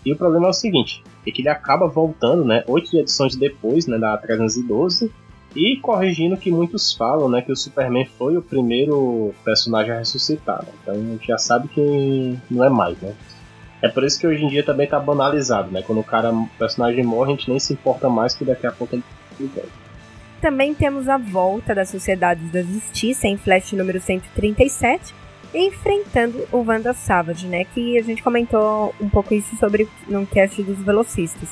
E 0.04 0.12
o 0.12 0.16
problema 0.16 0.46
é 0.46 0.50
o 0.50 0.54
seguinte, 0.54 1.02
é 1.26 1.30
que 1.30 1.42
ele 1.42 1.48
acaba 1.48 1.86
voltando, 1.86 2.44
né, 2.44 2.64
oito 2.66 2.96
edições 2.96 3.36
depois, 3.36 3.86
né, 3.86 3.98
da 3.98 4.16
312, 4.16 5.12
e 5.54 5.76
corrigindo 5.76 6.36
que 6.36 6.50
muitos 6.50 6.94
falam, 6.94 7.28
né, 7.28 7.42
que 7.42 7.52
o 7.52 7.56
Superman 7.56 8.06
foi 8.16 8.36
o 8.36 8.42
primeiro 8.42 9.34
personagem 9.44 9.92
a 9.92 9.98
ressuscitar. 9.98 10.64
Né? 10.64 10.72
Então 10.80 10.94
a 10.94 10.98
gente 10.98 11.26
já 11.26 11.36
sabe 11.36 11.68
que 11.68 12.38
não 12.50 12.64
é 12.64 12.70
mais, 12.70 12.98
né? 13.00 13.14
É 13.82 13.88
por 13.88 14.04
isso 14.04 14.20
que 14.20 14.26
hoje 14.26 14.44
em 14.44 14.48
dia 14.48 14.62
também 14.62 14.86
tá 14.86 15.00
banalizado, 15.00 15.70
né? 15.70 15.82
Quando 15.82 16.00
o 16.00 16.04
cara, 16.04 16.30
o 16.30 16.46
personagem 16.58 17.02
morre, 17.02 17.32
a 17.32 17.36
gente 17.36 17.48
nem 17.48 17.58
se 17.58 17.72
importa 17.72 18.10
mais 18.10 18.34
que 18.34 18.44
daqui 18.44 18.66
a 18.66 18.72
pouco 18.72 18.94
ele 18.94 19.02
volta. 19.38 19.79
Também 20.40 20.74
temos 20.74 21.06
a 21.08 21.18
volta 21.18 21.74
da 21.74 21.84
Sociedade 21.84 22.40
da 22.46 22.62
Justiça 22.62 23.26
em 23.26 23.36
Flash 23.36 23.72
número 23.72 24.00
137, 24.00 25.14
enfrentando 25.54 26.46
o 26.50 26.64
Wanda 26.64 26.94
Savage, 26.94 27.46
né? 27.46 27.64
Que 27.64 27.98
a 27.98 28.02
gente 28.02 28.22
comentou 28.22 28.94
um 29.00 29.08
pouco 29.08 29.34
isso 29.34 29.54
sobre 29.56 29.86
no 30.08 30.26
cast 30.26 30.62
dos 30.62 30.78
velocistas. 30.78 31.50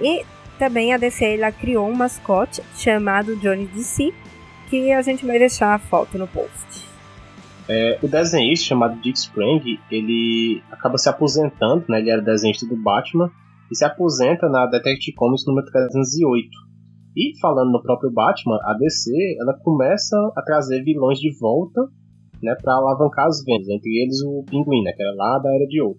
E 0.00 0.24
também 0.58 0.92
a 0.92 0.96
DC 0.96 1.24
ela 1.34 1.52
criou 1.52 1.88
um 1.88 1.94
mascote 1.94 2.62
chamado 2.76 3.36
Johnny 3.36 3.66
DC, 3.66 4.12
que 4.68 4.90
a 4.90 5.02
gente 5.02 5.24
vai 5.24 5.38
deixar 5.38 5.74
a 5.74 5.78
foto 5.78 6.18
no 6.18 6.26
post. 6.26 6.86
É, 7.68 7.98
o 8.02 8.08
desenhista 8.08 8.66
chamado 8.66 9.00
Dick 9.00 9.18
Sprang, 9.18 9.78
ele 9.90 10.62
acaba 10.70 10.98
se 10.98 11.08
aposentando, 11.08 11.84
né? 11.88 12.00
Ele 12.00 12.10
era 12.10 12.22
desenhista 12.22 12.66
do 12.66 12.76
Batman 12.76 13.30
e 13.70 13.76
se 13.76 13.84
aposenta 13.84 14.48
na 14.48 14.66
Detective 14.66 15.16
Comics 15.16 15.46
número 15.46 15.66
308. 15.66 16.65
E 17.16 17.32
falando 17.40 17.72
no 17.72 17.82
próprio 17.82 18.12
Batman, 18.12 18.58
a 18.62 18.74
DC 18.74 19.10
ela 19.40 19.58
começa 19.64 20.14
a 20.36 20.42
trazer 20.42 20.82
vilões 20.82 21.18
de 21.18 21.34
volta, 21.40 21.80
né, 22.42 22.54
para 22.60 22.74
alavancar 22.74 23.26
as 23.26 23.42
vendas, 23.42 23.68
entre 23.68 24.02
eles 24.02 24.20
o 24.22 24.44
Pinguim, 24.44 24.82
né, 24.82 24.92
que 24.92 25.02
era 25.02 25.14
lá 25.16 25.38
da 25.38 25.54
Era 25.54 25.66
de 25.66 25.80
Ouro. 25.80 25.98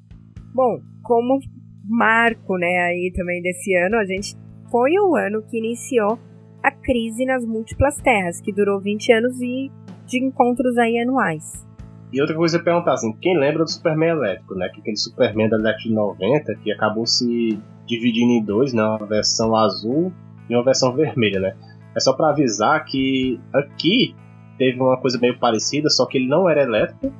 Bom, 0.53 0.79
como 1.01 1.39
marco, 1.83 2.55
né, 2.57 2.67
aí 2.83 3.11
também 3.15 3.41
desse 3.41 3.73
ano, 3.75 3.95
a 3.95 4.05
gente 4.05 4.35
foi 4.69 4.91
o 4.99 5.15
ano 5.15 5.41
que 5.49 5.57
iniciou 5.57 6.19
a 6.61 6.71
crise 6.71 7.25
nas 7.25 7.43
múltiplas 7.43 7.95
terras, 7.97 8.39
que 8.39 8.53
durou 8.53 8.79
20 8.79 9.11
anos 9.13 9.41
e 9.41 9.71
de 10.05 10.23
encontros 10.23 10.77
aí 10.77 10.99
anuais. 10.99 11.65
E 12.13 12.21
outra 12.21 12.35
coisa 12.35 12.57
é 12.57 12.61
perguntar 12.61 12.93
assim, 12.93 13.11
quem 13.19 13.37
lembra 13.37 13.63
do 13.63 13.69
Superman 13.69 14.09
elétrico, 14.09 14.55
né? 14.55 14.69
Que 14.69 14.79
aquele 14.79 14.95
Superman 14.95 15.49
da 15.49 15.57
década 15.57 15.77
de 15.77 15.93
90 15.93 16.55
que 16.63 16.71
acabou 16.71 17.05
se 17.05 17.59
dividindo 17.85 18.31
em 18.31 18.43
dois, 18.43 18.71
né? 18.71 18.81
Uma 18.81 19.05
versão 19.05 19.53
azul 19.55 20.13
e 20.49 20.55
uma 20.55 20.63
versão 20.63 20.93
vermelha, 20.93 21.39
né? 21.39 21.55
É 21.95 21.99
só 21.99 22.13
para 22.13 22.29
avisar 22.29 22.83
que 22.85 23.39
aqui 23.53 24.15
teve 24.57 24.79
uma 24.79 24.97
coisa 24.97 25.19
meio 25.19 25.37
parecida, 25.39 25.89
só 25.89 26.05
que 26.05 26.17
ele 26.17 26.27
não 26.27 26.49
era 26.49 26.63
elétrico, 26.63 27.11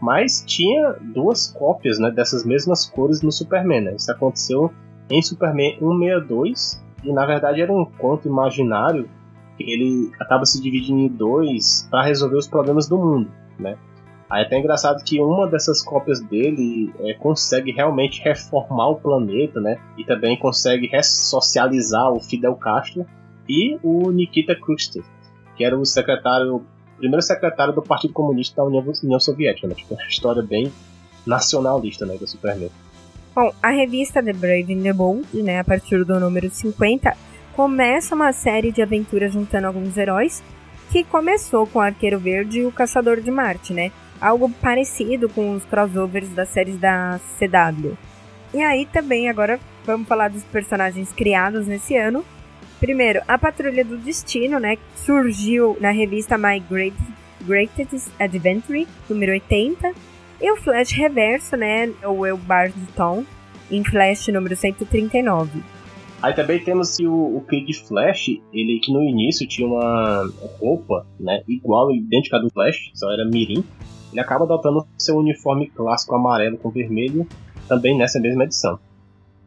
mas 0.00 0.44
tinha 0.46 0.94
duas 1.14 1.52
cópias, 1.52 1.98
né, 1.98 2.10
dessas 2.10 2.44
mesmas 2.44 2.86
cores 2.86 3.22
no 3.22 3.32
Superman, 3.32 3.82
né? 3.82 3.96
Isso 3.96 4.10
aconteceu 4.10 4.72
em 5.10 5.22
Superman 5.22 5.78
162 5.78 6.82
e 7.04 7.12
na 7.12 7.24
verdade 7.24 7.60
era 7.60 7.72
um 7.72 7.84
conto 7.84 8.28
imaginário 8.28 9.08
que 9.56 9.62
ele 9.64 10.12
acaba 10.20 10.44
se 10.44 10.60
dividindo 10.60 11.00
em 11.00 11.08
dois 11.08 11.86
para 11.90 12.04
resolver 12.04 12.36
os 12.36 12.48
problemas 12.48 12.88
do 12.88 12.98
mundo, 12.98 13.30
né? 13.58 13.76
Aí 14.28 14.42
é 14.42 14.46
até 14.46 14.58
engraçado 14.58 15.02
que 15.04 15.20
uma 15.20 15.46
dessas 15.46 15.82
cópias 15.82 16.20
dele 16.20 16.92
é, 17.00 17.14
consegue 17.14 17.70
realmente 17.70 18.20
reformar 18.22 18.88
o 18.88 18.96
planeta, 18.96 19.60
né? 19.60 19.78
E 19.96 20.04
também 20.04 20.36
consegue 20.36 20.88
ressocializar 20.88 22.12
o 22.12 22.20
Fidel 22.20 22.56
Castro 22.56 23.06
e 23.48 23.78
o 23.82 24.10
Nikita 24.10 24.56
Khrushchev, 24.56 25.04
que 25.56 25.64
era 25.64 25.78
o 25.78 25.84
secretário, 25.84 26.56
o 26.56 26.64
primeiro 26.98 27.22
secretário 27.22 27.72
do 27.72 27.82
Partido 27.82 28.12
Comunista 28.12 28.56
da 28.56 28.64
União, 28.64 28.84
União 29.04 29.20
Soviética, 29.20 29.68
né? 29.68 29.74
Tipo, 29.74 29.94
uma 29.94 30.06
história 30.06 30.42
bem 30.42 30.72
nacionalista, 31.24 32.04
né, 32.06 32.16
do 32.16 32.26
Superman. 32.26 32.70
Bom, 33.34 33.52
a 33.62 33.70
revista 33.70 34.22
The 34.22 34.32
Brave 34.32 34.72
and 34.72 34.82
the 34.82 34.92
Bold, 34.92 35.26
né, 35.42 35.60
a 35.60 35.64
partir 35.64 36.04
do 36.04 36.18
número 36.18 36.48
50, 36.48 37.14
começa 37.54 38.14
uma 38.14 38.32
série 38.32 38.72
de 38.72 38.80
aventuras 38.80 39.32
juntando 39.32 39.66
alguns 39.66 39.96
heróis, 39.96 40.42
que 40.90 41.04
começou 41.04 41.66
com 41.66 41.80
o 41.80 41.82
Arqueiro 41.82 42.18
Verde 42.18 42.60
e 42.60 42.66
o 42.66 42.72
Caçador 42.72 43.20
de 43.20 43.30
Marte, 43.30 43.74
né? 43.74 43.90
Algo 44.20 44.50
parecido 44.60 45.28
com 45.28 45.52
os 45.52 45.64
crossovers 45.64 46.28
das 46.30 46.48
séries 46.48 46.78
da 46.78 47.20
CW. 47.38 47.96
E 48.54 48.62
aí 48.62 48.86
também 48.86 49.28
agora 49.28 49.60
vamos 49.84 50.08
falar 50.08 50.28
dos 50.28 50.44
personagens 50.44 51.12
criados 51.12 51.66
nesse 51.66 51.96
ano. 51.96 52.24
Primeiro, 52.80 53.20
a 53.26 53.38
Patrulha 53.38 53.84
do 53.84 53.96
Destino, 53.96 54.58
né, 54.58 54.76
surgiu 54.96 55.76
na 55.80 55.90
revista 55.90 56.36
My 56.36 56.60
Great, 56.60 56.96
Greatest 57.42 58.08
Adventure, 58.18 58.86
número 59.08 59.32
80, 59.32 59.92
e 60.40 60.50
o 60.50 60.56
Flash 60.56 60.90
Reverso, 60.90 61.56
né, 61.56 61.90
o 62.04 62.26
El 62.26 62.36
Barton, 62.36 63.24
em 63.70 63.82
Flash 63.82 64.28
número 64.28 64.54
139. 64.54 65.62
Aí 66.22 66.34
também 66.34 66.58
temos 66.58 66.98
o, 66.98 67.36
o 67.36 67.44
Kid 67.48 67.72
Flash, 67.74 68.28
ele 68.52 68.80
que 68.82 68.92
no 68.92 69.02
início 69.02 69.46
tinha 69.46 69.66
uma 69.66 70.30
roupa, 70.58 71.06
né, 71.18 71.42
igual, 71.48 71.90
idêntica 71.94 72.38
do 72.38 72.50
Flash, 72.50 72.90
só 72.94 73.10
era 73.12 73.24
mirim, 73.24 73.64
ele 74.12 74.20
acaba 74.20 74.44
adotando 74.44 74.86
seu 74.98 75.16
uniforme 75.16 75.68
clássico 75.68 76.14
amarelo 76.14 76.58
com 76.58 76.70
vermelho 76.70 77.26
também 77.68 77.96
nessa 77.96 78.20
mesma 78.20 78.44
edição. 78.44 78.78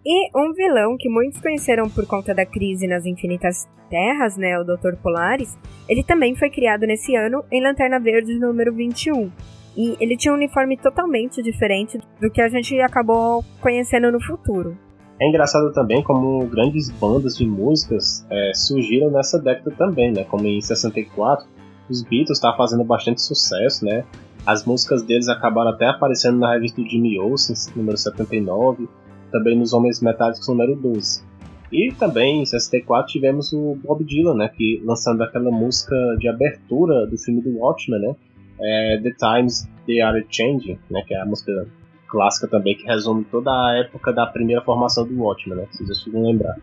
E 0.05 0.29
um 0.37 0.53
vilão 0.53 0.95
que 0.97 1.09
muitos 1.09 1.41
conheceram 1.41 1.89
por 1.89 2.05
conta 2.05 2.33
da 2.33 2.45
crise 2.45 2.87
nas 2.87 3.05
Infinitas 3.05 3.67
Terras, 3.89 4.37
né, 4.37 4.57
o 4.59 4.63
Dr. 4.63 4.95
Polaris, 5.01 5.57
ele 5.87 6.03
também 6.03 6.35
foi 6.35 6.49
criado 6.49 6.85
nesse 6.85 7.15
ano 7.15 7.43
em 7.51 7.61
Lanterna 7.61 7.99
Verde 7.99 8.37
número 8.39 8.73
21. 8.73 9.31
E 9.75 9.97
ele 9.99 10.15
tinha 10.15 10.33
um 10.33 10.37
uniforme 10.37 10.77
totalmente 10.77 11.41
diferente 11.41 11.99
do 12.19 12.29
que 12.29 12.41
a 12.41 12.47
gente 12.47 12.79
acabou 12.81 13.43
conhecendo 13.61 14.11
no 14.11 14.21
futuro. 14.21 14.77
É 15.21 15.27
engraçado 15.27 15.73
também 15.73 16.01
como 16.01 16.45
grandes 16.47 16.89
bandas 16.89 17.35
de 17.35 17.45
músicas 17.45 18.25
é, 18.29 18.51
surgiram 18.53 19.11
nessa 19.11 19.37
década 19.37 19.71
também, 19.71 20.13
né? 20.13 20.23
Como 20.23 20.45
em 20.45 20.61
64, 20.61 21.45
os 21.89 22.03
Beatles 22.03 22.37
estavam 22.37 22.57
fazendo 22.57 22.83
bastante 22.85 23.21
sucesso, 23.21 23.83
né? 23.83 24.05
As 24.45 24.65
músicas 24.65 25.03
deles 25.03 25.27
acabaram 25.27 25.71
até 25.71 25.87
aparecendo 25.87 26.39
na 26.39 26.53
revista 26.53 26.81
do 26.81 26.89
Jimmy 26.89 27.19
Olsen, 27.19 27.55
número 27.75 27.97
79, 27.97 28.87
também 29.31 29.57
nos 29.57 29.73
Homens 29.73 30.01
Metálicos, 30.01 30.47
número 30.47 30.75
12. 30.75 31.23
E 31.71 31.93
também 31.93 32.41
em 32.41 32.45
64 32.45 33.11
tivemos 33.11 33.53
o 33.53 33.75
Bob 33.75 34.03
Dylan, 34.03 34.35
né, 34.35 34.49
que 34.49 34.81
lançando 34.83 35.21
aquela 35.21 35.51
música 35.51 35.95
de 36.17 36.27
abertura 36.27 37.05
do 37.05 37.17
filme 37.17 37.41
do 37.41 37.57
Watchmen, 37.57 38.01
né, 38.01 38.15
é 38.59 38.99
The 39.01 39.11
Times 39.11 39.69
They 39.85 40.01
Are 40.01 40.25
Changing, 40.29 40.79
né, 40.89 41.03
que 41.07 41.13
é 41.13 41.21
a 41.21 41.25
música 41.25 41.67
clássica 42.07 42.47
também 42.47 42.75
que 42.75 42.85
resume 42.85 43.23
toda 43.25 43.51
a 43.51 43.77
época 43.77 44.11
da 44.11 44.25
primeira 44.25 44.63
formação 44.63 45.05
do 45.05 45.21
Watchmen, 45.21 45.59
né, 45.59 45.67
vocês 45.71 46.05
vão 46.11 46.23
lembrar. 46.23 46.57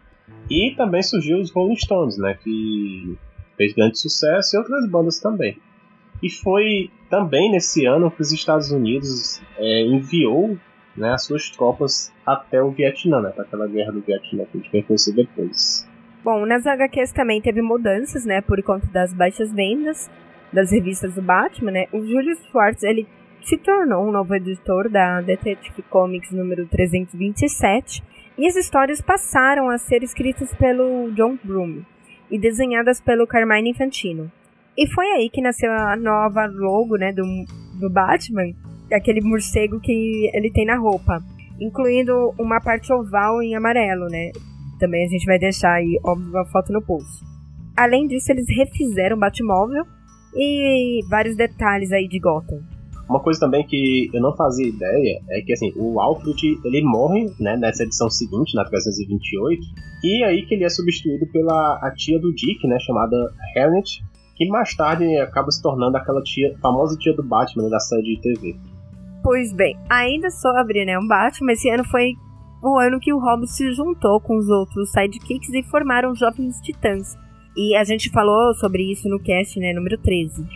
E 0.51 0.75
também 0.77 1.03
surgiu 1.03 1.39
os 1.39 1.53
Rolling 1.53 1.77
Stones, 1.77 2.19
né, 2.19 2.37
que 2.43 3.17
fez 3.57 3.75
grande 3.75 4.01
sucesso 4.01 4.57
e 4.57 4.59
outras 4.59 4.91
bandas 4.91 5.21
também. 5.21 5.57
E 6.23 6.31
foi 6.31 6.91
também 7.11 7.51
nesse 7.51 7.87
ano 7.87 8.11
que 8.11 8.23
os 8.23 8.33
Estados 8.33 8.71
Unidos 8.71 9.41
é, 9.59 9.83
enviou 9.83 10.59
né, 10.97 11.13
as 11.13 11.25
suas 11.25 11.51
tropas 11.51 12.13
até 12.25 12.63
o 12.63 12.71
Vietnã, 12.71 13.21
né, 13.21 13.31
para 13.31 13.45
aquela 13.45 13.67
guerra 13.67 13.93
do 13.93 14.01
Vietnã 14.01 14.45
que 14.45 14.59
a 14.59 14.61
gente 14.61 14.73
vai 14.73 14.83
conhecer 14.83 15.15
depois. 15.15 15.87
Bom, 16.25 16.45
nas 16.47 16.67
HQs 16.67 17.13
também 17.13 17.41
teve 17.41 17.63
mudanças, 17.63 18.25
né, 18.25 18.41
por 18.41 18.61
conta 18.63 18.87
das 18.89 19.13
baixas 19.13 19.53
vendas 19.53 20.11
das 20.53 20.71
revistas 20.71 21.15
do 21.15 21.23
Batman, 21.23 21.71
né. 21.71 21.87
O 21.93 22.01
Julius 22.01 22.39
Schwartz, 22.47 22.83
ele 22.83 23.07
se 23.43 23.57
tornou 23.59 24.09
um 24.09 24.11
novo 24.11 24.35
editor 24.35 24.89
da 24.89 25.21
Detective 25.21 25.83
Comics 25.83 26.33
número 26.33 26.67
327 26.67 28.03
e 28.39 28.47
as 28.47 28.57
histórias 28.57 29.01
passaram 29.01 29.71
a 29.71 29.79
ser 29.79 30.03
escritas 30.03 30.53
pelo 30.55 31.13
John 31.13 31.39
Broome 31.45 31.87
e 32.31 32.39
desenhadas 32.39 33.01
pelo 33.01 33.27
Carmine 33.27 33.71
Infantino. 33.71 34.31
E 34.77 34.87
foi 34.89 35.07
aí 35.13 35.31
que 35.31 35.41
nasceu 35.41 35.73
a 35.73 35.97
nova 35.97 36.47
logo, 36.47 36.97
né, 36.97 37.13
do, 37.13 37.23
do 37.81 37.91
Batman, 37.91 38.53
aquele 38.93 39.21
morcego 39.21 39.81
que 39.81 40.31
ele 40.35 40.51
tem 40.51 40.67
na 40.67 40.77
roupa, 40.77 41.19
incluindo 41.61 42.35
uma 42.39 42.61
parte 42.61 42.93
oval 42.93 43.43
em 43.43 43.57
amarelo, 43.57 44.07
né? 44.07 44.31
Também 44.79 45.07
a 45.07 45.09
gente 45.09 45.25
vai 45.25 45.39
deixar 45.39 45.73
aí, 45.73 45.99
óbvio, 46.05 46.37
a 46.39 46.45
foto 46.47 46.73
no 46.73 46.83
post. 46.83 47.25
Além 47.77 48.07
disso, 48.07 48.31
eles 48.31 48.47
refizeram 48.49 49.17
o 49.17 49.21
Batmóvel 49.21 49.85
e 50.35 51.01
vários 51.09 51.37
detalhes 51.37 51.91
aí 51.93 52.07
de 52.07 52.19
Gotham. 52.19 52.61
Uma 53.09 53.21
coisa 53.21 53.39
também 53.39 53.65
que 53.65 54.11
eu 54.13 54.21
não 54.21 54.37
fazia 54.37 54.67
ideia 54.67 55.21
é 55.31 55.41
que 55.41 55.53
assim, 55.53 55.73
o 55.77 56.01
Alfred 56.01 56.59
ele 56.65 56.83
morre 56.83 57.31
né, 57.39 57.57
nessa 57.57 57.85
edição 57.85 58.11
seguinte, 58.11 58.55
na 58.55 58.65
328, 58.65 59.63
e 60.03 60.25
aí 60.25 60.45
que 60.45 60.55
ele 60.55 60.65
é 60.65 60.69
substituído 60.69 61.27
pela 61.29 61.79
a 61.83 61.93
tia 61.95 62.19
do 62.19 62.35
Dick, 62.35 62.67
né, 62.67 62.77
chamada 62.81 63.17
Harriet, 63.55 64.03
que 64.37 64.47
mais 64.49 64.75
tarde 64.77 65.05
acaba 65.19 65.51
se 65.51 65.63
tornando 65.63 65.97
aquela 65.97 66.23
tia, 66.23 66.55
famosa 66.61 66.97
tia 66.99 67.15
do 67.15 67.23
Batman 67.23 67.65
né, 67.65 67.71
da 67.71 67.81
série 67.81 68.17
de 68.17 68.21
TV. 68.21 68.57
Pois 69.23 69.53
bem, 69.53 69.77
ainda 69.89 70.31
sobre 70.31 70.85
né, 70.85 70.99
um 70.99 71.07
Batman, 71.07 71.53
esse 71.53 71.69
ano 71.71 71.85
foi 71.85 72.13
o 72.63 72.79
ano 72.79 73.01
que 73.01 73.13
o 73.13 73.19
Robin 73.19 73.47
se 73.47 73.73
juntou 73.73 74.21
com 74.21 74.37
os 74.37 74.49
outros 74.49 74.91
sidekicks 74.91 75.53
e 75.53 75.63
formaram 75.63 76.13
os 76.13 76.19
Jovens 76.19 76.61
Titãs. 76.61 77.17
E 77.57 77.75
a 77.75 77.85
gente 77.85 78.11
falou 78.11 78.55
sobre 78.55 78.93
isso 78.93 79.09
no 79.09 79.19
cast, 79.19 79.59
né, 79.59 79.73
número 79.73 79.97
13. 79.99 80.47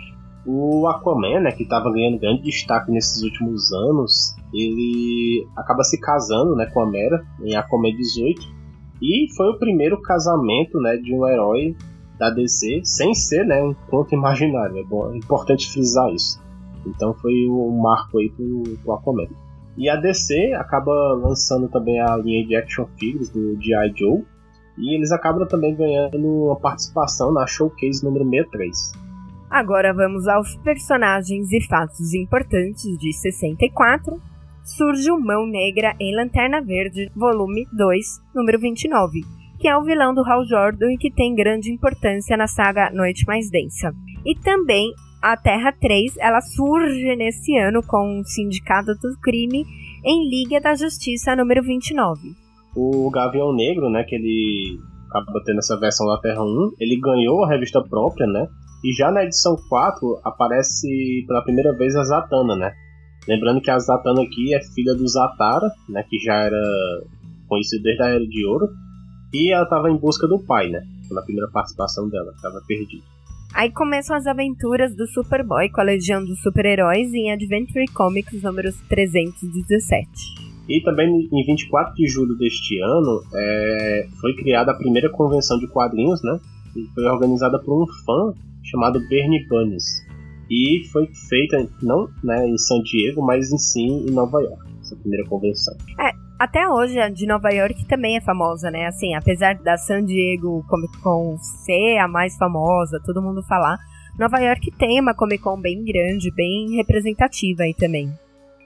O 0.46 0.86
Aquaman, 0.86 1.40
né, 1.40 1.52
que 1.52 1.62
estava 1.62 1.90
ganhando 1.90 2.18
grande 2.18 2.42
destaque 2.42 2.90
nesses 2.90 3.22
últimos 3.22 3.72
anos, 3.72 4.36
ele 4.52 5.46
acaba 5.56 5.82
se 5.82 5.98
casando, 5.98 6.54
né, 6.54 6.66
com 6.66 6.80
a 6.80 6.90
Mera 6.90 7.24
em 7.42 7.56
Aquaman 7.56 7.94
18 7.94 8.40
e 9.00 9.26
foi 9.34 9.48
o 9.48 9.58
primeiro 9.58 10.00
casamento, 10.02 10.78
né, 10.80 10.96
de 10.98 11.14
um 11.14 11.26
herói 11.26 11.74
da 12.20 12.28
DC 12.28 12.82
sem 12.84 13.14
ser, 13.14 13.46
né, 13.46 13.62
um 13.62 13.74
conto 13.88 14.14
imaginário. 14.14 14.76
É, 14.78 14.84
bom, 14.84 15.10
é 15.10 15.16
importante 15.16 15.72
frisar 15.72 16.12
isso. 16.12 16.38
Então 16.86 17.14
foi 17.14 17.48
um 17.48 17.80
marco 17.80 18.18
aí 18.18 18.30
pro, 18.30 18.62
pro 18.82 18.92
Aquaman. 18.92 19.28
E 19.76 19.88
a 19.88 19.96
DC 19.96 20.52
acaba 20.52 20.92
lançando 21.14 21.66
também 21.68 21.98
a 21.98 22.14
linha 22.16 22.46
de 22.46 22.54
action 22.54 22.86
figures 22.98 23.30
do 23.30 23.56
G.I. 23.60 23.92
Joe. 23.96 24.22
E 24.76 24.94
eles 24.94 25.10
acabam 25.10 25.48
também 25.48 25.74
ganhando 25.74 26.18
uma 26.18 26.56
participação 26.56 27.32
na 27.32 27.46
Showcase 27.46 28.04
número 28.04 28.24
63. 28.24 28.92
Agora 29.50 29.92
vamos 29.92 30.28
aos 30.28 30.54
personagens 30.56 31.50
e 31.50 31.66
fatos 31.66 32.14
importantes 32.14 32.98
de 32.98 33.12
64. 33.12 34.20
Surge 34.62 35.10
o 35.10 35.18
Mão 35.18 35.46
Negra 35.46 35.94
em 35.98 36.14
Lanterna 36.14 36.60
Verde, 36.60 37.10
volume 37.16 37.66
2, 37.72 38.20
número 38.34 38.60
29, 38.60 39.22
que 39.60 39.68
é 39.68 39.76
o 39.76 39.84
vilão 39.84 40.14
do 40.14 40.24
Hal 40.24 40.44
Jordan 40.46 40.90
e 40.92 40.96
que 40.96 41.10
tem 41.10 41.34
grande 41.34 41.70
importância 41.70 42.34
na 42.36 42.46
saga 42.46 42.90
Noite 42.90 43.26
Mais 43.26 43.50
Densa. 43.50 43.92
E 44.24 44.34
também 44.34 44.90
a 45.22 45.36
Terra 45.36 45.70
3, 45.70 46.16
ela 46.18 46.40
surge 46.40 47.14
nesse 47.14 47.54
ano 47.58 47.82
com 47.82 48.20
o 48.20 48.24
Sindicato 48.24 48.94
do 48.94 49.20
Crime 49.20 49.66
em 50.02 50.30
Liga 50.30 50.60
da 50.60 50.74
Justiça 50.74 51.36
número 51.36 51.62
29. 51.62 52.34
O 52.74 53.10
Gavião 53.10 53.52
Negro, 53.52 53.90
né, 53.90 54.02
que 54.04 54.14
ele 54.14 54.78
acaba 55.10 55.42
tendo 55.44 55.58
essa 55.58 55.78
versão 55.78 56.06
da 56.06 56.18
Terra 56.18 56.42
1, 56.42 56.72
ele 56.80 56.98
ganhou 56.98 57.44
a 57.44 57.48
revista 57.50 57.82
própria, 57.82 58.26
né? 58.26 58.46
E 58.82 58.94
já 58.94 59.10
na 59.10 59.24
edição 59.24 59.56
4 59.68 60.20
aparece 60.24 60.88
pela 61.26 61.42
primeira 61.42 61.76
vez 61.76 61.94
a 61.96 62.04
Zatanna, 62.04 62.56
né? 62.56 62.72
Lembrando 63.28 63.60
que 63.60 63.70
a 63.70 63.78
Zatanna 63.78 64.22
aqui 64.22 64.54
é 64.54 64.60
filha 64.74 64.94
do 64.94 65.06
Zatara, 65.06 65.70
né? 65.86 66.02
Que 66.08 66.18
já 66.18 66.34
era 66.34 66.56
conhecido 67.46 67.82
desde 67.82 68.02
a 68.02 68.06
Era 68.06 68.26
de 68.26 68.46
Ouro. 68.46 68.68
E 69.32 69.52
ela 69.52 69.64
estava 69.64 69.90
em 69.90 69.96
busca 69.96 70.26
do 70.26 70.38
pai, 70.38 70.68
né? 70.68 70.82
Na 71.10 71.22
primeira 71.22 71.50
participação 71.50 72.08
dela, 72.08 72.32
estava 72.34 72.60
perdida. 72.66 73.04
Aí 73.52 73.70
começam 73.72 74.14
as 74.14 74.26
aventuras 74.26 74.94
do 74.94 75.06
Superboy 75.08 75.68
com 75.70 75.80
a 75.80 75.84
Legião 75.84 76.24
dos 76.24 76.40
Super-Heróis 76.40 77.12
em 77.12 77.32
Adventure 77.32 77.84
Comics 77.92 78.42
números 78.42 78.76
317. 78.88 80.06
E 80.68 80.80
também 80.82 81.28
em 81.32 81.46
24 81.46 81.94
de 81.94 82.06
julho 82.06 82.36
deste 82.36 82.80
ano 82.80 83.22
é, 83.34 84.06
foi 84.20 84.34
criada 84.34 84.70
a 84.70 84.76
primeira 84.76 85.10
convenção 85.10 85.58
de 85.58 85.66
quadrinhos, 85.66 86.22
né? 86.22 86.38
E 86.76 86.86
foi 86.94 87.04
organizada 87.06 87.58
por 87.58 87.82
um 87.82 87.86
fã 88.04 88.32
chamado 88.62 89.00
Bernie 89.08 89.46
Bunnies. 89.48 90.06
E 90.48 90.84
foi 90.92 91.08
feita 91.28 91.68
não 91.82 92.08
né, 92.22 92.46
em 92.48 92.56
San 92.56 92.82
Diego, 92.82 93.20
mas 93.20 93.52
em 93.52 93.58
sim 93.58 94.06
em 94.08 94.12
Nova 94.12 94.40
York, 94.40 94.62
essa 94.80 94.94
primeira 94.96 95.28
convenção. 95.28 95.76
É, 95.98 96.12
até 96.40 96.66
hoje 96.66 96.98
a 96.98 97.10
de 97.10 97.26
Nova 97.26 97.50
York 97.50 97.84
também 97.84 98.16
é 98.16 98.20
famosa, 98.22 98.70
né? 98.70 98.86
Assim, 98.86 99.14
apesar 99.14 99.56
da 99.56 99.76
San 99.76 100.06
Diego 100.06 100.64
Comic 100.66 100.98
Con 101.02 101.36
ser 101.36 101.98
a 101.98 102.08
mais 102.08 102.34
famosa, 102.38 102.98
todo 103.04 103.20
mundo 103.20 103.42
falar, 103.42 103.78
Nova 104.18 104.38
York 104.38 104.70
tem 104.78 104.98
uma 104.98 105.12
Comic 105.12 105.42
Con 105.42 105.60
bem 105.60 105.84
grande, 105.84 106.34
bem 106.34 106.76
representativa 106.76 107.64
aí 107.64 107.74
também. 107.74 108.10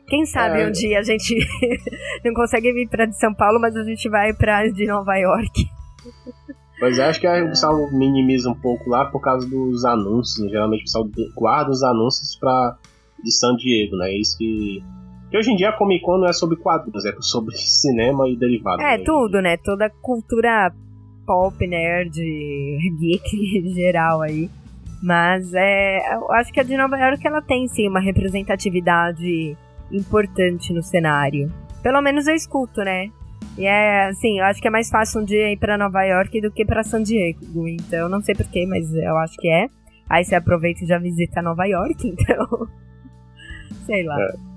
Quem 0.07 0.25
sabe 0.25 0.61
é, 0.63 0.69
um 0.69 0.71
dia 0.71 1.01
a 1.01 1.03
gente 1.03 1.35
não 2.25 2.33
consegue 2.33 2.73
vir 2.73 2.89
para 2.89 3.07
de 3.07 3.19
São 3.19 3.35
Paulo, 3.35 3.59
mas 3.61 3.75
a 3.75 3.83
gente 3.83 4.09
vai 4.09 4.33
para 4.33 4.69
de 4.69 4.87
Nova 4.87 5.17
York. 5.17 5.67
Pois 6.79 6.97
é, 6.97 7.07
acho 7.07 7.21
que 7.21 7.27
o 7.27 7.49
pessoal 7.49 7.75
minimiza 7.91 8.49
um 8.49 8.55
pouco 8.55 8.89
lá 8.89 9.07
por 9.07 9.21
causa 9.21 9.49
dos 9.49 9.85
anúncios. 9.85 10.45
Né? 10.45 10.51
Geralmente 10.51 10.83
o 10.83 10.85
pessoal 10.85 11.09
guarda 11.35 11.73
os 11.73 11.83
anúncios 11.83 12.37
para 12.37 12.77
de 13.21 13.33
San 13.33 13.57
Diego, 13.57 13.97
né? 13.97 14.11
É 14.11 14.21
isso 14.21 14.39
que. 14.39 14.81
Que 15.35 15.39
hoje 15.39 15.51
em 15.51 15.57
dia 15.57 15.71
a 15.71 15.73
Comic 15.73 16.05
Con 16.05 16.19
não 16.19 16.29
é 16.29 16.33
sobre 16.33 16.57
quadrinhos, 16.57 17.05
é 17.05 17.13
sobre 17.19 17.57
cinema 17.59 18.29
e 18.29 18.37
derivados. 18.37 18.85
É, 18.85 18.99
né? 18.99 19.03
tudo, 19.05 19.43
né? 19.43 19.57
Toda 19.57 19.91
cultura 19.91 20.73
pop, 21.27 21.67
nerd, 21.67 22.15
geek 23.01 23.75
geral 23.75 24.23
aí. 24.23 24.49
Mas 25.03 25.53
é, 25.53 26.15
eu 26.15 26.31
acho 26.35 26.53
que 26.53 26.61
a 26.61 26.63
de 26.63 26.77
Nova 26.77 26.97
York 26.97 27.27
ela 27.27 27.43
tem 27.43 27.67
sim 27.67 27.89
uma 27.89 27.99
representatividade 27.99 29.57
importante 29.91 30.73
no 30.73 30.85
cenário. 30.85 31.53
Pelo 31.83 32.01
menos 32.01 32.29
eu 32.29 32.35
escuto, 32.37 32.83
né? 32.83 33.11
E 33.59 33.67
é 33.67 34.07
assim, 34.07 34.39
eu 34.39 34.45
acho 34.45 34.63
que 34.63 34.69
é 34.69 34.71
mais 34.71 34.89
fácil 34.89 35.21
um 35.21 35.25
dia 35.25 35.51
ir 35.51 35.57
para 35.57 35.77
Nova 35.77 36.05
York 36.05 36.41
do 36.43 36.53
que 36.53 36.65
para 36.65 36.85
San 36.85 37.03
Diego. 37.03 37.67
Então, 37.67 38.09
não 38.09 38.23
sei 38.23 38.37
porquê, 38.37 38.67
mas 38.69 38.89
eu 38.95 39.17
acho 39.19 39.37
que 39.39 39.49
é. 39.49 39.67
Aí 40.09 40.25
você 40.25 40.37
aproveita 40.37 40.85
e 40.85 40.87
já 40.87 40.97
visita 40.97 41.43
Nova 41.43 41.65
York, 41.65 42.07
então. 42.07 42.69
sei 43.85 44.05
lá. 44.05 44.17
É. 44.21 44.54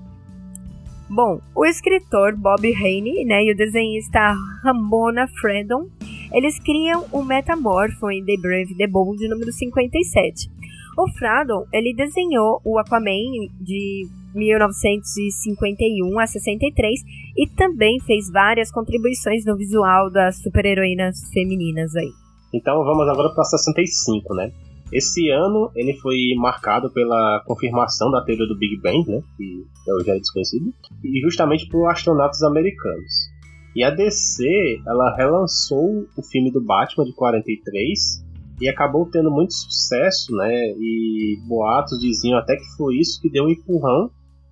Bom, 1.10 1.40
o 1.54 1.64
escritor 1.64 2.36
Bob 2.36 2.70
Haney 2.74 3.24
né, 3.24 3.44
e 3.44 3.52
o 3.52 3.56
desenhista 3.56 4.34
Ramona 4.62 5.26
Fredon, 5.40 5.86
eles 6.32 6.58
criam 6.60 7.06
o 7.10 7.24
Metamorpho 7.24 8.10
em 8.10 8.22
The 8.22 8.36
Brave 8.36 8.76
The 8.76 8.86
Bold 8.86 9.26
número 9.26 9.50
57. 9.50 10.50
O 10.98 11.08
Fradon, 11.12 11.64
ele 11.72 11.94
desenhou 11.94 12.60
o 12.62 12.78
Aquaman 12.78 13.48
de 13.58 14.06
1951 14.34 16.18
a 16.18 16.26
63 16.26 17.00
e 17.36 17.46
também 17.56 17.98
fez 18.00 18.30
várias 18.30 18.70
contribuições 18.70 19.46
no 19.46 19.56
visual 19.56 20.10
das 20.10 20.36
super-heroínas 20.42 21.16
femininas 21.32 21.96
aí. 21.96 22.10
Então 22.52 22.84
vamos 22.84 23.08
agora 23.08 23.32
para 23.34 23.44
65, 23.44 24.34
né? 24.34 24.52
Esse 24.92 25.28
ano 25.30 25.70
ele 25.74 25.94
foi 25.98 26.16
marcado 26.36 26.90
pela 26.90 27.42
confirmação 27.46 28.10
da 28.10 28.24
teoria 28.24 28.46
do 28.46 28.56
Big 28.56 28.80
Bang, 28.80 29.04
né, 29.06 29.20
que 29.36 29.66
é 29.86 30.04
já 30.04 30.14
é 30.14 30.18
desconhecido, 30.18 30.72
e 31.04 31.20
justamente 31.20 31.68
por 31.68 31.86
astronautas 31.88 32.42
americanos. 32.42 33.28
E 33.76 33.84
a 33.84 33.90
DC, 33.90 34.80
ela 34.86 35.14
relançou 35.14 36.06
o 36.16 36.22
filme 36.22 36.50
do 36.50 36.64
Batman 36.64 37.04
de 37.04 37.14
43 37.14 38.24
e 38.60 38.68
acabou 38.68 39.06
tendo 39.06 39.30
muito 39.30 39.54
sucesso, 39.54 40.34
né? 40.34 40.72
E 40.78 41.38
boatos 41.46 41.98
diziam 42.00 42.38
até 42.38 42.56
que 42.56 42.76
foi 42.76 42.96
isso 42.96 43.20
que 43.20 43.30
deu 43.30 43.44
um 43.44 43.50
empurrão 43.50 44.10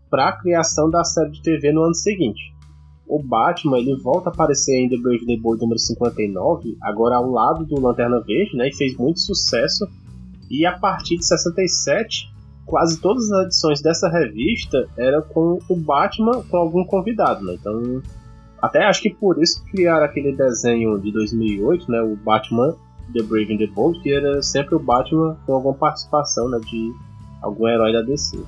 para 0.08 0.28
a 0.28 0.32
criação 0.40 0.90
da 0.90 1.02
série 1.02 1.32
de 1.32 1.42
TV 1.42 1.72
no 1.72 1.82
ano 1.82 1.94
seguinte. 1.94 2.40
O 3.08 3.22
Batman 3.22 3.78
ele 3.78 3.96
volta 4.02 4.30
a 4.30 4.32
aparecer 4.32 4.76
em 4.76 4.88
The 4.88 4.96
Brave 4.96 5.26
the 5.26 5.36
Bold 5.36 5.60
número 5.60 5.78
59, 5.78 6.76
agora 6.82 7.16
ao 7.16 7.30
lado 7.30 7.64
do 7.64 7.80
Lanterna 7.80 8.20
Verde, 8.20 8.56
né, 8.56 8.68
e 8.68 8.76
fez 8.76 8.96
muito 8.96 9.20
sucesso. 9.20 9.86
E 10.50 10.64
a 10.64 10.72
partir 10.78 11.16
de 11.16 11.26
67, 11.26 12.30
quase 12.64 13.00
todas 13.00 13.30
as 13.30 13.46
edições 13.46 13.80
dessa 13.80 14.08
revista 14.08 14.88
eram 14.96 15.22
com 15.22 15.58
o 15.68 15.76
Batman 15.76 16.42
com 16.44 16.56
algum 16.56 16.84
convidado, 16.84 17.44
né? 17.44 17.54
Então, 17.54 18.02
até 18.60 18.84
acho 18.84 19.02
que 19.02 19.10
por 19.10 19.40
isso 19.42 19.64
criaram 19.70 20.04
aquele 20.04 20.34
desenho 20.34 20.98
de 20.98 21.12
2008, 21.12 21.90
né, 21.90 22.00
o 22.00 22.16
Batman 22.16 22.74
The 23.12 23.22
Brave 23.22 23.54
and 23.54 23.58
the 23.58 23.66
Bold, 23.68 24.00
que 24.00 24.12
era 24.12 24.42
sempre 24.42 24.74
o 24.74 24.80
Batman 24.80 25.36
com 25.46 25.54
alguma 25.54 25.74
participação, 25.74 26.48
né, 26.48 26.58
de 26.58 26.92
algum 27.42 27.68
herói 27.68 27.92
da 27.92 28.02
DC. 28.02 28.38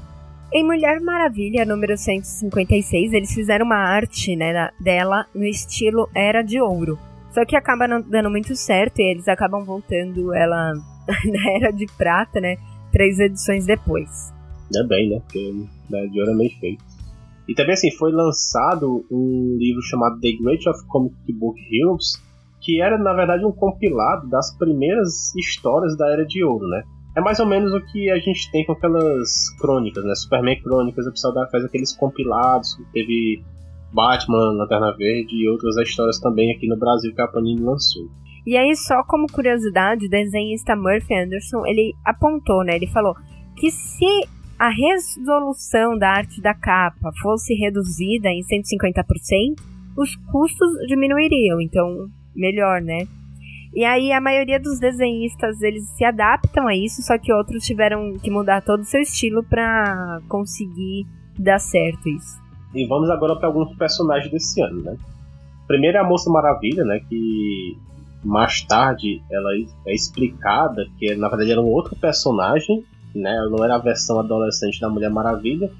Em 0.53 0.65
Mulher 0.65 1.01
Maravilha, 1.01 1.65
número 1.65 1.97
156, 1.97 3.13
eles 3.13 3.33
fizeram 3.33 3.67
uma 3.67 3.77
arte 3.77 4.35
né, 4.35 4.71
dela 4.81 5.27
no 5.35 5.45
estilo 5.45 6.09
Era 6.15 6.43
de 6.43 6.61
Ouro. 6.61 6.99
Só 7.33 7.45
que 7.45 7.55
acaba 7.55 7.87
não 7.87 8.01
dando 8.01 8.31
muito 8.31 8.57
certo 8.57 9.01
e 9.01 9.11
eles 9.11 9.29
acabam 9.29 9.63
voltando 9.63 10.35
ela 10.35 10.73
na 11.25 11.51
Era 11.53 11.71
de 11.71 11.87
Prata, 11.97 12.41
né? 12.41 12.57
Três 12.93 13.19
edições 13.19 13.67
depois. 13.67 14.33
É 14.75 14.83
bem, 14.85 15.11
né? 15.11 15.21
Porque 15.21 15.55
na 15.89 15.99
Era 15.99 16.09
de 16.09 16.21
Ouro 16.21 16.33
é 16.33 16.35
meio 16.35 16.51
feio. 16.59 16.79
E 17.49 17.55
também 17.55 17.73
assim, 17.73 17.91
foi 17.93 18.13
lançado 18.13 19.05
um 19.11 19.57
livro 19.59 19.81
chamado 19.83 20.21
The 20.21 20.33
Great 20.43 20.69
of 20.69 20.85
Comic 20.87 21.17
Book 21.33 21.59
Heroes, 21.73 22.23
que 22.61 22.81
era 22.83 22.99
na 22.99 23.15
verdade 23.15 23.45
um 23.45 23.53
compilado 23.53 24.29
das 24.29 24.55
primeiras 24.59 25.35
histórias 25.35 25.97
da 25.97 26.13
Era 26.13 26.27
de 26.27 26.45
Ouro, 26.45 26.69
né? 26.69 26.83
É 27.17 27.21
mais 27.21 27.41
ou 27.41 27.47
menos 27.47 27.73
o 27.73 27.81
que 27.87 28.11
a 28.11 28.19
gente 28.19 28.51
tem 28.53 28.67
com 28.67 28.73
aquelas 28.73 29.49
crônicas, 29.59 30.05
né? 30.05 30.15
Superman 30.15 30.61
Crônicas, 30.61 31.07
o 31.07 31.11
pessoal 31.11 31.35
faz 31.51 31.65
aqueles 31.65 31.97
compilados, 31.97 32.77
teve 32.93 33.43
Batman, 33.93 34.53
Lanterna 34.53 34.95
Verde 34.97 35.35
e 35.35 35.49
outras 35.49 35.77
histórias 35.79 36.21
também 36.21 36.53
aqui 36.53 36.69
no 36.69 36.77
Brasil 36.77 37.15
que 37.15 37.21
a 37.21 37.27
Panini 37.27 37.63
lançou. 37.63 38.09
E 38.49 38.57
aí, 38.57 38.75
só 38.75 39.03
como 39.03 39.27
curiosidade, 39.31 40.07
o 40.07 40.09
desenhista 40.09 40.75
Murphy 40.75 41.13
Anderson, 41.13 41.67
ele 41.67 41.93
apontou, 42.03 42.65
né? 42.65 42.77
Ele 42.77 42.87
falou 42.87 43.15
que 43.55 43.71
se 43.71 44.27
a 44.59 44.71
resolução 44.71 45.99
da 45.99 46.13
arte 46.13 46.41
da 46.41 46.55
capa 46.55 47.13
fosse 47.21 47.53
reduzida 47.53 48.31
em 48.31 48.41
150%, 48.41 49.55
os 49.95 50.17
custos 50.33 50.67
diminuiriam, 50.87 51.61
então 51.61 52.09
melhor, 52.35 52.81
né? 52.81 53.07
E 53.75 53.85
aí 53.85 54.13
a 54.13 54.21
maioria 54.21 54.59
dos 54.59 54.81
desenhistas 54.81 55.61
eles 55.61 55.87
se 55.91 56.07
adaptam 56.07 56.67
a 56.67 56.75
isso, 56.75 57.03
só 57.03 57.19
que 57.19 57.31
outros 57.31 57.67
tiveram 57.67 58.15
que 58.15 58.31
mudar 58.31 58.63
todo 58.63 58.81
o 58.81 58.85
seu 58.85 59.03
estilo 59.03 59.45
para 59.45 60.23
conseguir 60.27 61.07
dar 61.39 61.59
certo 61.59 62.09
isso. 62.09 62.41
E 62.75 62.87
vamos 62.87 63.11
agora 63.11 63.37
para 63.37 63.49
alguns 63.49 63.77
personagens 63.77 64.33
desse 64.33 64.63
ano, 64.63 64.81
né? 64.81 64.97
Primeiro 65.67 65.99
é 65.99 66.01
a 66.01 66.09
Moça 66.09 66.31
Maravilha, 66.31 66.83
né? 66.87 66.99
Que 67.11 67.77
mais 68.25 68.63
tarde 68.63 69.23
ela 69.31 69.51
é 69.87 69.95
explicada 69.95 70.87
que 70.99 71.15
na 71.15 71.29
verdade 71.29 71.53
era 71.53 71.61
um 71.61 71.67
outro 71.69 71.97
personagem, 71.97 72.85
né? 73.15 73.35
Não 73.51 73.65
era 73.65 73.77
a 73.77 73.79
versão 73.79 74.19
adolescente 74.19 74.81
da 74.81 74.89
Mulher 74.89 75.11
Maravilha, 75.11 75.71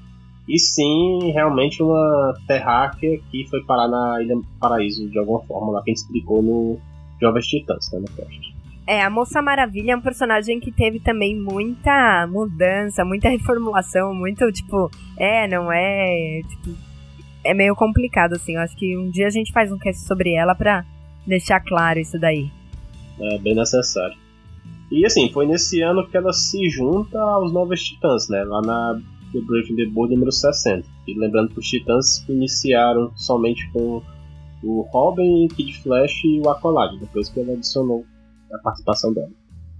e 0.47 0.57
sim 0.57 1.31
realmente 1.31 1.83
uma 1.83 2.33
terráquea 2.47 3.19
que 3.29 3.47
foi 3.49 3.63
parar 3.63 3.87
na 3.87 4.21
Ilha 4.21 4.35
Paraíso 4.59 5.07
de 5.09 5.19
alguma 5.19 5.41
forma, 5.45 5.73
lá 5.73 5.83
que 5.83 5.91
a 5.91 5.93
gente 5.93 6.03
explicou 6.03 6.41
no 6.41 6.79
Jovens 7.21 7.45
Titãs, 7.45 7.91
né? 7.91 7.99
No. 7.99 8.59
É, 8.87 9.03
a 9.03 9.09
Moça 9.11 9.39
Maravilha 9.39 9.91
é 9.91 9.95
um 9.95 10.01
personagem 10.01 10.59
que 10.59 10.71
teve 10.71 10.99
também 10.99 11.39
muita 11.39 12.25
mudança, 12.25 13.05
muita 13.05 13.29
reformulação, 13.29 14.15
muito, 14.15 14.51
tipo, 14.51 14.89
é, 15.15 15.47
não 15.47 15.71
é, 15.71 16.41
tipo, 16.49 16.75
é 17.43 17.53
meio 17.53 17.75
complicado, 17.75 18.33
assim, 18.33 18.55
eu 18.55 18.61
acho 18.61 18.75
que 18.75 18.97
um 18.97 19.11
dia 19.11 19.27
a 19.27 19.29
gente 19.29 19.53
faz 19.53 19.71
um 19.71 19.77
cast 19.77 20.03
sobre 20.07 20.33
ela 20.33 20.55
pra 20.55 20.83
deixar 21.29 21.61
claro 21.61 21.99
isso 21.99 22.19
daí. 22.19 22.51
É, 23.19 23.37
bem 23.37 23.55
necessário. 23.55 24.17
E 24.91 25.05
assim, 25.05 25.31
foi 25.31 25.45
nesse 25.45 25.81
ano 25.81 26.07
que 26.07 26.17
ela 26.17 26.33
se 26.33 26.67
junta 26.69 27.19
aos 27.19 27.53
Novos 27.53 27.81
Titãs, 27.81 28.27
né, 28.27 28.43
lá 28.43 28.61
na 28.61 29.01
The 29.31 29.39
Brave 29.41 29.75
the 29.75 29.85
Bold 29.85 30.13
número 30.13 30.31
60. 30.31 30.87
E 31.07 31.13
lembrando 31.17 31.49
que 31.49 31.59
os 31.59 31.67
Titãs 31.67 32.27
iniciaram 32.27 33.11
somente 33.15 33.69
com 33.71 34.01
o 34.63 34.81
Robin, 34.91 35.47
Kid 35.49 35.81
Flash 35.81 36.23
e 36.23 36.39
o 36.39 36.49
Aqualad, 36.49 36.97
depois 36.99 37.29
que 37.29 37.39
ela 37.39 37.53
adicionou 37.53 38.03
a 38.51 38.57
participação 38.59 39.13
dela. 39.13 39.29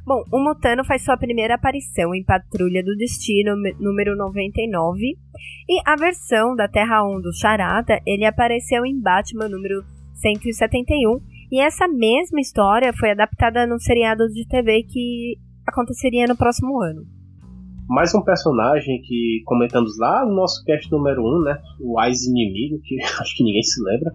Bom, 0.05 0.23
o 0.31 0.39
Mutano 0.39 0.83
faz 0.85 1.03
sua 1.03 1.17
primeira 1.17 1.55
aparição 1.55 2.15
em 2.15 2.23
Patrulha 2.23 2.83
do 2.83 2.95
Destino 2.95 3.55
número 3.79 4.15
99 4.15 5.17
e 5.69 5.81
a 5.85 5.95
versão 5.95 6.55
da 6.55 6.67
Terra 6.67 7.03
1 7.03 7.21
do 7.21 7.31
Charada, 7.35 7.99
ele 8.07 8.25
apareceu 8.25 8.85
em 8.85 8.99
Batman 8.99 9.49
número 9.49 9.83
171 10.15 11.19
e 11.51 11.59
essa 11.59 11.87
mesma 11.87 12.39
história 12.39 12.93
foi 12.93 13.11
adaptada 13.11 13.65
no 13.65 13.79
seriado 13.79 14.27
de 14.27 14.47
TV 14.47 14.83
que 14.83 15.37
aconteceria 15.65 16.27
no 16.27 16.37
próximo 16.37 16.81
ano. 16.81 17.01
Mais 17.87 18.13
um 18.13 18.21
personagem 18.21 19.01
que 19.01 19.41
comentamos 19.45 19.97
lá 19.97 20.23
no 20.23 20.35
nosso 20.35 20.63
cast 20.63 20.91
número 20.91 21.23
1, 21.23 21.43
né? 21.43 21.57
O 21.81 21.99
Ais 21.99 22.23
Inimigo, 22.23 22.79
que 22.83 23.01
acho 23.19 23.35
que 23.35 23.43
ninguém 23.43 23.63
se 23.63 23.81
lembra. 23.83 24.13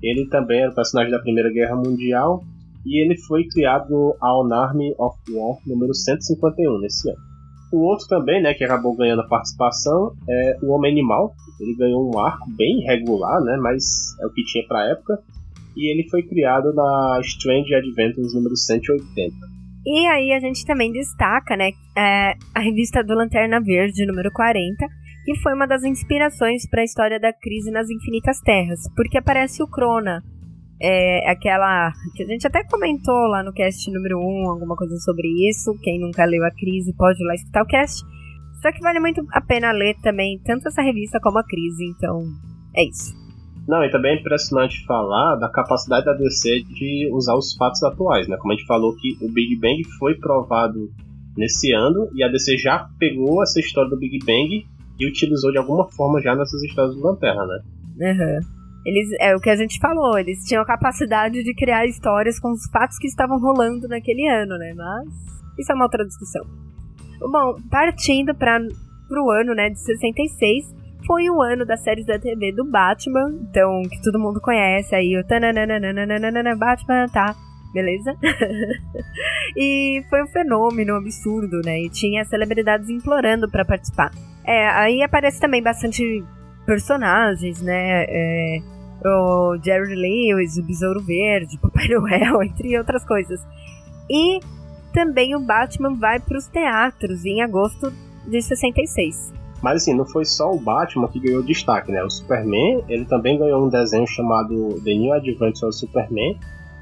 Ele 0.00 0.28
também 0.28 0.60
era 0.60 0.70
o 0.70 0.74
personagem 0.74 1.10
da 1.10 1.18
Primeira 1.18 1.52
Guerra 1.52 1.74
Mundial 1.74 2.44
e 2.86 3.04
ele 3.04 3.18
foi 3.26 3.44
criado 3.48 3.90
no 3.90 4.16
All 4.20 4.52
Army 4.52 4.94
of 4.98 5.18
War 5.32 5.58
número 5.66 5.92
151 5.92 6.80
nesse 6.80 7.10
ano. 7.10 7.18
O 7.72 7.80
outro 7.80 8.06
também, 8.06 8.40
né, 8.40 8.54
que 8.54 8.64
acabou 8.64 8.96
ganhando 8.96 9.22
a 9.22 9.28
participação 9.28 10.12
é 10.28 10.56
o 10.62 10.70
Homem 10.70 10.92
Animal. 10.92 11.34
Ele 11.60 11.74
ganhou 11.76 12.10
um 12.14 12.18
arco 12.18 12.48
bem 12.56 12.80
regular, 12.86 13.42
né, 13.42 13.58
mas 13.60 14.16
é 14.20 14.26
o 14.26 14.30
que 14.30 14.44
tinha 14.44 14.64
para 14.66 14.90
época. 14.90 15.18
E 15.78 15.92
ele 15.92 16.08
foi 16.10 16.24
criado 16.24 16.74
na 16.74 17.20
Strange 17.22 17.72
Adventures 17.72 18.34
número 18.34 18.56
180. 18.56 19.34
E 19.86 20.06
aí 20.08 20.32
a 20.32 20.40
gente 20.40 20.66
também 20.66 20.90
destaca, 20.92 21.56
né, 21.56 21.70
é, 21.96 22.34
a 22.52 22.60
revista 22.60 23.02
do 23.02 23.14
Lanterna 23.14 23.60
Verde 23.60 24.04
número 24.04 24.30
40, 24.32 24.84
que 25.24 25.38
foi 25.40 25.54
uma 25.54 25.66
das 25.66 25.84
inspirações 25.84 26.68
para 26.68 26.82
a 26.82 26.84
história 26.84 27.20
da 27.20 27.32
crise 27.32 27.70
nas 27.70 27.88
Infinitas 27.88 28.40
Terras, 28.40 28.80
porque 28.96 29.18
aparece 29.18 29.62
o 29.62 29.68
Crona, 29.68 30.20
é 30.80 31.28
aquela 31.30 31.92
que 32.14 32.22
a 32.22 32.26
gente 32.26 32.46
até 32.46 32.62
comentou 32.64 33.26
lá 33.28 33.42
no 33.42 33.52
cast 33.52 33.90
número 33.90 34.18
1, 34.18 34.50
alguma 34.50 34.76
coisa 34.76 34.96
sobre 34.98 35.26
isso. 35.48 35.76
Quem 35.82 36.00
nunca 36.00 36.24
leu 36.24 36.44
a 36.44 36.50
crise 36.52 36.94
pode 36.96 37.22
ir 37.22 37.26
lá 37.26 37.34
escutar 37.34 37.62
o 37.62 37.66
cast. 37.66 38.04
Só 38.62 38.72
que 38.72 38.80
vale 38.80 39.00
muito 39.00 39.24
a 39.32 39.40
pena 39.40 39.72
ler 39.72 39.96
também, 40.02 40.40
tanto 40.44 40.68
essa 40.68 40.82
revista 40.82 41.18
como 41.20 41.38
a 41.38 41.44
crise, 41.44 41.84
então 41.84 42.22
é 42.76 42.84
isso. 42.84 43.27
Não, 43.68 43.84
e 43.84 43.90
também 43.90 44.12
é 44.12 44.20
impressionante 44.20 44.82
falar 44.86 45.36
da 45.36 45.50
capacidade 45.50 46.06
da 46.06 46.14
DC 46.14 46.62
de 46.62 47.10
usar 47.12 47.34
os 47.34 47.54
fatos 47.54 47.82
atuais, 47.82 48.26
né? 48.26 48.38
Como 48.38 48.54
a 48.54 48.56
gente 48.56 48.66
falou 48.66 48.96
que 48.96 49.18
o 49.20 49.30
Big 49.30 49.56
Bang 49.60 49.84
foi 49.98 50.14
provado 50.14 50.90
nesse 51.36 51.70
ano 51.74 52.08
e 52.14 52.24
a 52.24 52.28
DC 52.28 52.56
já 52.56 52.88
pegou 52.98 53.42
essa 53.42 53.60
história 53.60 53.90
do 53.90 53.98
Big 53.98 54.18
Bang 54.24 54.66
e 54.98 55.06
utilizou 55.06 55.52
de 55.52 55.58
alguma 55.58 55.86
forma 55.90 56.18
já 56.22 56.34
nessas 56.34 56.62
histórias 56.62 56.96
do 56.96 57.02
Lanterna, 57.02 57.44
né? 57.46 57.60
Uhum. 58.10 58.58
Eles, 58.86 59.10
é 59.20 59.36
o 59.36 59.40
que 59.40 59.50
a 59.50 59.56
gente 59.56 59.78
falou, 59.78 60.18
eles 60.18 60.42
tinham 60.44 60.62
a 60.62 60.66
capacidade 60.66 61.44
de 61.44 61.54
criar 61.54 61.84
histórias 61.84 62.40
com 62.40 62.50
os 62.50 62.64
fatos 62.72 62.96
que 62.96 63.06
estavam 63.06 63.38
rolando 63.38 63.86
naquele 63.86 64.26
ano, 64.28 64.56
né? 64.56 64.72
Mas 64.74 65.08
isso 65.58 65.70
é 65.70 65.74
uma 65.74 65.84
outra 65.84 66.06
discussão. 66.06 66.42
Bom, 67.20 67.56
partindo 67.70 68.34
para 68.34 68.60
o 69.10 69.30
ano 69.30 69.54
né, 69.54 69.68
de 69.68 69.78
66, 69.78 70.77
foi 71.08 71.30
o 71.30 71.40
ano 71.40 71.64
das 71.64 71.80
séries 71.80 72.04
da 72.04 72.18
TV 72.18 72.52
do 72.52 72.70
Batman, 72.70 73.34
então 73.50 73.80
que 73.90 74.02
todo 74.02 74.20
mundo 74.20 74.42
conhece 74.42 74.94
aí 74.94 75.16
o 75.16 75.24
Batman, 76.54 77.08
tá? 77.08 77.34
Beleza? 77.72 78.14
e 79.56 80.04
foi 80.10 80.22
um 80.22 80.26
fenômeno 80.26 80.94
absurdo, 80.96 81.62
né? 81.64 81.80
E 81.80 81.88
tinha 81.88 82.26
celebridades 82.26 82.90
implorando 82.90 83.50
para 83.50 83.64
participar. 83.64 84.10
É, 84.44 84.68
aí 84.68 85.02
aparece 85.02 85.40
também 85.40 85.62
bastante 85.62 86.22
personagens, 86.66 87.62
né? 87.62 88.04
É, 88.06 88.58
o 89.02 89.56
Jerry 89.62 89.94
Lewis, 89.94 90.58
o 90.58 90.62
Besouro 90.62 91.00
Verde, 91.00 91.56
o 91.56 91.60
Papai 91.60 91.88
Noel, 91.88 92.42
entre 92.44 92.76
outras 92.76 93.04
coisas. 93.06 93.40
E 94.10 94.40
também 94.92 95.34
o 95.34 95.40
Batman 95.40 95.94
vai 95.94 96.20
para 96.20 96.36
os 96.36 96.46
teatros 96.48 97.24
em 97.24 97.40
agosto 97.40 97.90
de 98.26 98.42
66. 98.42 99.37
Mas 99.62 99.82
assim, 99.82 99.94
não 99.94 100.06
foi 100.06 100.24
só 100.24 100.52
o 100.52 100.60
Batman 100.60 101.08
que 101.08 101.18
ganhou 101.18 101.42
destaque, 101.42 101.90
né? 101.90 102.02
O 102.02 102.10
Superman, 102.10 102.84
ele 102.88 103.04
também 103.04 103.38
ganhou 103.38 103.64
um 103.64 103.68
desenho 103.68 104.06
chamado 104.06 104.80
The 104.84 104.94
New 104.94 105.12
Adventures 105.12 105.62
of 105.62 105.74
Superman 105.74 106.38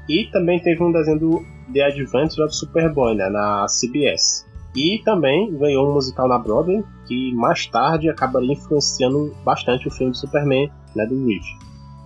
e 0.07 0.25
também 0.31 0.59
teve 0.59 0.83
um 0.83 0.91
desenho 0.91 1.19
do 1.19 1.45
The 1.73 1.81
Adventures 1.81 2.39
of 2.39 2.55
Superboy, 2.55 3.15
né? 3.15 3.29
Na 3.29 3.65
CBS. 3.67 4.45
E 4.75 5.01
também 5.03 5.51
ganhou 5.57 5.89
um 5.89 5.93
musical 5.93 6.27
na 6.27 6.37
Broadway, 6.37 6.83
que 7.07 7.33
mais 7.33 7.65
tarde 7.65 8.09
acabaria 8.09 8.53
influenciando 8.53 9.35
bastante 9.43 9.87
o 9.87 9.91
filme 9.91 10.11
de 10.11 10.19
Superman, 10.19 10.71
né? 10.95 11.05
Do 11.05 11.25
Reed. 11.25 11.43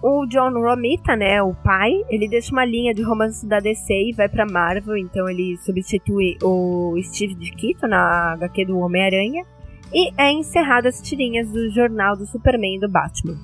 O 0.04 0.26
John 0.26 0.54
Romita, 0.54 1.16
né, 1.16 1.44
o 1.44 1.54
pai, 1.54 1.92
ele 2.10 2.28
deixa 2.28 2.52
uma 2.52 2.66
linha 2.66 2.92
de 2.92 3.04
romance 3.04 3.46
da 3.46 3.60
DC 3.60 3.94
e 3.94 4.14
vai 4.14 4.28
pra 4.28 4.48
Marvel, 4.48 4.98
então 4.98 5.30
ele 5.30 5.56
substitui 5.60 6.40
o 6.42 6.96
Steve 7.04 7.36
Ditko 7.36 7.86
na 7.86 8.34
HQ 8.34 8.66
do 8.66 8.80
Homem-Aranha. 8.80 9.46
E 9.94 10.12
é 10.18 10.32
encerrada 10.32 10.90
as 10.90 11.02
tirinhas 11.02 11.50
do 11.52 11.70
jornal 11.70 12.16
do 12.16 12.26
Superman 12.26 12.76
e 12.76 12.80
do 12.80 12.90
Batman. 12.90 13.38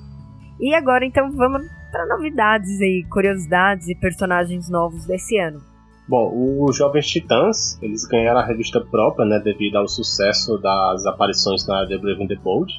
E 0.59 0.73
agora 0.73 1.05
então 1.05 1.31
vamos 1.31 1.67
para 1.91 2.07
novidades 2.07 2.79
e 2.79 3.05
curiosidades 3.09 3.87
e 3.87 3.95
personagens 3.95 4.69
novos 4.69 5.05
desse 5.05 5.37
ano. 5.37 5.61
Bom, 6.07 6.63
os 6.63 6.77
Jovens 6.77 7.07
Titãs, 7.07 7.77
eles 7.81 8.05
ganharam 8.05 8.39
a 8.39 8.45
revista 8.45 8.79
própria, 8.79 9.25
né, 9.25 9.39
devido 9.43 9.75
ao 9.75 9.87
sucesso 9.89 10.57
das 10.57 11.05
aparições 11.05 11.67
na 11.67 11.85
The 11.85 11.97
Brave 11.97 12.23
and 12.23 12.27
the 12.27 12.35
Bold. 12.35 12.73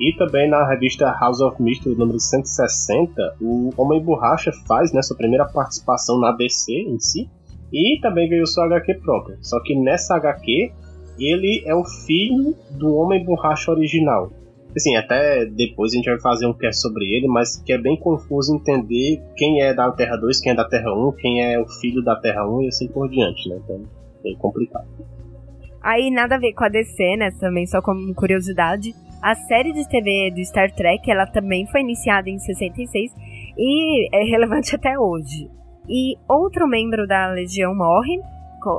E 0.00 0.16
também 0.16 0.50
na 0.50 0.66
revista 0.68 1.16
House 1.20 1.40
of 1.40 1.62
Mystery 1.62 1.94
número 1.94 2.18
160, 2.18 3.36
o 3.40 3.70
Homem 3.76 4.02
Borracha 4.02 4.50
faz 4.66 4.92
né, 4.92 5.00
sua 5.00 5.16
primeira 5.16 5.44
participação 5.44 6.18
na 6.18 6.32
DC 6.32 6.72
em 6.72 6.98
si. 6.98 7.30
E 7.72 8.00
também 8.00 8.28
ganhou 8.28 8.46
sua 8.46 8.64
HQ 8.64 8.94
própria. 8.94 9.38
Só 9.40 9.62
que 9.62 9.76
nessa 9.76 10.16
HQ, 10.16 10.72
ele 11.18 11.62
é 11.66 11.74
o 11.74 11.84
filho 11.84 12.54
do 12.70 12.94
Homem 12.94 13.24
Borracha 13.24 13.70
original. 13.70 14.30
Assim, 14.74 14.96
até 14.96 15.44
depois 15.44 15.92
a 15.92 15.96
gente 15.96 16.08
vai 16.08 16.20
fazer 16.20 16.46
um 16.46 16.54
cast 16.54 16.80
sobre 16.80 17.04
ele, 17.14 17.28
mas 17.28 17.56
que 17.62 17.72
é 17.72 17.78
bem 17.78 17.98
confuso 17.98 18.54
entender 18.54 19.22
quem 19.36 19.62
é 19.62 19.74
da 19.74 19.90
Terra 19.92 20.16
2, 20.16 20.40
quem 20.40 20.52
é 20.52 20.54
da 20.54 20.64
Terra 20.64 20.94
1, 20.94 21.12
quem 21.12 21.42
é 21.42 21.60
o 21.60 21.68
filho 21.68 22.02
da 22.02 22.16
Terra 22.16 22.48
1 22.48 22.62
e 22.62 22.68
assim 22.68 22.88
por 22.88 23.08
diante, 23.08 23.48
né? 23.50 23.60
Então, 23.62 23.82
bem 24.22 24.36
complicado. 24.36 24.86
Aí 25.82 26.10
nada 26.10 26.36
a 26.36 26.38
ver 26.38 26.54
com 26.54 26.64
a 26.64 26.68
DC, 26.68 27.16
né? 27.16 27.30
Também 27.38 27.66
só 27.66 27.82
como 27.82 28.14
curiosidade. 28.14 28.94
A 29.22 29.34
série 29.34 29.72
de 29.72 29.86
TV 29.88 30.32
do 30.34 30.44
Star 30.44 30.72
Trek, 30.74 31.10
ela 31.10 31.26
também 31.26 31.66
foi 31.66 31.80
iniciada 31.80 32.30
em 32.30 32.38
66 32.38 33.12
e 33.58 34.16
é 34.16 34.24
relevante 34.24 34.74
até 34.76 34.98
hoje. 34.98 35.50
E 35.88 36.16
outro 36.28 36.66
membro 36.66 37.06
da 37.06 37.28
Legião 37.32 37.74
morre, 37.74 38.18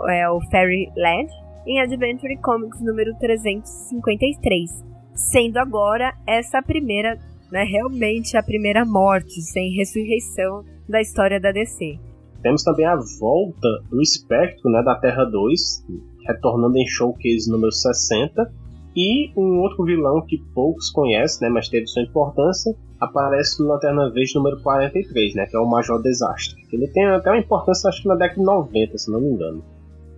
é 0.10 0.30
o 0.30 0.40
Ferry 0.50 0.90
Led, 0.96 1.30
em 1.66 1.80
Adventure 1.80 2.38
Comics 2.42 2.82
número 2.82 3.16
353, 3.20 4.70
sendo 5.14 5.58
agora 5.58 6.14
essa 6.28 6.62
primeira, 6.62 7.18
né, 7.52 7.64
realmente 7.64 8.36
a 8.36 8.44
primeira 8.44 8.86
morte 8.86 9.42
sem 9.42 9.72
ressurreição 9.72 10.64
da 10.88 11.02
história 11.02 11.40
da 11.40 11.52
DC. 11.52 11.98
Temos 12.42 12.64
também 12.64 12.86
a 12.86 12.98
volta 13.20 13.70
do 13.90 14.02
espectro 14.02 14.70
né, 14.70 14.84
da 14.84 14.96
Terra 14.96 15.24
2, 15.24 15.86
retornando 16.28 16.78
em 16.78 16.86
Showcase 16.86 17.50
número 17.50 17.72
60, 17.72 18.54
e 18.96 19.32
um 19.36 19.60
outro 19.62 19.86
vilão 19.86 20.22
que 20.26 20.38
poucos 20.54 20.90
conhecem, 20.92 21.48
né, 21.48 21.54
mas 21.54 21.70
teve 21.70 21.88
sua 21.88 22.04
importância, 22.04 22.76
aparece 23.00 23.62
no 23.62 23.70
Lanterna 23.70 24.12
Verde 24.12 24.36
número 24.36 24.62
43, 24.62 25.36
né, 25.36 25.46
que 25.48 25.56
é 25.56 25.60
o 25.60 25.70
Major 25.70 26.02
Desastre. 26.02 26.62
Ele 26.72 26.88
tem 26.88 27.06
até 27.06 27.32
uma 27.32 27.40
importância, 27.40 27.90
acho 27.90 28.02
que 28.02 28.08
na 28.08 28.16
década 28.16 28.40
de 28.40 28.46
90, 28.46 28.98
se 28.98 29.12
não 29.12 29.22
me 29.22 29.30
engano. 29.30 29.64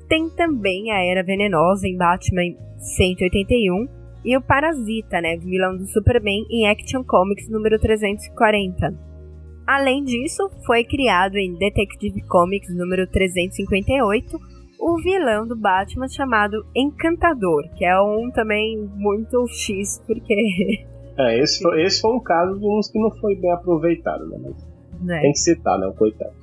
Tem 0.08 0.30
também 0.30 0.92
a 0.92 1.04
Era 1.04 1.24
Venenosa 1.24 1.88
em 1.88 1.98
Batman 1.98 2.56
181, 2.78 3.88
e 4.24 4.36
o 4.36 4.42
Parasita, 4.42 5.22
né, 5.22 5.38
vilão 5.38 5.78
do 5.78 5.86
Superman 5.86 6.46
em 6.50 6.68
Action 6.68 7.04
Comics 7.04 7.48
número 7.50 7.80
340. 7.80 8.94
Além 9.68 10.04
disso, 10.04 10.50
foi 10.66 10.84
criado 10.84 11.38
em 11.38 11.56
Detective 11.58 12.22
Comics 12.28 12.76
número 12.76 13.08
358 13.08 14.56
o 14.80 14.98
vilão 14.98 15.48
do 15.48 15.56
Batman 15.56 16.08
chamado 16.08 16.66
Encantador, 16.76 17.64
que 17.76 17.86
é 17.86 18.00
um 18.00 18.30
também 18.32 18.78
muito 18.96 19.48
X, 19.48 20.02
porque. 20.06 20.86
É, 21.18 21.40
esse 21.40 21.64
foi, 21.64 21.82
esse 21.82 22.02
foi 22.02 22.12
um 22.12 22.20
caso 22.20 22.60
de 22.60 22.68
uns 22.68 22.92
que 22.92 23.00
não 23.00 23.10
foi 23.10 23.38
bem 23.38 23.50
aproveitado, 23.50 24.28
né? 24.28 24.38
Mas 25.00 25.10
é. 25.10 25.22
Tem 25.22 25.32
que 25.32 25.40
citar, 25.40 25.80
né? 25.80 25.90
Coitado. 25.98 26.34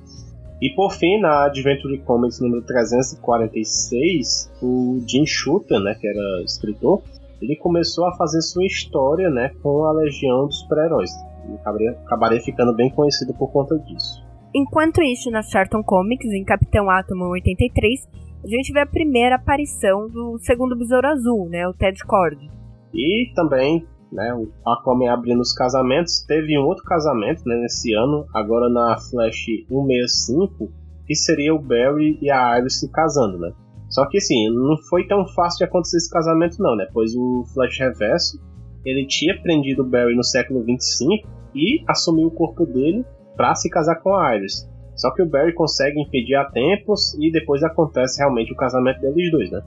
E 0.63 0.69
por 0.69 0.93
fim, 0.93 1.19
na 1.19 1.43
Adventure 1.43 1.97
Comics 2.05 2.39
número 2.39 2.61
346, 2.61 4.49
o 4.61 5.03
Jim 5.05 5.25
Shooter, 5.25 5.77
né, 5.81 5.93
que 5.93 6.07
era 6.07 6.41
escritor, 6.45 7.01
ele 7.41 7.57
começou 7.57 8.07
a 8.07 8.15
fazer 8.15 8.41
sua 8.41 8.65
história, 8.65 9.29
né, 9.29 9.51
com 9.61 9.83
a 9.83 9.91
Legião 9.91 10.47
dos 10.47 10.61
Super-Heróis. 10.61 11.11
Ele 11.43 11.55
acabaria, 11.55 11.91
acabaria 11.91 12.39
ficando 12.39 12.73
bem 12.73 12.89
conhecido 12.89 13.33
por 13.33 13.51
conta 13.51 13.77
disso. 13.77 14.25
Enquanto 14.55 15.03
isso, 15.03 15.29
na 15.29 15.41
Charlton 15.41 15.83
Comics, 15.83 16.31
em 16.31 16.45
Capitão 16.45 16.89
Átomo 16.89 17.25
83, 17.25 18.07
a 18.45 18.47
gente 18.47 18.71
vê 18.71 18.79
a 18.79 18.85
primeira 18.85 19.35
aparição 19.35 20.07
do 20.07 20.37
segundo 20.39 20.77
Besouro 20.77 21.07
Azul, 21.07 21.49
né, 21.49 21.67
o 21.67 21.73
Ted 21.73 22.01
Cord. 22.05 22.49
E 22.93 23.33
também, 23.35 23.85
né, 24.13 24.33
o 24.33 24.49
Aquaman 24.65 25.11
abrindo 25.11 25.41
os 25.41 25.53
casamentos, 25.53 26.23
teve 26.27 26.57
um 26.57 26.65
outro 26.65 26.83
casamento, 26.83 27.41
né, 27.45 27.55
nesse 27.55 27.93
ano, 27.93 28.25
agora 28.33 28.69
na 28.69 28.97
Flash 28.97 29.45
165, 29.67 30.71
que 31.05 31.15
seria 31.15 31.53
o 31.53 31.59
Barry 31.59 32.17
e 32.21 32.29
a 32.29 32.57
Iris 32.59 32.79
se 32.79 32.91
casando, 32.91 33.39
né. 33.39 33.51
Só 33.89 34.07
que 34.07 34.17
assim, 34.17 34.49
não 34.49 34.77
foi 34.89 35.05
tão 35.07 35.27
fácil 35.27 35.59
de 35.59 35.63
acontecer 35.65 35.97
esse 35.97 36.09
casamento 36.09 36.57
não, 36.59 36.75
né, 36.75 36.87
pois 36.93 37.15
o 37.15 37.43
Flash 37.53 37.79
Reverso, 37.79 38.39
ele 38.85 39.05
tinha 39.07 39.39
prendido 39.41 39.81
o 39.81 39.89
Barry 39.89 40.15
no 40.15 40.23
século 40.23 40.63
25 40.63 41.27
e 41.55 41.83
assumiu 41.87 42.27
o 42.27 42.31
corpo 42.31 42.65
dele 42.65 43.05
para 43.35 43.55
se 43.55 43.69
casar 43.69 43.95
com 43.95 44.15
a 44.15 44.35
Iris. 44.35 44.69
Só 44.95 45.11
que 45.11 45.23
o 45.23 45.29
Barry 45.29 45.53
consegue 45.53 45.99
impedir 45.99 46.35
a 46.35 46.45
tempos 46.45 47.15
e 47.19 47.31
depois 47.31 47.63
acontece 47.63 48.19
realmente 48.19 48.53
o 48.53 48.55
casamento 48.55 49.01
deles 49.01 49.31
dois, 49.31 49.51
né? 49.51 49.61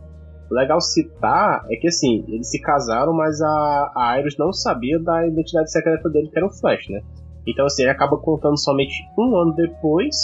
O 0.51 0.55
legal 0.55 0.81
citar 0.81 1.65
é 1.71 1.77
que 1.77 1.89
assim, 1.89 2.25
eles 2.29 2.51
se 2.51 2.61
casaram, 2.61 3.13
mas 3.13 3.41
a, 3.41 3.93
a 3.97 4.21
Iris 4.21 4.37
não 4.39 4.53
sabia 4.53 4.99
da 5.01 5.27
identidade 5.27 5.71
secreta 5.71 6.09
dele, 6.09 6.29
que 6.29 6.39
era 6.39 6.47
o 6.47 6.53
Flash, 6.53 6.89
né? 6.89 7.01
Então 7.47 7.67
assim, 7.67 7.83
ele 7.83 7.91
acaba 7.91 8.17
contando 8.19 8.59
somente 8.59 8.95
um 9.19 9.37
ano 9.37 9.55
depois, 9.55 10.15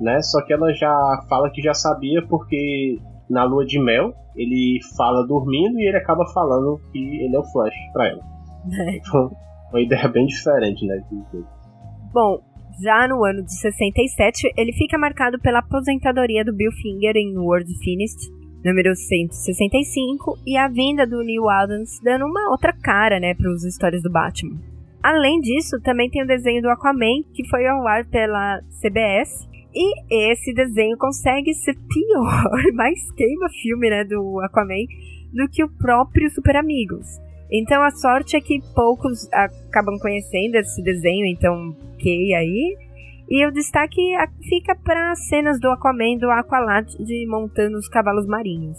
né? 0.00 0.20
Só 0.22 0.44
que 0.44 0.52
ela 0.52 0.72
já 0.72 0.94
fala 1.28 1.50
que 1.50 1.62
já 1.62 1.74
sabia 1.74 2.26
porque 2.26 2.98
na 3.28 3.44
lua 3.44 3.64
de 3.64 3.78
mel 3.78 4.12
ele 4.36 4.80
fala 4.96 5.26
dormindo 5.26 5.78
e 5.78 5.88
ele 5.88 5.96
acaba 5.96 6.24
falando 6.32 6.80
que 6.92 6.98
ele 6.98 7.34
é 7.34 7.38
o 7.38 7.44
Flash 7.44 7.74
pra 7.92 8.08
ela. 8.08 8.20
É. 8.72 8.96
Então, 8.96 9.30
uma 9.70 9.80
ideia 9.80 10.08
bem 10.08 10.26
diferente, 10.26 10.86
né? 10.86 11.02
Bom, 12.12 12.40
já 12.82 13.06
no 13.08 13.24
ano 13.24 13.42
de 13.42 13.54
67, 13.54 14.52
ele 14.56 14.72
fica 14.72 14.98
marcado 14.98 15.38
pela 15.40 15.60
aposentadoria 15.60 16.44
do 16.44 16.54
Bill 16.54 16.72
Finger 16.72 17.16
em 17.16 17.36
World 17.38 17.70
Finished, 17.84 18.18
número 18.64 18.94
165, 18.94 20.38
e 20.46 20.56
a 20.56 20.68
vinda 20.68 21.06
do 21.06 21.22
Neil 21.22 21.48
Adams 21.48 21.98
dando 22.02 22.26
uma 22.26 22.50
outra 22.50 22.72
cara, 22.72 23.18
né, 23.18 23.34
para 23.34 23.50
as 23.50 23.64
histórias 23.64 24.02
do 24.02 24.10
Batman. 24.10 24.58
Além 25.02 25.40
disso, 25.40 25.80
também 25.82 26.10
tem 26.10 26.22
o 26.22 26.26
desenho 26.26 26.60
do 26.60 26.68
Aquaman, 26.68 27.22
que 27.32 27.48
foi 27.48 27.66
ao 27.66 27.86
ar 27.86 28.04
pela 28.06 28.60
CBS, 28.82 29.48
e 29.74 30.32
esse 30.32 30.52
desenho 30.52 30.96
consegue 30.98 31.54
ser 31.54 31.74
pior, 31.74 32.50
mais 32.74 33.10
queima 33.12 33.48
filme, 33.62 33.88
né, 33.88 34.04
do 34.04 34.40
Aquaman, 34.40 34.84
do 35.32 35.48
que 35.48 35.64
o 35.64 35.68
próprio 35.68 36.30
Super 36.30 36.56
Amigos. 36.56 37.06
Então 37.52 37.82
a 37.82 37.90
sorte 37.90 38.36
é 38.36 38.40
que 38.40 38.60
poucos 38.74 39.28
acabam 39.32 39.98
conhecendo 39.98 40.54
esse 40.56 40.82
desenho, 40.82 41.26
então 41.26 41.74
ok 41.94 42.34
aí. 42.34 42.76
E 43.30 43.46
o 43.46 43.52
destaque 43.52 44.00
fica 44.48 44.74
para 44.74 45.14
cenas 45.14 45.60
do 45.60 45.68
Aquaman 45.68 46.18
do 46.18 46.30
Aqualad 46.30 46.86
de 46.98 47.26
montando 47.28 47.76
os 47.76 47.88
cavalos 47.88 48.26
marinhos. 48.26 48.76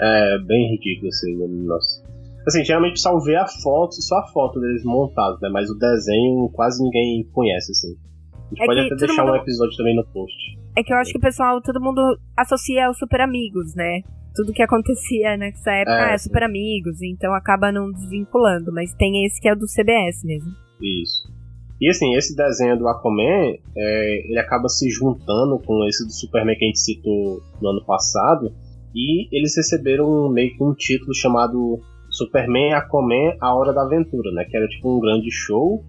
É 0.00 0.38
bem 0.38 0.72
ridículo 0.72 1.08
assim, 1.08 1.64
nossa. 1.64 2.04
Assim, 2.46 2.64
geralmente 2.64 3.00
só 3.00 3.18
vê 3.20 3.36
a 3.36 3.46
foto, 3.46 3.94
só 4.02 4.18
a 4.18 4.26
foto 4.26 4.60
deles 4.60 4.84
montados, 4.84 5.40
né? 5.40 5.48
Mas 5.48 5.70
o 5.70 5.78
desenho 5.78 6.50
quase 6.52 6.82
ninguém 6.82 7.24
conhece, 7.32 7.70
assim. 7.70 7.96
A 8.34 8.48
gente 8.48 8.62
é 8.62 8.66
pode 8.66 8.80
até 8.80 9.06
deixar 9.06 9.24
mundo... 9.24 9.34
um 9.34 9.36
episódio 9.36 9.76
também 9.76 9.96
no 9.96 10.04
post. 10.06 10.36
É 10.76 10.82
que 10.82 10.92
eu 10.92 10.96
acho 10.98 11.12
que 11.12 11.18
o 11.18 11.20
pessoal, 11.20 11.62
todo 11.62 11.80
mundo 11.80 12.18
associa 12.36 12.88
aos 12.88 12.98
super 12.98 13.20
amigos, 13.20 13.74
né? 13.74 14.02
tudo 14.34 14.52
que 14.52 14.62
acontecia 14.62 15.36
nessa 15.36 15.70
época 15.70 16.10
é, 16.10 16.14
é 16.14 16.18
super 16.18 16.42
amigos, 16.42 17.00
então 17.00 17.32
acaba 17.32 17.70
não 17.70 17.92
desvinculando, 17.92 18.72
mas 18.72 18.92
tem 18.94 19.24
esse 19.24 19.40
que 19.40 19.48
é 19.48 19.54
do 19.54 19.66
CBS 19.66 20.24
mesmo. 20.24 20.50
Isso. 20.82 21.32
E 21.80 21.88
assim, 21.88 22.14
esse 22.14 22.36
desenho 22.36 22.78
do 22.78 22.86
Aquaman, 22.88 23.54
é, 23.76 24.28
ele 24.28 24.38
acaba 24.38 24.68
se 24.68 24.88
juntando 24.90 25.58
com 25.58 25.84
esse 25.86 26.04
do 26.06 26.12
Superman 26.12 26.56
que 26.56 26.64
a 26.64 26.68
gente 26.68 26.78
citou 26.78 27.40
no 27.60 27.68
ano 27.70 27.84
passado, 27.84 28.52
e 28.94 29.28
eles 29.36 29.56
receberam 29.56 30.28
meio 30.30 30.56
que 30.56 30.62
um 30.62 30.72
título 30.72 31.12
chamado 31.14 31.80
Superman 32.10 32.74
Aquaman 32.74 33.36
A 33.40 33.54
Hora 33.54 33.72
da 33.72 33.82
Aventura, 33.82 34.30
né? 34.32 34.44
Que 34.44 34.56
era 34.56 34.68
tipo 34.68 34.96
um 34.96 35.00
grande 35.00 35.30
show, 35.32 35.82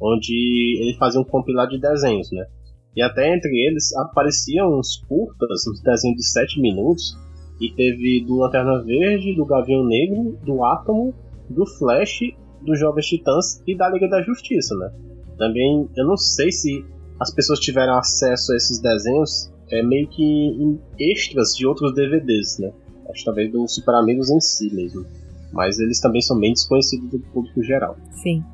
onde 0.00 0.78
ele 0.80 0.96
fazia 0.96 1.20
um 1.20 1.24
compilado 1.24 1.72
de 1.72 1.80
desenhos, 1.80 2.30
né? 2.30 2.46
E 2.94 3.02
até 3.02 3.34
entre 3.34 3.50
eles 3.66 3.94
apareciam 3.96 4.78
uns 4.78 4.96
curtas, 5.08 5.66
uns 5.66 5.82
desenhos 5.82 6.16
de 6.18 6.30
7 6.30 6.60
minutos, 6.60 7.16
e 7.60 7.72
teve 7.74 8.24
do 8.24 8.36
Lanterna 8.36 8.82
Verde, 8.82 9.34
do 9.34 9.44
Gavião 9.44 9.84
Negro, 9.84 10.38
do 10.44 10.64
Átomo, 10.64 11.14
do 11.48 11.66
Flash, 11.66 12.20
dos 12.60 12.78
Jovens 12.78 13.06
Titãs 13.06 13.62
e 13.66 13.76
da 13.76 13.88
Liga 13.88 14.08
da 14.08 14.22
Justiça, 14.22 14.74
né? 14.76 14.92
Também, 15.42 15.90
eu 15.96 16.06
não 16.06 16.16
sei 16.16 16.52
se 16.52 16.86
as 17.18 17.34
pessoas 17.34 17.58
tiveram 17.58 17.98
acesso 17.98 18.52
a 18.52 18.56
esses 18.56 18.80
desenhos 18.80 19.52
é 19.72 19.82
meio 19.82 20.06
que 20.06 20.22
em 20.22 20.80
extras 21.00 21.56
de 21.56 21.66
outros 21.66 21.92
DVDs, 21.96 22.60
né? 22.60 22.70
Acho 23.10 23.24
talvez 23.24 23.50
do 23.50 23.66
Super 23.66 23.96
Amigos 23.96 24.30
em 24.30 24.40
si 24.40 24.72
mesmo. 24.72 25.04
Mas 25.52 25.80
eles 25.80 25.98
também 25.98 26.20
são 26.20 26.38
bem 26.38 26.52
desconhecidos 26.52 27.10
do 27.10 27.18
público 27.18 27.60
geral. 27.60 27.96
Sim. 28.22 28.44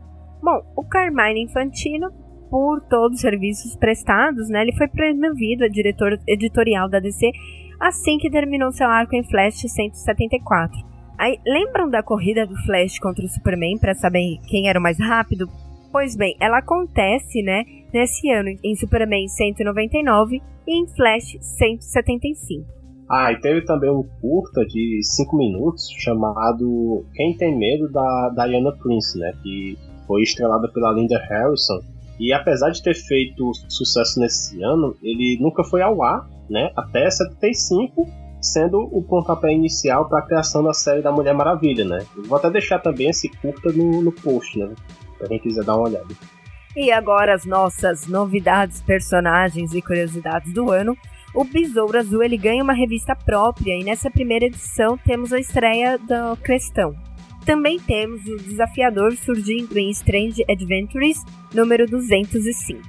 Bom, 0.43 0.63
o 0.75 0.83
Carmine 0.83 1.43
Infantino, 1.43 2.11
por 2.49 2.81
todos 2.89 3.17
os 3.17 3.21
serviços 3.21 3.77
prestados, 3.77 4.49
né, 4.49 4.63
ele 4.63 4.75
foi 4.75 4.89
promovido 4.89 5.65
a 5.65 5.69
diretor 5.69 6.19
editorial 6.27 6.89
da 6.89 7.01
DC 7.01 7.31
assim 7.79 8.17
que 8.17 8.31
terminou 8.31 8.73
seu 8.73 8.89
arco 8.89 9.15
em 9.15 9.23
Flash 9.25 9.61
174. 9.61 10.79
Aí, 11.19 11.39
lembram 11.47 11.91
da 11.91 12.03
corrida 12.03 12.47
do 12.47 12.57
Flash 12.65 12.99
contra 12.99 13.27
o 13.27 13.29
Superman 13.29 13.77
para 13.77 13.95
saber 13.95 14.39
quem 14.49 14.71
era 14.71 14.79
o 14.79 14.83
mais 14.83 14.99
rápido? 14.99 15.51
Pois 15.91 16.17
bem, 16.17 16.37
ela 16.41 16.59
acontece, 16.59 17.43
né, 17.43 17.65
nesse 17.93 18.31
ano 18.31 18.51
em 18.63 18.75
Superman 18.77 19.27
199 19.27 20.43
e 20.67 20.83
em 20.83 20.87
Flash 20.87 21.39
175. 21.41 22.67
Ah, 23.11 23.33
e 23.33 23.41
teve 23.41 23.63
também 23.65 23.91
um 23.91 24.03
curta 24.21 24.67
de 24.67 25.01
5 25.03 25.35
minutos 25.35 25.89
chamado 25.99 27.07
Quem 27.15 27.35
Tem 27.39 27.57
Medo 27.57 27.91
da 27.91 28.47
Diana 28.47 28.71
Prince, 28.77 29.19
né, 29.19 29.33
que 29.43 29.79
foi 30.07 30.23
estrelada 30.23 30.69
pela 30.69 30.93
Linda 30.93 31.19
Harrison. 31.19 31.81
E 32.21 32.33
apesar 32.33 32.71
de 32.71 32.83
ter 32.83 32.95
feito 32.95 33.53
sucesso 33.69 34.21
nesse 34.21 34.63
ano, 34.63 34.95
ele 35.03 35.39
nunca 35.41 35.65
foi 35.65 35.81
ao 35.81 36.03
ar 36.03 36.29
né, 36.51 36.71
até 36.77 37.09
75, 37.09 38.07
sendo 38.41 38.79
o 38.93 39.03
pontapé 39.03 39.53
inicial 39.53 40.09
para 40.09 40.21
a 40.21 40.27
criação 40.27 40.63
da 40.63 40.73
série 40.73 41.03
da 41.03 41.13
Mulher 41.13 41.35
Maravilha, 41.35 41.85
né? 41.85 41.99
Eu 42.17 42.25
vou 42.25 42.39
até 42.39 42.51
deixar 42.51 42.79
também 42.79 43.09
esse 43.09 43.29
curta 43.29 43.73
no, 43.73 44.03
no 44.03 44.13
post, 44.13 44.59
né? 44.59 44.75
Pra 45.19 45.29
quem 45.29 45.39
quiser 45.39 45.65
dar 45.65 45.77
uma 45.77 45.89
olhada. 45.89 46.07
E 46.77 46.93
agora 46.93 47.35
as 47.35 47.45
nossas 47.45 48.07
novidades, 48.07 48.81
personagens 48.83 49.75
e 49.75 49.83
curiosidades 49.83 50.53
do 50.53 50.71
ano. 50.71 50.97
O 51.35 51.45
Besouro 51.45 51.99
Azul 51.99 52.23
ele 52.23 52.37
ganha 52.37 52.63
uma 52.63 52.73
revista 52.73 53.15
própria 53.15 53.75
e 53.75 53.85
nessa 53.85 54.11
primeira 54.11 54.47
edição 54.47 54.97
temos 54.97 55.33
a 55.33 55.39
estreia 55.39 55.99
da 55.99 56.37
questão. 56.37 56.95
Também 57.45 57.79
temos 57.79 58.27
o 58.27 58.37
desafiador 58.37 59.13
surgindo 59.17 59.79
em 59.79 59.91
Strange 59.91 60.45
Adventures 60.49 61.19
número 61.55 61.87
205. 61.87 62.81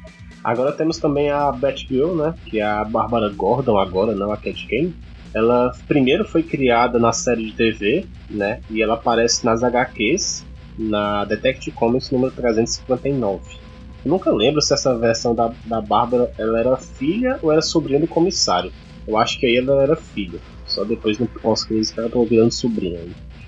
Agora 0.44 0.72
temos 0.72 0.98
também 0.98 1.30
a 1.30 1.52
Batgirl, 1.52 2.16
né? 2.16 2.34
Que 2.46 2.60
é 2.60 2.64
a 2.64 2.84
Bárbara 2.84 3.30
Gordon 3.30 3.78
agora, 3.78 4.16
não 4.16 4.32
a 4.32 4.38
Cat 4.38 4.68
Kane. 4.68 4.96
Ela 5.34 5.72
primeiro 5.88 6.26
foi 6.26 6.42
criada 6.44 6.98
na 6.98 7.12
série 7.12 7.46
de 7.46 7.54
TV, 7.54 8.06
né? 8.30 8.62
E 8.70 8.82
ela 8.82 8.96
aparece 8.96 9.46
nas 9.46 9.64
HQs, 9.64 10.46
na 10.80 11.26
Detective 11.26 11.76
Comics 11.76 12.10
número 12.10 12.32
359. 12.32 13.58
Eu 14.06 14.12
nunca 14.12 14.32
lembro 14.32 14.62
se 14.62 14.74
essa 14.74 14.98
versão 14.98 15.36
da, 15.36 15.52
da 15.66 15.82
Bárbara 15.82 16.32
ela 16.38 16.58
era 16.58 16.78
filha 16.78 17.38
ou 17.42 17.52
era 17.52 17.62
sobrinha 17.62 18.00
do 18.00 18.08
comissário. 18.08 18.72
Eu 19.06 19.18
acho 19.18 19.38
que 19.40 19.46
aí 19.46 19.58
ela 19.58 19.84
era 19.84 19.96
filha. 19.96 20.40
Só 20.66 20.86
depois 20.86 21.20
no 21.20 21.28
pós-crise 21.28 21.94
que 21.94 22.00
ela 22.00 22.10
tá 22.10 22.20
virando 22.20 22.52
sobrinha. 22.52 23.00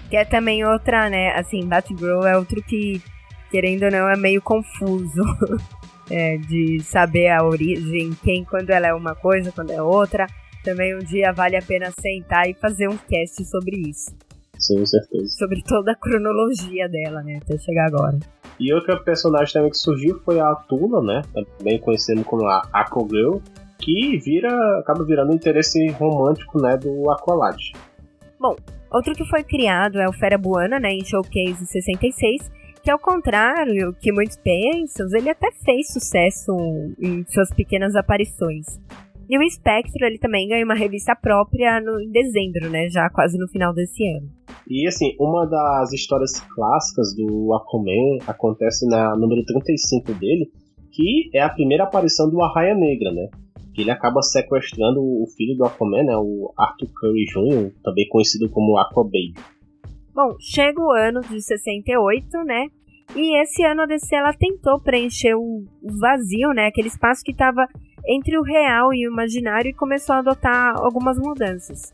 Que 0.09 0.17
é 0.17 0.25
também 0.25 0.65
outra, 0.65 1.09
né? 1.09 1.29
Assim, 1.35 1.65
Batgirl 1.65 2.25
é 2.25 2.37
outro 2.37 2.61
que, 2.63 3.01
querendo 3.49 3.83
ou 3.83 3.91
não, 3.91 4.09
é 4.09 4.17
meio 4.17 4.41
confuso. 4.41 5.23
é, 6.11 6.37
de 6.37 6.81
saber 6.83 7.29
a 7.29 7.43
origem, 7.43 8.11
quem, 8.21 8.43
quando 8.43 8.69
ela 8.71 8.87
é 8.87 8.93
uma 8.93 9.15
coisa, 9.15 9.51
quando 9.51 9.71
é 9.71 9.81
outra. 9.81 10.27
Também 10.63 10.95
um 10.95 10.99
dia 10.99 11.31
vale 11.31 11.55
a 11.55 11.61
pena 11.61 11.91
sentar 11.99 12.49
e 12.49 12.53
fazer 12.53 12.89
um 12.89 12.97
cast 12.97 13.45
sobre 13.45 13.77
isso. 13.77 14.11
Sim, 14.61 14.77
com 14.77 14.85
certeza. 14.85 15.27
Sobre 15.37 15.63
toda 15.63 15.91
a 15.91 15.95
cronologia 15.95 16.87
dela, 16.87 17.23
né, 17.23 17.39
até 17.41 17.57
chegar 17.57 17.87
agora. 17.87 18.19
E 18.59 18.71
outra 18.71 18.95
personagem 18.95 19.51
também 19.51 19.71
que 19.71 19.77
surgiu 19.77 20.21
foi 20.23 20.39
a 20.39 20.53
Tuna, 20.53 21.01
né, 21.01 21.21
também 21.57 21.79
conhecendo 21.79 22.23
como 22.23 22.45
a 22.45 22.61
Aquagirl, 22.71 23.41
que 23.79 24.17
vira, 24.19 24.79
acaba 24.79 25.03
virando 25.03 25.31
um 25.31 25.35
interesse 25.35 25.89
romântico, 25.91 26.61
né, 26.61 26.77
do 26.77 27.09
Aqualad. 27.09 27.57
Bom, 28.39 28.55
outro 28.91 29.15
que 29.15 29.25
foi 29.25 29.43
criado 29.43 29.99
é 29.99 30.07
o 30.07 30.13
Fera 30.13 30.37
Buana, 30.37 30.79
né, 30.79 30.91
em 30.91 31.03
Showcase 31.03 31.65
66, 31.65 32.51
que 32.83 32.91
ao 32.91 32.99
contrário 32.99 33.95
que 33.99 34.11
muitos 34.11 34.37
pensam, 34.37 35.07
ele 35.15 35.29
até 35.29 35.51
fez 35.51 35.91
sucesso 35.91 36.51
em 36.99 37.25
suas 37.27 37.51
pequenas 37.51 37.95
aparições. 37.95 38.79
E 39.29 39.37
o 39.37 39.49
Spectro, 39.49 40.05
ele 40.05 40.17
também 40.17 40.49
ganhou 40.49 40.65
uma 40.65 40.75
revista 40.75 41.15
própria 41.15 41.79
no, 41.79 42.01
em 42.01 42.11
dezembro, 42.11 42.69
né? 42.69 42.89
Já 42.89 43.09
quase 43.09 43.37
no 43.37 43.47
final 43.47 43.73
desse 43.73 44.05
ano. 44.05 44.29
E 44.69 44.87
assim, 44.87 45.15
uma 45.19 45.45
das 45.45 45.91
histórias 45.91 46.39
clássicas 46.39 47.15
do 47.15 47.53
Aquaman 47.53 48.19
acontece 48.27 48.87
na 48.87 49.15
número 49.15 49.43
35 49.45 50.13
dele, 50.13 50.49
que 50.91 51.29
é 51.33 51.41
a 51.41 51.49
primeira 51.49 51.83
aparição 51.83 52.29
do 52.29 52.41
Arraia 52.41 52.75
Negra, 52.75 53.11
né? 53.11 53.27
Que 53.73 53.81
ele 53.81 53.91
acaba 53.91 54.21
sequestrando 54.21 55.01
o 55.01 55.25
filho 55.35 55.55
do 55.57 55.65
Aquaman, 55.65 56.03
né? 56.03 56.15
O 56.17 56.53
Arthur 56.57 56.89
Curry 56.93 57.25
Jr., 57.25 57.73
também 57.83 58.07
conhecido 58.09 58.49
como 58.49 58.77
Aquababy. 58.77 59.33
Bom, 60.13 60.35
chega 60.39 60.81
o 60.81 60.91
ano 60.91 61.21
de 61.21 61.41
68, 61.41 62.37
né? 62.43 62.67
E 63.15 63.41
esse 63.41 63.63
ano 63.63 63.81
a 63.81 63.85
DC 63.85 64.15
ela 64.15 64.33
tentou 64.33 64.79
preencher 64.79 65.35
o 65.35 65.63
vazio, 65.81 66.49
né? 66.53 66.67
Aquele 66.67 66.87
espaço 66.87 67.23
que 67.23 67.31
estava 67.31 67.67
entre 68.07 68.37
o 68.37 68.41
real 68.41 68.93
e 68.93 69.07
o 69.07 69.11
imaginário 69.11 69.69
e 69.69 69.73
começou 69.73 70.15
a 70.15 70.19
adotar 70.19 70.75
algumas 70.77 71.17
mudanças. 71.17 71.91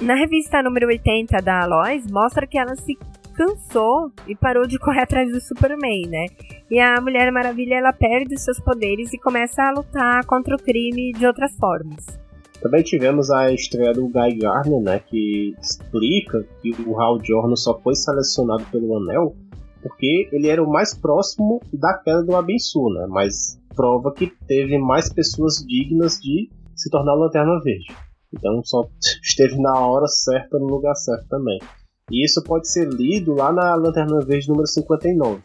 Na 0.00 0.14
revista 0.14 0.62
número 0.62 0.86
80 0.86 1.36
da 1.42 1.62
Aloys, 1.62 2.10
mostra 2.10 2.46
que 2.46 2.58
ela 2.58 2.74
se 2.74 2.96
cansou 3.34 4.10
e 4.26 4.34
parou 4.34 4.66
de 4.66 4.78
correr 4.78 5.02
atrás 5.02 5.30
do 5.30 5.40
Superman, 5.40 6.08
né? 6.08 6.26
E 6.70 6.80
a 6.80 7.00
Mulher 7.00 7.30
Maravilha 7.30 7.74
ela 7.74 7.92
perde 7.92 8.38
seus 8.40 8.58
poderes 8.58 9.12
e 9.12 9.18
começa 9.18 9.62
a 9.62 9.72
lutar 9.72 10.24
contra 10.24 10.56
o 10.56 10.58
crime 10.58 11.12
de 11.12 11.26
outras 11.26 11.54
formas. 11.56 12.06
Também 12.62 12.82
tivemos 12.82 13.30
a 13.30 13.52
estreia 13.52 13.92
do 13.92 14.08
Guy 14.08 14.38
Gardner, 14.38 14.80
né, 14.80 14.98
que 15.00 15.54
explica 15.60 16.44
que 16.60 16.70
o 16.86 17.00
Hal 17.00 17.18
Jordan 17.22 17.56
só 17.56 17.78
foi 17.80 17.94
selecionado 17.94 18.64
pelo 18.70 18.96
Anel 18.96 19.34
porque 19.82 20.28
ele 20.32 20.48
era 20.48 20.62
o 20.62 20.70
mais 20.70 20.94
próximo 20.94 21.60
da 21.72 21.94
queda 21.98 22.22
do 22.22 22.36
Abençu, 22.36 22.88
né? 22.90 23.06
Mas 23.08 23.58
prova 23.74 24.12
que 24.12 24.26
teve 24.46 24.78
mais 24.78 25.12
pessoas 25.12 25.54
dignas 25.66 26.20
de 26.20 26.50
se 26.74 26.90
tornar 26.90 27.14
Lanterna 27.14 27.58
Verde. 27.62 27.86
Então 28.32 28.62
só 28.64 28.88
esteve 29.22 29.60
na 29.60 29.78
hora 29.78 30.06
certa, 30.06 30.58
no 30.58 30.66
lugar 30.66 30.94
certo 30.94 31.26
também. 31.28 31.58
E 32.10 32.24
isso 32.24 32.42
pode 32.42 32.70
ser 32.70 32.88
lido 32.88 33.34
lá 33.34 33.52
na 33.52 33.74
Lanterna 33.74 34.20
Verde 34.24 34.48
número 34.48 34.66
59. 34.66 35.40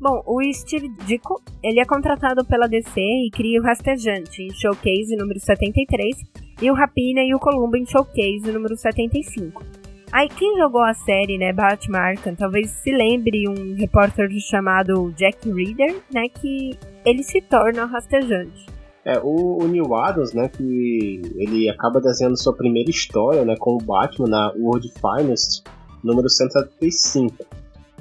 Bom, 0.00 0.22
o 0.26 0.40
Steve 0.54 0.88
Ditko, 1.04 1.42
ele 1.62 1.78
é 1.78 1.84
contratado 1.84 2.42
pela 2.42 2.66
DC 2.66 2.98
e 2.98 3.30
cria 3.30 3.60
o 3.60 3.62
Rastejante 3.62 4.42
em 4.42 4.50
Showcase 4.50 5.14
número 5.14 5.38
73 5.38 6.16
e 6.62 6.70
o 6.70 6.74
Rapina 6.74 7.20
e 7.22 7.34
o 7.34 7.38
Columbo 7.38 7.76
em 7.76 7.84
Showcase 7.84 8.50
número 8.50 8.74
75. 8.76 9.62
Aí 10.10 10.28
quem 10.28 10.56
jogou 10.56 10.82
a 10.82 10.94
série, 10.94 11.36
né, 11.36 11.52
Batman 11.52 12.14
talvez 12.36 12.70
se 12.70 12.90
lembre 12.90 13.46
um 13.46 13.76
repórter 13.76 14.30
chamado 14.40 15.12
Jack 15.12 15.48
Reader, 15.50 16.02
né, 16.12 16.28
que 16.28 16.78
ele 17.04 17.22
se 17.22 17.42
torna 17.42 17.84
rastejante. 17.84 18.66
É, 19.04 19.18
o, 19.18 19.62
o 19.62 19.68
Neil 19.68 19.94
Adams, 19.94 20.32
né, 20.34 20.48
que 20.48 21.22
ele 21.34 21.68
acaba 21.70 22.00
desenhando 22.00 22.40
sua 22.40 22.54
primeira 22.54 22.90
história, 22.90 23.44
né, 23.44 23.56
com 23.58 23.74
o 23.74 23.78
Batman 23.78 24.28
na 24.28 24.52
World 24.52 24.92
Finest, 24.92 25.64
número 26.04 26.28
175. 26.28 27.34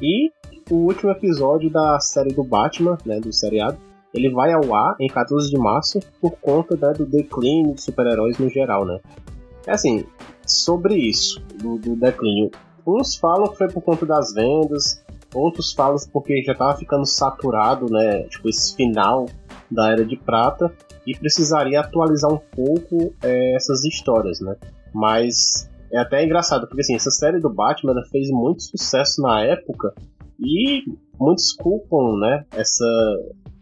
E 0.02 0.32
o 0.70 0.76
último 0.76 1.12
episódio 1.12 1.70
da 1.70 2.00
série 2.00 2.34
do 2.34 2.44
Batman, 2.44 2.98
né, 3.06 3.20
do 3.20 3.32
seriado, 3.32 3.78
ele 4.14 4.30
vai 4.30 4.52
ao 4.52 4.74
ar 4.74 4.96
em 5.00 5.08
14 5.08 5.50
de 5.50 5.58
março 5.58 6.00
por 6.20 6.32
conta 6.32 6.76
né, 6.76 6.94
do 6.94 7.06
declínio 7.06 7.76
de 7.76 7.82
super-heróis 7.82 8.38
no 8.38 8.50
geral, 8.50 8.86
né. 8.86 9.00
É 9.66 9.72
assim, 9.72 10.04
sobre 10.46 10.96
isso, 10.96 11.42
do, 11.56 11.78
do 11.78 11.96
declínio, 11.96 12.52
uns 12.86 13.16
falam 13.16 13.50
que 13.50 13.58
foi 13.58 13.68
por 13.68 13.82
conta 13.82 14.06
das 14.06 14.34
vendas, 14.34 15.04
outros 15.34 15.74
falam 15.74 15.98
porque 16.12 16.44
já 16.44 16.54
estava 16.54 16.76
ficando 16.78 17.06
saturado, 17.06 17.86
né? 17.90 18.24
Tipo, 18.24 18.50
esse 18.50 18.76
final 18.76 19.28
da 19.70 19.92
Era 19.92 20.04
de 20.04 20.16
Prata 20.18 20.74
e 21.06 21.18
precisaria 21.18 21.80
atualizar 21.80 22.32
um 22.32 22.38
pouco 22.38 23.14
é, 23.24 23.56
essas 23.56 23.84
histórias, 23.86 24.40
né? 24.40 24.56
Mas 24.94 25.70
é 25.92 25.98
até 25.98 26.24
engraçado, 26.24 26.68
porque 26.68 26.82
assim, 26.82 26.96
essa 26.96 27.12
série 27.12 27.40
do 27.40 27.50
Batman 27.50 27.96
fez 28.12 28.30
muito 28.30 28.64
sucesso 28.64 29.22
na 29.22 29.42
época 29.42 29.94
e 30.40 30.84
muitos 31.20 31.54
culpam, 31.54 32.18
né, 32.20 32.46
essa, 32.52 32.86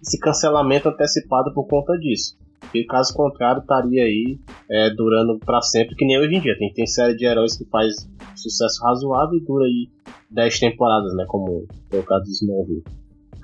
esse 0.01 0.19
cancelamento 0.19 0.89
antecipado 0.89 1.53
por 1.53 1.67
conta 1.67 1.97
disso. 1.97 2.37
Porque 2.59 2.83
caso 2.85 3.13
contrário, 3.13 3.61
estaria 3.61 4.03
aí 4.03 4.37
é, 4.69 4.89
durando 4.89 5.39
para 5.39 5.61
sempre, 5.61 5.95
que 5.95 6.05
nem 6.05 6.19
hoje 6.19 6.35
em 6.35 6.41
dia. 6.41 6.57
Tem, 6.57 6.73
tem 6.73 6.85
série 6.85 7.15
de 7.15 7.25
heróis 7.25 7.55
que 7.55 7.63
faz 7.65 8.09
sucesso 8.35 8.83
razoável 8.83 9.37
e 9.37 9.45
dura 9.45 9.65
aí 9.65 9.87
10 10.31 10.59
temporadas, 10.59 11.13
né? 11.15 11.25
Como 11.27 11.65
o 11.93 12.03
caso 12.03 12.25
do 12.25 12.31
Smallville. 12.31 12.83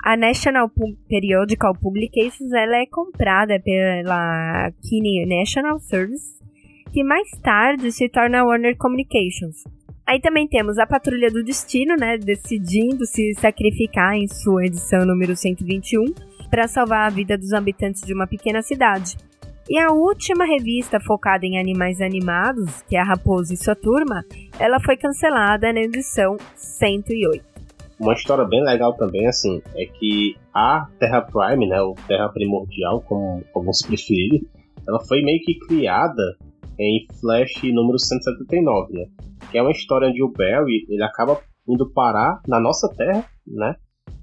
A 0.03 0.17
National 0.17 0.69
Periodical 1.07 1.73
Publications 1.79 2.51
ela 2.51 2.75
é 2.75 2.85
comprada 2.85 3.57
pela 3.63 4.69
Kinney 4.81 5.25
National 5.25 5.79
Service, 5.79 6.33
que 6.91 7.05
mais 7.05 7.29
tarde 7.41 7.89
se 7.89 8.09
torna 8.09 8.43
Warner 8.43 8.75
Communications. 8.75 9.63
Aí 10.05 10.19
também 10.19 10.45
temos 10.45 10.77
a 10.77 10.85
Patrulha 10.85 11.31
do 11.31 11.41
Destino, 11.41 11.95
né, 11.95 12.17
decidindo 12.17 13.05
se 13.05 13.33
sacrificar 13.35 14.13
em 14.15 14.27
sua 14.27 14.65
edição 14.65 15.05
número 15.05 15.37
121 15.37 16.03
para 16.49 16.67
salvar 16.67 17.07
a 17.07 17.09
vida 17.09 17.37
dos 17.37 17.53
habitantes 17.53 18.01
de 18.01 18.13
uma 18.13 18.27
pequena 18.27 18.61
cidade. 18.61 19.15
E 19.69 19.79
a 19.79 19.93
última 19.93 20.43
revista 20.43 20.99
focada 20.99 21.45
em 21.45 21.57
animais 21.57 22.01
animados, 22.01 22.81
que 22.89 22.97
é 22.97 22.99
a 22.99 23.05
Raposa 23.05 23.53
e 23.53 23.57
sua 23.57 23.73
turma, 23.73 24.25
ela 24.59 24.81
foi 24.81 24.97
cancelada 24.97 25.71
na 25.71 25.79
edição 25.79 26.35
108. 26.57 27.52
Uma 28.03 28.13
história 28.13 28.43
bem 28.43 28.61
legal 28.61 28.93
também, 28.95 29.25
assim, 29.27 29.61
é 29.75 29.85
que 29.85 30.35
a 30.53 30.85
Terra 30.99 31.21
Prime, 31.21 31.65
né, 31.65 31.81
ou 31.81 31.95
Terra 32.05 32.27
Primordial, 32.27 33.01
como 33.01 33.41
alguns 33.55 33.81
preferirem, 33.81 34.45
ela 34.85 34.99
foi 35.07 35.21
meio 35.21 35.39
que 35.41 35.57
criada 35.59 36.21
em 36.77 37.07
Flash 37.21 37.63
número 37.63 37.97
179, 37.97 38.91
né? 38.91 39.05
Que 39.49 39.57
é 39.57 39.61
uma 39.61 39.71
história 39.71 40.09
onde 40.09 40.21
o 40.21 40.29
Barry, 40.29 40.85
ele 40.89 41.01
acaba 41.01 41.39
indo 41.65 41.89
parar 41.93 42.41
na 42.45 42.59
nossa 42.59 42.89
Terra, 42.89 43.25
né? 43.47 43.75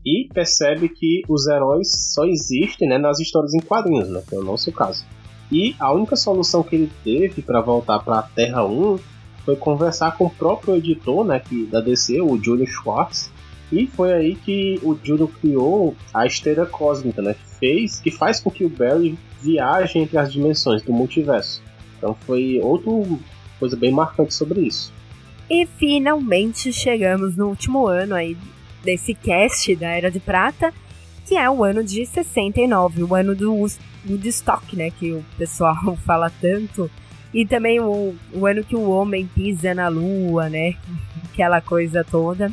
E 0.04 0.28
percebe 0.30 0.90
que 0.90 1.22
os 1.26 1.48
heróis 1.48 2.12
só 2.12 2.26
existem 2.26 2.86
né, 2.86 2.98
nas 2.98 3.18
histórias 3.18 3.54
em 3.54 3.60
quadrinhos, 3.60 4.10
né? 4.10 4.22
Que 4.28 4.34
é 4.34 4.38
o 4.38 4.44
nosso 4.44 4.70
caso. 4.72 5.06
E 5.50 5.74
a 5.80 5.90
única 5.90 6.16
solução 6.16 6.62
que 6.62 6.76
ele 6.76 6.90
teve 7.02 7.40
para 7.40 7.62
voltar 7.62 8.00
para 8.00 8.18
a 8.18 8.22
Terra 8.22 8.62
1 8.62 8.98
foi 9.42 9.56
conversar 9.56 10.18
com 10.18 10.26
o 10.26 10.30
próprio 10.30 10.76
editor 10.76 11.24
né, 11.24 11.40
que, 11.40 11.64
da 11.64 11.80
DC, 11.80 12.20
o 12.20 12.36
Julio 12.36 12.66
Schwartz. 12.66 13.32
E 13.72 13.86
foi 13.86 14.12
aí 14.12 14.34
que 14.34 14.80
o 14.82 14.98
Julio 15.02 15.28
criou 15.28 15.94
a 16.12 16.26
esteira 16.26 16.66
cósmica, 16.66 17.22
né? 17.22 17.34
Que, 17.34 17.58
fez, 17.58 18.00
que 18.00 18.10
faz 18.10 18.40
com 18.40 18.50
que 18.50 18.64
o 18.64 18.68
Barry 18.68 19.16
viaje 19.40 19.98
entre 19.98 20.18
as 20.18 20.32
dimensões 20.32 20.82
do 20.82 20.92
multiverso. 20.92 21.62
Então 21.96 22.16
foi 22.26 22.60
outra 22.62 22.90
coisa 23.58 23.76
bem 23.76 23.92
marcante 23.92 24.34
sobre 24.34 24.60
isso. 24.62 24.92
E 25.48 25.66
finalmente 25.66 26.72
chegamos 26.72 27.36
no 27.36 27.48
último 27.48 27.86
ano 27.86 28.14
aí 28.14 28.36
desse 28.84 29.14
cast 29.14 29.74
da 29.76 29.88
Era 29.88 30.10
de 30.10 30.20
Prata, 30.20 30.72
que 31.26 31.36
é 31.36 31.48
o 31.50 31.62
ano 31.62 31.84
de 31.84 32.06
69, 32.06 33.02
o 33.02 33.14
ano 33.14 33.34
do 33.34 33.52
Woodstock, 34.08 34.76
né, 34.76 34.90
que 34.90 35.12
o 35.12 35.24
pessoal 35.36 35.96
fala 36.06 36.30
tanto, 36.40 36.90
e 37.32 37.46
também 37.46 37.80
o, 37.80 38.14
o 38.32 38.46
ano 38.46 38.64
que 38.64 38.74
o 38.74 38.90
homem 38.90 39.26
pisa 39.26 39.74
na 39.74 39.88
lua, 39.88 40.48
né, 40.48 40.74
aquela 41.30 41.60
coisa 41.60 42.04
toda. 42.04 42.52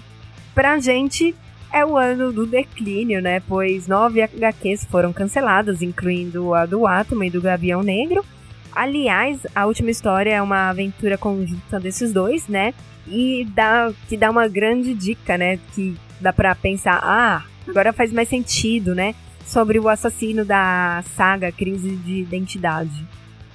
Pra 0.57 0.79
gente, 0.79 1.35
é 1.71 1.85
o 1.85 1.95
ano 1.95 2.33
do 2.33 2.47
declínio, 2.47 3.21
né, 3.21 3.39
pois 3.41 3.87
nove 3.87 4.23
HQs 4.23 4.85
foram 4.85 5.13
canceladas, 5.13 5.83
incluindo 5.83 6.55
a 6.55 6.65
do 6.65 6.87
Átomo 6.87 7.23
e 7.23 7.29
do 7.29 7.39
Gavião 7.39 7.83
Negro. 7.83 8.25
Aliás, 8.71 9.45
a 9.53 9.67
última 9.67 9.91
história 9.91 10.31
é 10.33 10.41
uma 10.41 10.69
aventura 10.69 11.15
conjunta 11.15 11.79
desses 11.79 12.11
dois, 12.11 12.47
né, 12.47 12.73
e 13.07 13.45
dá, 13.53 13.93
que 14.09 14.17
dá 14.17 14.31
uma 14.31 14.47
grande 14.47 14.95
dica, 14.95 15.37
né, 15.37 15.59
que 15.75 15.95
dá 16.19 16.33
pra 16.33 16.55
pensar, 16.55 17.01
ah, 17.03 17.43
agora 17.67 17.93
faz 17.93 18.11
mais 18.11 18.27
sentido, 18.27 18.95
né? 18.95 19.13
Sobre 19.45 19.77
o 19.77 19.87
assassino 19.87 20.43
da 20.43 21.03
saga 21.15 21.51
Crise 21.51 21.95
de 21.97 22.21
Identidade. 22.21 23.05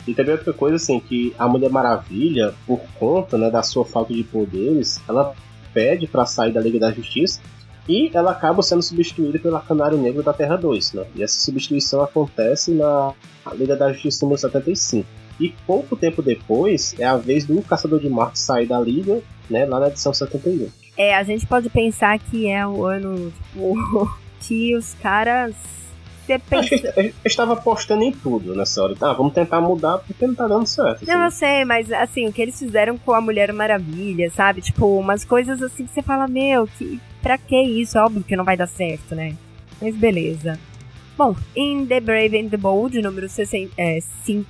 E 0.06 0.14
também 0.14 0.34
outra 0.34 0.52
coisa, 0.52 0.76
assim, 0.76 1.00
que 1.00 1.34
a 1.36 1.48
Mulher 1.48 1.68
Maravilha, 1.68 2.54
por 2.64 2.80
conta 2.96 3.36
né, 3.36 3.50
da 3.50 3.62
sua 3.64 3.84
falta 3.84 4.14
de 4.14 4.22
poderes, 4.22 5.00
ela 5.08 5.34
pede 5.72 6.06
para 6.06 6.26
sair 6.26 6.52
da 6.52 6.60
Liga 6.60 6.78
da 6.78 6.92
Justiça 6.92 7.40
e 7.88 8.10
ela 8.14 8.30
acaba 8.30 8.62
sendo 8.62 8.82
substituída 8.82 9.38
pela 9.38 9.60
Canário 9.60 9.98
Negro 9.98 10.22
da 10.22 10.32
Terra 10.32 10.56
2, 10.56 10.92
né? 10.92 11.04
E 11.16 11.22
essa 11.22 11.40
substituição 11.40 12.02
acontece 12.02 12.72
na 12.72 13.12
Liga 13.54 13.76
da 13.76 13.92
Justiça 13.92 14.24
número 14.24 14.40
75. 14.40 15.06
E 15.40 15.52
pouco 15.66 15.96
tempo 15.96 16.22
depois 16.22 16.94
é 16.98 17.04
a 17.04 17.16
vez 17.16 17.44
do 17.44 17.60
Caçador 17.62 17.98
de 17.98 18.08
Marte 18.08 18.38
sair 18.38 18.66
da 18.66 18.78
Liga 18.78 19.20
né, 19.50 19.64
lá 19.64 19.80
na 19.80 19.88
edição 19.88 20.12
71. 20.14 20.68
É, 20.96 21.16
a 21.16 21.22
gente 21.22 21.46
pode 21.46 21.68
pensar 21.70 22.18
que 22.18 22.48
é 22.48 22.66
o 22.66 22.84
ano, 22.84 23.32
tipo, 23.32 24.18
que 24.40 24.76
os 24.76 24.94
caras. 24.94 25.54
Você 26.24 26.38
pensa... 26.38 26.92
Eu 26.96 27.12
estava 27.24 27.54
apostando 27.54 28.02
em 28.02 28.12
tudo 28.12 28.54
nessa 28.54 28.82
hora. 28.82 28.94
Ah, 29.00 29.12
vamos 29.12 29.32
tentar 29.32 29.60
mudar 29.60 29.98
porque 29.98 30.26
não 30.26 30.34
tá 30.34 30.46
dando 30.46 30.66
certo. 30.66 31.06
Não, 31.06 31.14
eu 31.14 31.26
assim. 31.26 31.38
sei, 31.38 31.64
mas 31.64 31.92
assim, 31.92 32.28
o 32.28 32.32
que 32.32 32.40
eles 32.40 32.58
fizeram 32.58 32.96
com 32.96 33.12
a 33.12 33.20
Mulher 33.20 33.52
Maravilha, 33.52 34.30
sabe? 34.30 34.60
Tipo, 34.60 34.98
umas 34.98 35.24
coisas 35.24 35.62
assim 35.62 35.86
que 35.86 35.92
você 35.92 36.02
fala, 36.02 36.28
meu, 36.28 36.66
que, 36.66 37.00
pra 37.20 37.36
que 37.36 37.60
isso? 37.60 37.98
É 37.98 38.02
óbvio 38.02 38.24
que 38.24 38.36
não 38.36 38.44
vai 38.44 38.56
dar 38.56 38.68
certo, 38.68 39.14
né? 39.14 39.34
Mas 39.80 39.96
beleza. 39.96 40.58
Bom, 41.16 41.36
em 41.54 41.84
The 41.84 42.00
Brave 42.00 42.38
and 42.38 42.48
the 42.48 42.56
Bold, 42.56 43.00
número, 43.02 43.28
60, 43.28 43.72
é, 43.76 43.98
sim, 44.24 44.46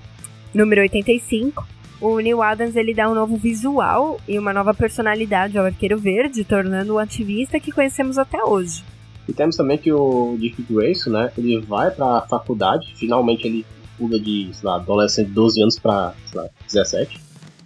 número 0.54 0.80
85, 0.82 1.66
o 2.00 2.18
Neil 2.18 2.42
Adams 2.42 2.76
ele 2.76 2.94
dá 2.94 3.08
um 3.08 3.14
novo 3.14 3.36
visual 3.36 4.20
e 4.28 4.38
uma 4.38 4.52
nova 4.52 4.74
personalidade 4.74 5.58
ao 5.58 5.64
Arqueiro 5.64 5.98
Verde, 5.98 6.44
tornando 6.44 6.94
o 6.94 6.98
ativista 6.98 7.58
que 7.58 7.72
conhecemos 7.72 8.18
até 8.18 8.42
hoje. 8.42 8.84
E 9.28 9.32
temos 9.32 9.56
também 9.56 9.78
que 9.78 9.92
o 9.92 10.36
Dick 10.38 10.62
Grayson, 10.68 11.10
né, 11.10 11.32
ele 11.38 11.60
vai 11.60 11.90
pra 11.90 12.22
faculdade, 12.22 12.92
finalmente 12.96 13.46
ele 13.46 13.64
pula 13.96 14.18
de, 14.18 14.48
sei 14.52 14.68
lá, 14.68 14.76
adolescente 14.76 15.28
de 15.28 15.32
12 15.32 15.62
anos 15.62 15.78
pra, 15.78 16.14
sei 16.30 16.40
lá, 16.40 16.48
17. 16.66 17.20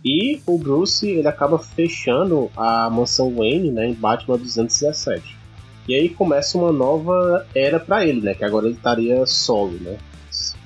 E 0.05 0.41
o 0.47 0.59
Bruce, 0.59 1.09
ele 1.09 1.27
acaba 1.27 1.59
fechando 1.59 2.51
a 2.57 2.89
mansão 2.91 3.35
Wayne, 3.35 3.71
né, 3.71 3.89
em 3.89 3.95
Batman 3.95 4.37
217. 4.39 5.37
E 5.89 5.95
aí 5.95 6.09
começa 6.09 6.59
uma 6.59 6.73
nova 6.73 7.47
era 7.55 7.81
para 7.81 8.07
ele, 8.07 8.21
né, 8.21 8.35
que 8.35 8.45
agora 8.45 8.67
ele 8.67 8.77
estaria 8.77 9.25
solo, 9.27 9.79
né. 9.81 9.97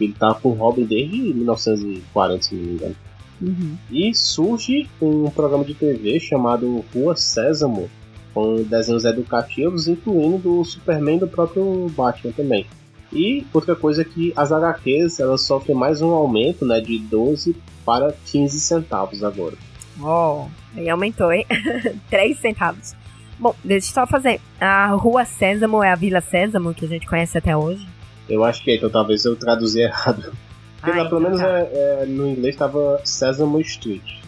Ele 0.01 0.13
tá 0.13 0.35
com 0.35 0.51
o 0.51 0.55
Robin 0.55 0.85
desde 0.85 1.17
1940, 1.17 2.43
se 2.43 2.55
não 2.55 2.63
me 2.63 2.73
engano. 2.73 2.97
Uhum. 3.41 3.77
E 3.91 4.15
surge 4.15 4.89
um 5.01 5.31
programa 5.31 5.65
de 5.65 5.75
TV 5.75 6.19
chamado 6.21 6.85
Rua 6.93 7.17
Sésamo, 7.17 7.89
com 8.35 8.63
desenhos 8.63 9.05
educativos, 9.05 9.89
incluindo 9.89 10.39
do 10.39 10.65
Superman 10.65 11.19
do 11.19 11.29
próprio 11.29 11.89
Batman 11.97 12.33
também. 12.33 12.67
E 13.13 13.45
outra 13.53 13.75
coisa 13.75 14.03
é 14.03 14.05
que 14.05 14.33
as 14.37 14.53
HQs 14.53 15.19
elas 15.19 15.43
sofrem 15.43 15.77
mais 15.77 16.01
um 16.01 16.11
aumento 16.11 16.65
né, 16.65 16.81
de 16.81 16.99
12 16.99 17.57
para 17.85 18.13
15 18.27 18.61
centavos 18.61 19.25
agora. 19.25 19.57
Oh, 20.01 20.47
aí 20.77 20.89
aumentou, 20.89 21.33
hein? 21.33 21.45
3 22.09 22.39
centavos. 22.39 22.95
Bom, 23.39 23.55
deixa 23.65 23.89
eu 23.89 23.95
só 23.95 24.07
fazer. 24.07 24.41
A 24.61 24.87
Rua 24.89 25.25
Sésamo 25.25 25.83
é 25.83 25.91
a 25.91 25.95
Vila 25.97 26.21
Sésamo 26.21 26.73
que 26.73 26.85
a 26.85 26.89
gente 26.89 27.07
conhece 27.07 27.37
até 27.37 27.57
hoje? 27.57 27.87
Eu 28.29 28.45
acho 28.45 28.63
que 28.63 28.71
é, 28.71 28.77
então 28.77 28.89
talvez 28.91 29.25
eu 29.25 29.35
traduzi 29.35 29.81
errado. 29.81 30.33
Porque 30.81 30.99
Ah, 30.99 31.03
lá, 31.03 31.09
pelo 31.09 31.21
então 31.21 31.21
menos 31.21 31.41
tá. 31.41 31.49
é- 31.49 32.03
é, 32.03 32.07
no 32.07 32.29
inglês 32.29 32.55
estava 32.55 33.01
Sesame 33.05 33.61
Street. 33.63 34.20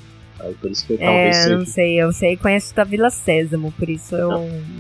Aí 0.43 0.55
por 0.55 0.70
isso 0.70 0.84
que 0.86 0.97
talvez 0.99 1.36
É, 1.36 1.43
seja. 1.43 1.57
não 1.57 1.64
sei, 1.66 2.03
eu 2.03 2.12
sei, 2.12 2.36
conheço 2.36 2.74
da 2.74 2.82
Vila 2.84 3.11
Sésamo, 3.11 3.72
por 3.72 3.88
isso 3.88 4.16
eu. 4.16 4.32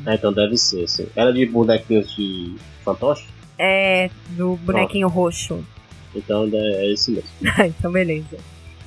Ah, 0.04 0.14
então 0.14 0.32
deve 0.32 0.56
ser, 0.56 0.88
sim. 0.88 1.06
Era 1.14 1.32
de 1.32 1.46
bonequinhos 1.46 2.14
de 2.16 2.56
fantoche? 2.84 3.24
É, 3.58 4.10
do 4.30 4.56
bonequinho 4.56 5.06
roxo. 5.08 5.64
Então 6.14 6.48
é 6.52 6.92
esse 6.92 7.12
mesmo. 7.12 7.28
então, 7.64 7.92
beleza. 7.92 8.36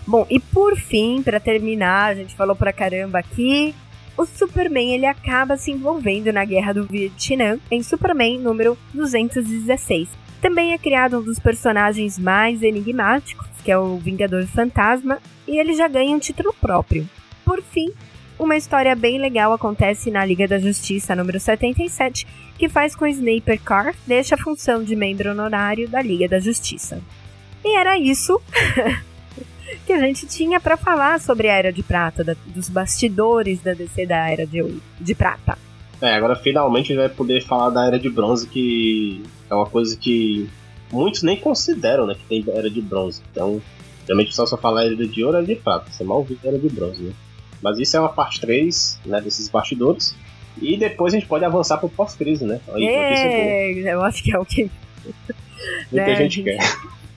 Bom, 0.05 0.27
e 0.29 0.39
por 0.39 0.75
fim, 0.75 1.23
pra 1.23 1.39
terminar, 1.39 2.11
a 2.11 2.15
gente 2.15 2.35
falou 2.35 2.55
pra 2.55 2.73
caramba 2.73 3.19
aqui. 3.19 3.73
O 4.17 4.25
Superman 4.25 4.93
ele 4.93 5.05
acaba 5.05 5.57
se 5.57 5.71
envolvendo 5.71 6.31
na 6.31 6.45
guerra 6.45 6.73
do 6.73 6.85
Vietnã 6.85 7.57
em 7.71 7.81
Superman 7.83 8.39
número 8.39 8.77
216. 8.93 10.07
Também 10.45 10.73
é 10.73 10.77
criado 10.77 11.17
um 11.17 11.23
dos 11.23 11.39
personagens 11.39 12.19
mais 12.19 12.61
enigmáticos, 12.61 13.47
que 13.63 13.71
é 13.71 13.77
o 13.79 13.97
Vingador 13.97 14.45
Fantasma, 14.45 15.17
e 15.47 15.57
ele 15.57 15.73
já 15.73 15.87
ganha 15.87 16.15
um 16.15 16.19
título 16.19 16.53
próprio. 16.61 17.09
Por 17.43 17.63
fim, 17.63 17.91
uma 18.37 18.55
história 18.55 18.95
bem 18.95 19.17
legal 19.17 19.51
acontece 19.53 20.11
na 20.11 20.23
Liga 20.23 20.47
da 20.47 20.59
Justiça 20.59 21.15
número 21.15 21.39
77, 21.39 22.27
que 22.59 22.69
faz 22.69 22.95
com 22.95 23.07
Sniper 23.07 23.59
Carr 23.59 23.95
deixa 24.05 24.35
a 24.35 24.37
função 24.37 24.83
de 24.83 24.95
membro 24.95 25.31
honorário 25.31 25.89
da 25.89 25.99
Liga 25.99 26.29
da 26.29 26.37
Justiça. 26.37 27.01
E 27.63 27.75
era 27.75 27.97
isso 27.97 28.39
que 29.83 29.93
a 29.93 29.99
gente 29.99 30.27
tinha 30.27 30.59
pra 30.59 30.77
falar 30.77 31.19
sobre 31.19 31.49
a 31.49 31.55
Era 31.55 31.73
de 31.73 31.81
Prata, 31.81 32.23
da- 32.23 32.35
dos 32.45 32.69
bastidores 32.69 33.61
da 33.61 33.73
DC 33.73 34.05
da 34.05 34.29
Era 34.29 34.45
de, 34.45 34.79
de 35.01 35.15
Prata. 35.15 35.57
É, 36.01 36.13
agora 36.13 36.35
finalmente 36.35 36.91
a 36.91 36.95
gente 36.95 37.07
vai 37.07 37.09
poder 37.09 37.41
falar 37.41 37.69
da 37.69 37.85
Era 37.85 37.99
de 37.99 38.09
Bronze, 38.09 38.47
que 38.47 39.23
é 39.49 39.55
uma 39.55 39.65
coisa 39.65 39.95
que 39.95 40.49
muitos 40.91 41.23
nem 41.23 41.37
consideram, 41.37 42.05
né? 42.05 42.15
Que 42.15 42.25
tem 42.25 42.55
Era 42.55 42.69
de 42.69 42.81
Bronze. 42.81 43.21
Então, 43.31 43.61
realmente 44.05 44.27
o 44.27 44.29
pessoal 44.31 44.47
só 44.47 44.57
fala 44.57 44.83
Era 44.83 44.95
de 44.95 45.23
Ouro 45.23 45.37
e 45.37 45.39
Era 45.39 45.47
de 45.47 45.55
Prata. 45.55 45.91
Você 45.91 46.03
mal 46.03 46.23
viu 46.23 46.37
Era 46.43 46.59
de 46.59 46.69
Bronze, 46.69 47.01
né? 47.01 47.13
Mas 47.61 47.79
isso 47.79 47.95
é 47.97 47.99
uma 47.99 48.09
parte 48.09 48.41
3, 48.41 48.99
né? 49.05 49.21
Desses 49.21 49.49
bastidores. 49.49 50.15
E 50.61 50.77
depois 50.77 51.13
a 51.13 51.17
gente 51.17 51.27
pode 51.27 51.43
avançar 51.43 51.77
pro 51.77 51.89
pós-crise, 51.89 52.45
né? 52.45 52.59
Aí. 52.73 52.85
É, 52.85 53.93
eu 53.93 54.03
acho 54.03 54.23
que 54.23 54.33
é 54.33 54.39
o 54.39 54.45
que 54.45 54.69
Muita 55.91 56.07
né, 56.07 56.15
gente 56.15 56.35
gente? 56.35 56.43
quer. 56.43 56.59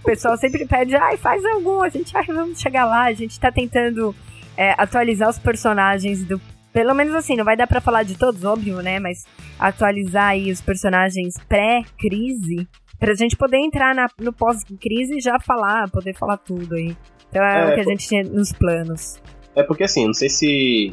o 0.03 0.05
pessoal 0.05 0.37
sempre 0.37 0.67
pede, 0.67 0.95
ai, 0.97 1.17
faz 1.17 1.45
algum, 1.45 1.81
a 1.81 1.89
gente, 1.89 2.17
ai, 2.17 2.25
vamos 2.27 2.61
chegar 2.61 2.85
lá, 2.87 3.05
a 3.05 3.13
gente 3.13 3.39
tá 3.39 3.51
tentando 3.51 4.15
é, 4.57 4.75
atualizar 4.77 5.29
os 5.29 5.39
personagens 5.39 6.25
do. 6.25 6.41
Pelo 6.73 6.95
menos 6.95 7.15
assim, 7.15 7.35
não 7.37 7.45
vai 7.45 7.57
dar 7.57 7.67
pra 7.67 7.81
falar 7.81 8.03
de 8.03 8.17
todos, 8.17 8.45
óbvio, 8.45 8.81
né? 8.83 8.99
Mas 9.01 9.25
atualizar 9.59 10.29
aí 10.31 10.51
os 10.51 10.61
personagens 10.61 11.35
pré-crise, 11.49 12.69
pra 12.99 13.15
gente 13.15 13.37
poder 13.37 13.59
entrar 13.59 13.95
na- 13.95 14.09
no 14.21 14.33
pós-crise 14.33 15.17
e 15.17 15.21
já 15.21 15.39
falar, 15.41 15.89
poder 15.91 16.15
falar 16.15 16.37
tudo 16.37 16.75
aí. 16.75 16.97
Então 17.31 17.43
é, 17.43 17.63
É, 17.63 17.71
o 17.71 17.75
que 17.75 17.81
a 17.81 17.85
gente 17.85 18.07
tinha 18.09 18.23
nos 18.25 18.53
planos. 18.53 19.21
É 19.55 19.63
porque 19.63 19.85
assim, 19.85 20.07
não 20.07 20.15
sei 20.15 20.29
se 20.29 20.93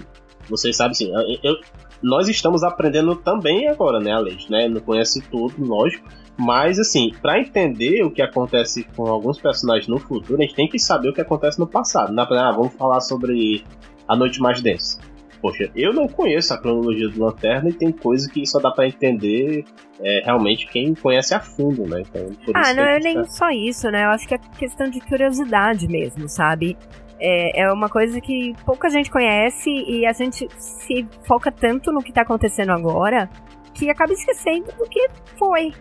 vocês 0.49 0.75
sabem 0.75 0.91
assim, 0.91 1.11
eu- 1.13 1.51
eu- 1.51 1.59
nós 2.01 2.27
estamos 2.27 2.63
aprendendo 2.63 3.15
também 3.15 3.67
agora, 3.67 3.99
né, 3.99 4.11
a 4.11 4.19
lei, 4.19 4.37
né? 4.49 4.67
Não 4.67 4.81
conhece 4.81 5.21
tudo, 5.29 5.53
lógico. 5.63 6.07
Mas 6.37 6.77
assim, 6.79 7.11
pra 7.21 7.39
entender 7.39 8.03
o 8.03 8.11
que 8.11 8.21
acontece 8.21 8.83
com 8.95 9.07
alguns 9.07 9.39
personagens 9.39 9.87
no 9.87 9.97
futuro, 9.97 10.37
a 10.37 10.45
gente 10.45 10.55
tem 10.55 10.67
que 10.67 10.77
saber 10.77 11.09
o 11.09 11.13
que 11.13 11.21
acontece 11.21 11.57
no 11.59 11.65
passado. 11.67 12.11
Não 12.13 12.23
é 12.23 12.27
ah, 12.39 12.51
vamos 12.51 12.73
falar 12.73 12.99
sobre 12.99 13.63
a 14.07 14.15
noite 14.15 14.39
mais 14.41 14.61
densa. 14.61 14.99
Poxa, 15.45 15.69
eu 15.75 15.93
não 15.93 16.07
conheço 16.07 16.55
a 16.55 16.57
cronologia 16.57 17.07
do 17.07 17.23
Lanterna 17.23 17.69
e 17.69 17.73
tem 17.73 17.91
coisa 17.91 18.27
que 18.27 18.43
só 18.47 18.57
dá 18.59 18.71
pra 18.71 18.87
entender 18.87 19.63
é, 20.01 20.21
realmente 20.25 20.65
quem 20.65 20.95
conhece 20.95 21.35
a 21.35 21.39
fundo, 21.39 21.87
né? 21.87 22.01
Então, 22.01 22.27
Ah, 22.55 22.73
não 22.73 22.83
é 22.83 22.99
nem 22.99 23.13
tá- 23.13 23.25
só 23.25 23.49
isso, 23.51 23.91
né? 23.91 24.05
Eu 24.05 24.09
acho 24.09 24.27
que 24.27 24.33
é 24.33 24.39
questão 24.57 24.89
de 24.89 24.99
curiosidade 25.01 25.87
mesmo, 25.87 26.27
sabe? 26.27 26.75
É, 27.19 27.61
é 27.61 27.71
uma 27.71 27.87
coisa 27.89 28.19
que 28.19 28.55
pouca 28.65 28.89
gente 28.89 29.11
conhece 29.11 29.69
e 29.69 30.03
a 30.07 30.13
gente 30.13 30.47
se 30.57 31.05
foca 31.27 31.51
tanto 31.51 31.91
no 31.91 32.01
que 32.01 32.11
tá 32.11 32.21
acontecendo 32.21 32.71
agora 32.71 33.29
que 33.75 33.87
acaba 33.87 34.13
esquecendo 34.13 34.71
do 34.79 34.89
que 34.89 35.07
foi. 35.37 35.71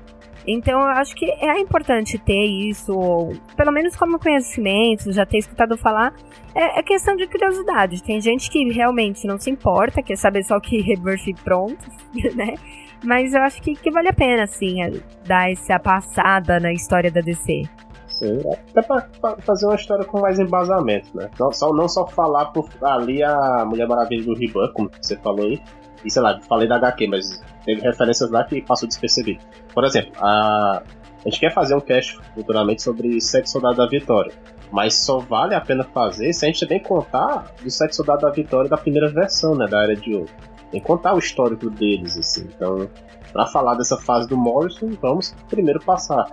Então 0.47 0.81
eu 0.81 0.89
acho 0.89 1.15
que 1.15 1.25
é 1.25 1.59
importante 1.59 2.19
ter 2.19 2.45
isso, 2.45 2.93
ou 2.93 3.33
pelo 3.57 3.73
menos 3.73 3.97
como 3.97 4.19
conhecimento, 4.19 5.13
já 5.13 5.25
ter 5.25 5.39
escutado 5.39 5.77
falar. 5.77 6.15
É, 6.55 6.79
é 6.79 6.83
questão 6.83 7.17
de 7.17 7.27
curiosidade. 7.27 8.03
Tem 8.03 8.21
gente 8.21 8.51
que 8.51 8.71
realmente 8.71 9.27
não 9.27 9.39
se 9.39 9.51
importa, 9.51 10.03
quer 10.03 10.17
saber 10.17 10.45
só 10.45 10.61
que 10.61 10.81
Rebirth 10.83 11.27
e 11.27 11.35
pronto, 11.35 11.87
né? 12.35 12.55
Mas 13.03 13.35
eu 13.35 13.43
acho 13.43 13.61
que, 13.61 13.75
que 13.75 13.91
vale 13.91 14.09
a 14.09 14.13
pena, 14.15 14.45
assim, 14.45 14.83
é, 14.83 14.91
dar 15.27 15.51
essa 15.51 15.79
passada 15.79 16.59
na 16.59 16.73
história 16.73 17.11
da 17.11 17.21
DC. 17.21 17.63
Sim, 18.09 18.39
até 18.71 18.81
pra, 18.81 19.09
pra 19.21 19.37
fazer 19.39 19.67
uma 19.67 19.75
história 19.75 20.05
com 20.05 20.21
mais 20.21 20.39
embasamento, 20.39 21.09
né? 21.15 21.29
Não 21.39 21.53
só, 21.53 21.73
não 21.73 21.89
só 21.89 22.07
falar 22.07 22.47
por 22.47 22.69
ali 22.83 23.23
a 23.23 23.65
Mulher 23.67 23.89
Maravilha 23.89 24.25
do 24.25 24.35
Rebirth, 24.35 24.73
como 24.73 24.91
você 25.01 25.17
falou 25.17 25.47
aí, 25.47 25.61
e 26.05 26.11
sei 26.11 26.23
lá, 26.23 26.41
falei 26.49 26.69
da 26.69 26.77
HQ, 26.77 27.09
mas 27.09 27.43
teve 27.65 27.81
referências 27.81 28.31
lá 28.31 28.45
que 28.45 28.61
passou 28.63 28.89
despercebido. 28.89 29.43
Por 29.73 29.85
exemplo, 29.85 30.13
a, 30.19 30.83
a 30.83 31.29
gente 31.29 31.41
quer 31.41 31.53
fazer 31.53 31.75
um 31.75 31.81
cast 31.81 32.19
futuramente 32.35 32.83
sobre 32.83 33.21
Sete 33.21 33.51
Soldados 33.51 33.79
da 33.79 33.87
Vitória, 33.87 34.33
mas 34.71 34.95
só 34.95 35.19
vale 35.19 35.55
a 35.55 35.61
pena 35.61 35.85
fazer 35.85 36.33
se 36.33 36.45
a 36.45 36.49
gente 36.49 36.61
também 36.61 36.81
contar 36.81 37.53
do 37.63 37.71
Sete 37.71 37.97
Soldados 37.97 38.23
da 38.23 38.31
Vitória 38.31 38.69
da 38.69 38.77
primeira 38.77 39.09
versão, 39.09 39.55
né, 39.55 39.67
da 39.67 39.83
Era 39.83 39.97
de 39.97 40.15
Ouro. 40.15 40.31
Tem 40.71 40.81
que 40.81 40.87
contar 40.87 41.15
o 41.15 41.19
histórico 41.19 41.71
deles, 41.71 42.19
assim. 42.19 42.49
Então, 42.55 42.89
pra 43.33 43.47
falar 43.47 43.75
dessa 43.77 43.97
fase 43.97 44.29
do 44.29 44.37
Morrison, 44.37 44.91
vamos 45.01 45.35
primeiro 45.49 45.79
passar 45.81 46.27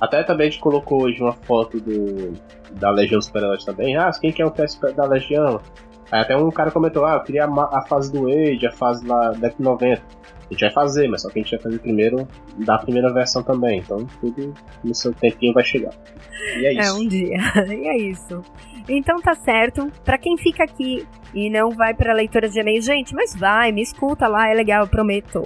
até 0.00 0.22
também 0.22 0.48
a 0.48 0.50
gente 0.50 0.60
colocou 0.60 1.04
hoje 1.04 1.22
uma 1.22 1.32
foto 1.32 1.80
do, 1.80 2.34
da 2.72 2.90
Legião 2.90 3.20
Super-Heróis 3.20 3.64
também. 3.64 3.96
Ah, 3.96 4.10
quem 4.20 4.32
quer 4.32 4.44
o 4.44 4.50
teste 4.50 4.78
da 4.92 5.06
Legião? 5.06 5.60
Aí 6.10 6.20
até 6.20 6.36
um 6.36 6.50
cara 6.50 6.70
comentou, 6.70 7.04
ah, 7.04 7.14
eu 7.14 7.20
queria 7.20 7.44
a, 7.44 7.78
a 7.78 7.82
fase 7.82 8.12
do 8.12 8.28
Age, 8.28 8.66
a 8.66 8.72
fase 8.72 9.06
lá 9.06 9.30
da 9.30 9.30
década 9.32 9.56
de 9.56 9.62
90. 9.62 10.02
A 10.48 10.52
gente 10.52 10.60
vai 10.60 10.70
fazer, 10.70 11.08
mas 11.08 11.22
só 11.22 11.28
que 11.28 11.40
a 11.40 11.42
gente 11.42 11.50
vai 11.50 11.60
fazer 11.60 11.78
primeiro 11.80 12.28
da 12.58 12.78
primeira 12.78 13.12
versão 13.12 13.42
também. 13.42 13.80
Então 13.80 14.06
tudo 14.20 14.54
no 14.84 14.94
seu 14.94 15.12
tempinho 15.12 15.52
vai 15.52 15.64
chegar. 15.64 15.92
E 16.58 16.66
é, 16.66 16.68
é 16.68 16.72
isso. 16.72 16.82
É 16.82 16.92
um 16.92 17.08
dia. 17.08 17.38
e 17.66 17.88
é 17.88 17.96
isso. 17.98 18.42
Então 18.88 19.20
tá 19.20 19.34
certo. 19.34 19.90
Para 20.04 20.18
quem 20.18 20.36
fica 20.36 20.64
aqui 20.64 21.06
e 21.34 21.50
não 21.50 21.70
vai 21.70 21.92
pra 21.92 22.14
leitura 22.14 22.48
de 22.48 22.58
e-mail, 22.58 22.80
gente, 22.80 23.14
mas 23.14 23.34
vai, 23.34 23.70
me 23.72 23.82
escuta 23.82 24.26
lá, 24.26 24.48
é 24.48 24.54
legal, 24.54 24.84
eu 24.84 24.88
prometo. 24.88 25.42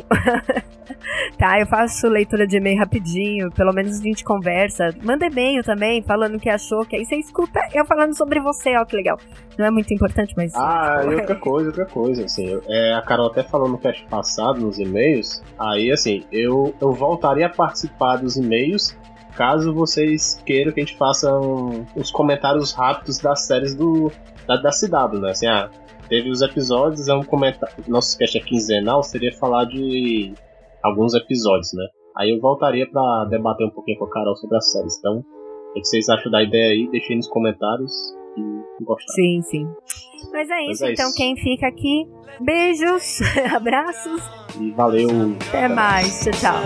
tá, 1.36 1.58
eu 1.58 1.66
faço 1.66 2.06
leitura 2.08 2.46
de 2.46 2.58
e-mail 2.58 2.78
rapidinho, 2.78 3.50
pelo 3.50 3.72
menos 3.72 3.98
a 3.98 4.02
gente 4.02 4.22
conversa. 4.22 4.94
Manda 5.02 5.26
e-mail 5.26 5.64
também, 5.64 6.02
falando 6.02 6.36
o 6.36 6.38
que 6.38 6.48
achou, 6.48 6.84
que 6.84 6.96
aí 6.96 7.04
você 7.04 7.16
escuta 7.16 7.60
eu 7.74 7.84
falando 7.84 8.16
sobre 8.16 8.40
você, 8.40 8.76
ó, 8.76 8.84
que 8.84 8.94
legal. 8.94 9.18
Não 9.58 9.66
é 9.66 9.70
muito 9.70 9.92
importante, 9.92 10.32
mas. 10.36 10.54
Ah, 10.54 11.02
e 11.04 11.14
outra 11.16 11.34
coisa, 11.34 11.68
outra 11.68 11.86
coisa, 11.86 12.24
assim, 12.24 12.60
é, 12.68 12.94
a 12.94 13.02
Carol 13.02 13.26
até 13.26 13.42
falou 13.42 13.68
no 13.68 13.78
cast 13.78 14.06
passado, 14.06 14.60
nos 14.60 14.78
e-mails, 14.78 15.42
aí 15.58 15.90
assim, 15.90 16.24
eu, 16.30 16.74
eu 16.80 16.92
voltaria 16.92 17.46
a 17.46 17.50
participar 17.50 18.16
dos 18.16 18.36
e-mails 18.36 18.96
caso 19.40 19.72
vocês 19.72 20.38
queiram 20.44 20.70
que 20.70 20.82
a 20.82 20.84
gente 20.84 20.98
faça 20.98 21.32
um, 21.40 21.86
os 21.96 22.10
comentários 22.10 22.72
rápidos 22.74 23.16
das 23.20 23.46
séries 23.46 23.74
do, 23.74 24.12
da, 24.46 24.56
da 24.56 24.68
CW, 24.68 25.18
né? 25.18 25.30
Assim, 25.30 25.46
ah, 25.46 25.70
teve 26.10 26.28
os 26.28 26.42
episódios, 26.42 27.08
é 27.08 27.14
um 27.14 27.24
comentário. 27.24 27.74
Nosso 27.88 28.18
cast 28.18 28.36
é 28.36 28.40
quinzenal, 28.42 29.02
seria 29.02 29.32
falar 29.32 29.64
de 29.64 30.34
alguns 30.82 31.14
episódios, 31.14 31.72
né? 31.72 31.86
Aí 32.18 32.30
eu 32.30 32.38
voltaria 32.38 32.86
para 32.86 33.24
debater 33.30 33.66
um 33.66 33.70
pouquinho 33.70 33.98
com 33.98 34.04
a 34.04 34.10
Carol 34.10 34.36
sobre 34.36 34.58
as 34.58 34.70
séries. 34.72 34.98
Então, 34.98 35.24
o 35.70 35.72
que 35.72 35.86
vocês 35.86 36.06
acham 36.10 36.30
da 36.30 36.42
ideia 36.42 36.72
aí? 36.72 36.86
Deixem 36.90 37.16
nos 37.16 37.28
comentários 37.28 37.92
e 38.36 38.84
gostar. 38.84 39.14
Sim, 39.14 39.40
sim. 39.40 39.66
Mas 40.32 40.50
é 40.50 40.60
isso, 40.64 40.82
Mas 40.82 40.90
é 40.90 40.92
então 40.92 41.06
isso. 41.08 41.16
quem 41.16 41.34
fica 41.38 41.66
aqui, 41.66 42.06
beijos, 42.42 43.20
abraços. 43.56 44.20
E 44.60 44.70
valeu. 44.72 45.08
Até, 45.08 45.64
Até 45.64 45.68
mais. 45.68 46.26
mais. 46.26 46.38
Tchau, 46.38 46.52
tchau. 46.52 46.60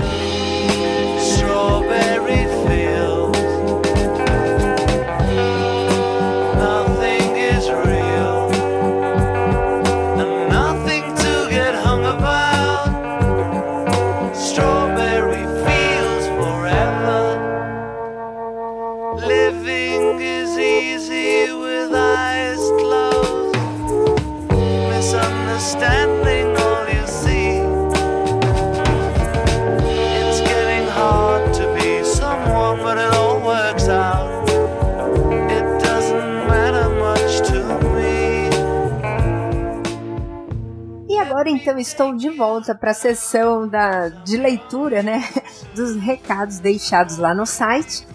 Então 41.64 41.78
estou 41.78 42.14
de 42.14 42.28
volta 42.28 42.74
para 42.74 42.90
a 42.90 42.94
sessão 42.94 43.66
da, 43.66 44.10
de 44.10 44.36
leitura, 44.36 45.02
né, 45.02 45.24
dos 45.74 45.96
recados 45.96 46.58
deixados 46.58 47.16
lá 47.16 47.34
no 47.34 47.46
site. 47.46 48.06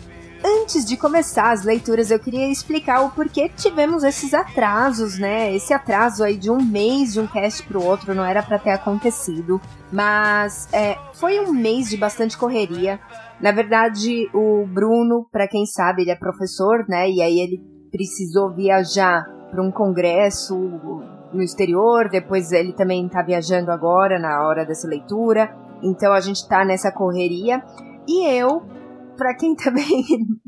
Antes 0.45 0.85
de 0.85 0.95
começar 0.95 1.51
as 1.51 1.65
leituras, 1.65 2.11
eu 2.11 2.19
queria 2.19 2.47
explicar 2.47 3.01
o 3.01 3.09
porquê 3.09 3.49
tivemos 3.49 4.03
esses 4.03 4.33
atrasos, 4.35 5.17
né? 5.17 5.53
Esse 5.53 5.73
atraso 5.73 6.23
aí 6.23 6.37
de 6.37 6.49
um 6.49 6.63
mês 6.63 7.11
de 7.11 7.19
um 7.19 7.27
cast 7.27 7.63
para 7.63 7.77
o 7.77 7.83
outro 7.83 8.15
não 8.15 8.23
era 8.23 8.41
para 8.41 8.57
ter 8.57 8.69
acontecido, 8.69 9.59
mas 9.91 10.71
é, 10.71 10.97
foi 11.15 11.39
um 11.41 11.51
mês 11.51 11.89
de 11.89 11.97
bastante 11.97 12.37
correria. 12.37 13.01
Na 13.41 13.51
verdade, 13.51 14.29
o 14.33 14.65
Bruno, 14.65 15.27
para 15.29 15.47
quem 15.47 15.65
sabe, 15.65 16.03
ele 16.03 16.11
é 16.11 16.15
professor, 16.15 16.85
né? 16.87 17.09
E 17.09 17.21
aí 17.21 17.39
ele 17.39 17.61
precisou 17.91 18.53
viajar 18.55 19.25
para 19.51 19.61
um 19.61 19.71
congresso 19.71 20.55
no 21.33 21.41
exterior, 21.41 22.09
depois 22.09 22.51
ele 22.51 22.73
também 22.73 23.05
está 23.05 23.21
viajando 23.21 23.71
agora 23.71 24.19
na 24.19 24.47
hora 24.47 24.65
dessa 24.65 24.87
leitura. 24.87 25.53
Então 25.81 26.13
a 26.13 26.19
gente 26.19 26.37
está 26.37 26.65
nessa 26.65 26.91
correria. 26.91 27.63
E 28.07 28.25
eu, 28.27 28.63
para 29.17 29.35
quem 29.35 29.55
também, 29.57 30.03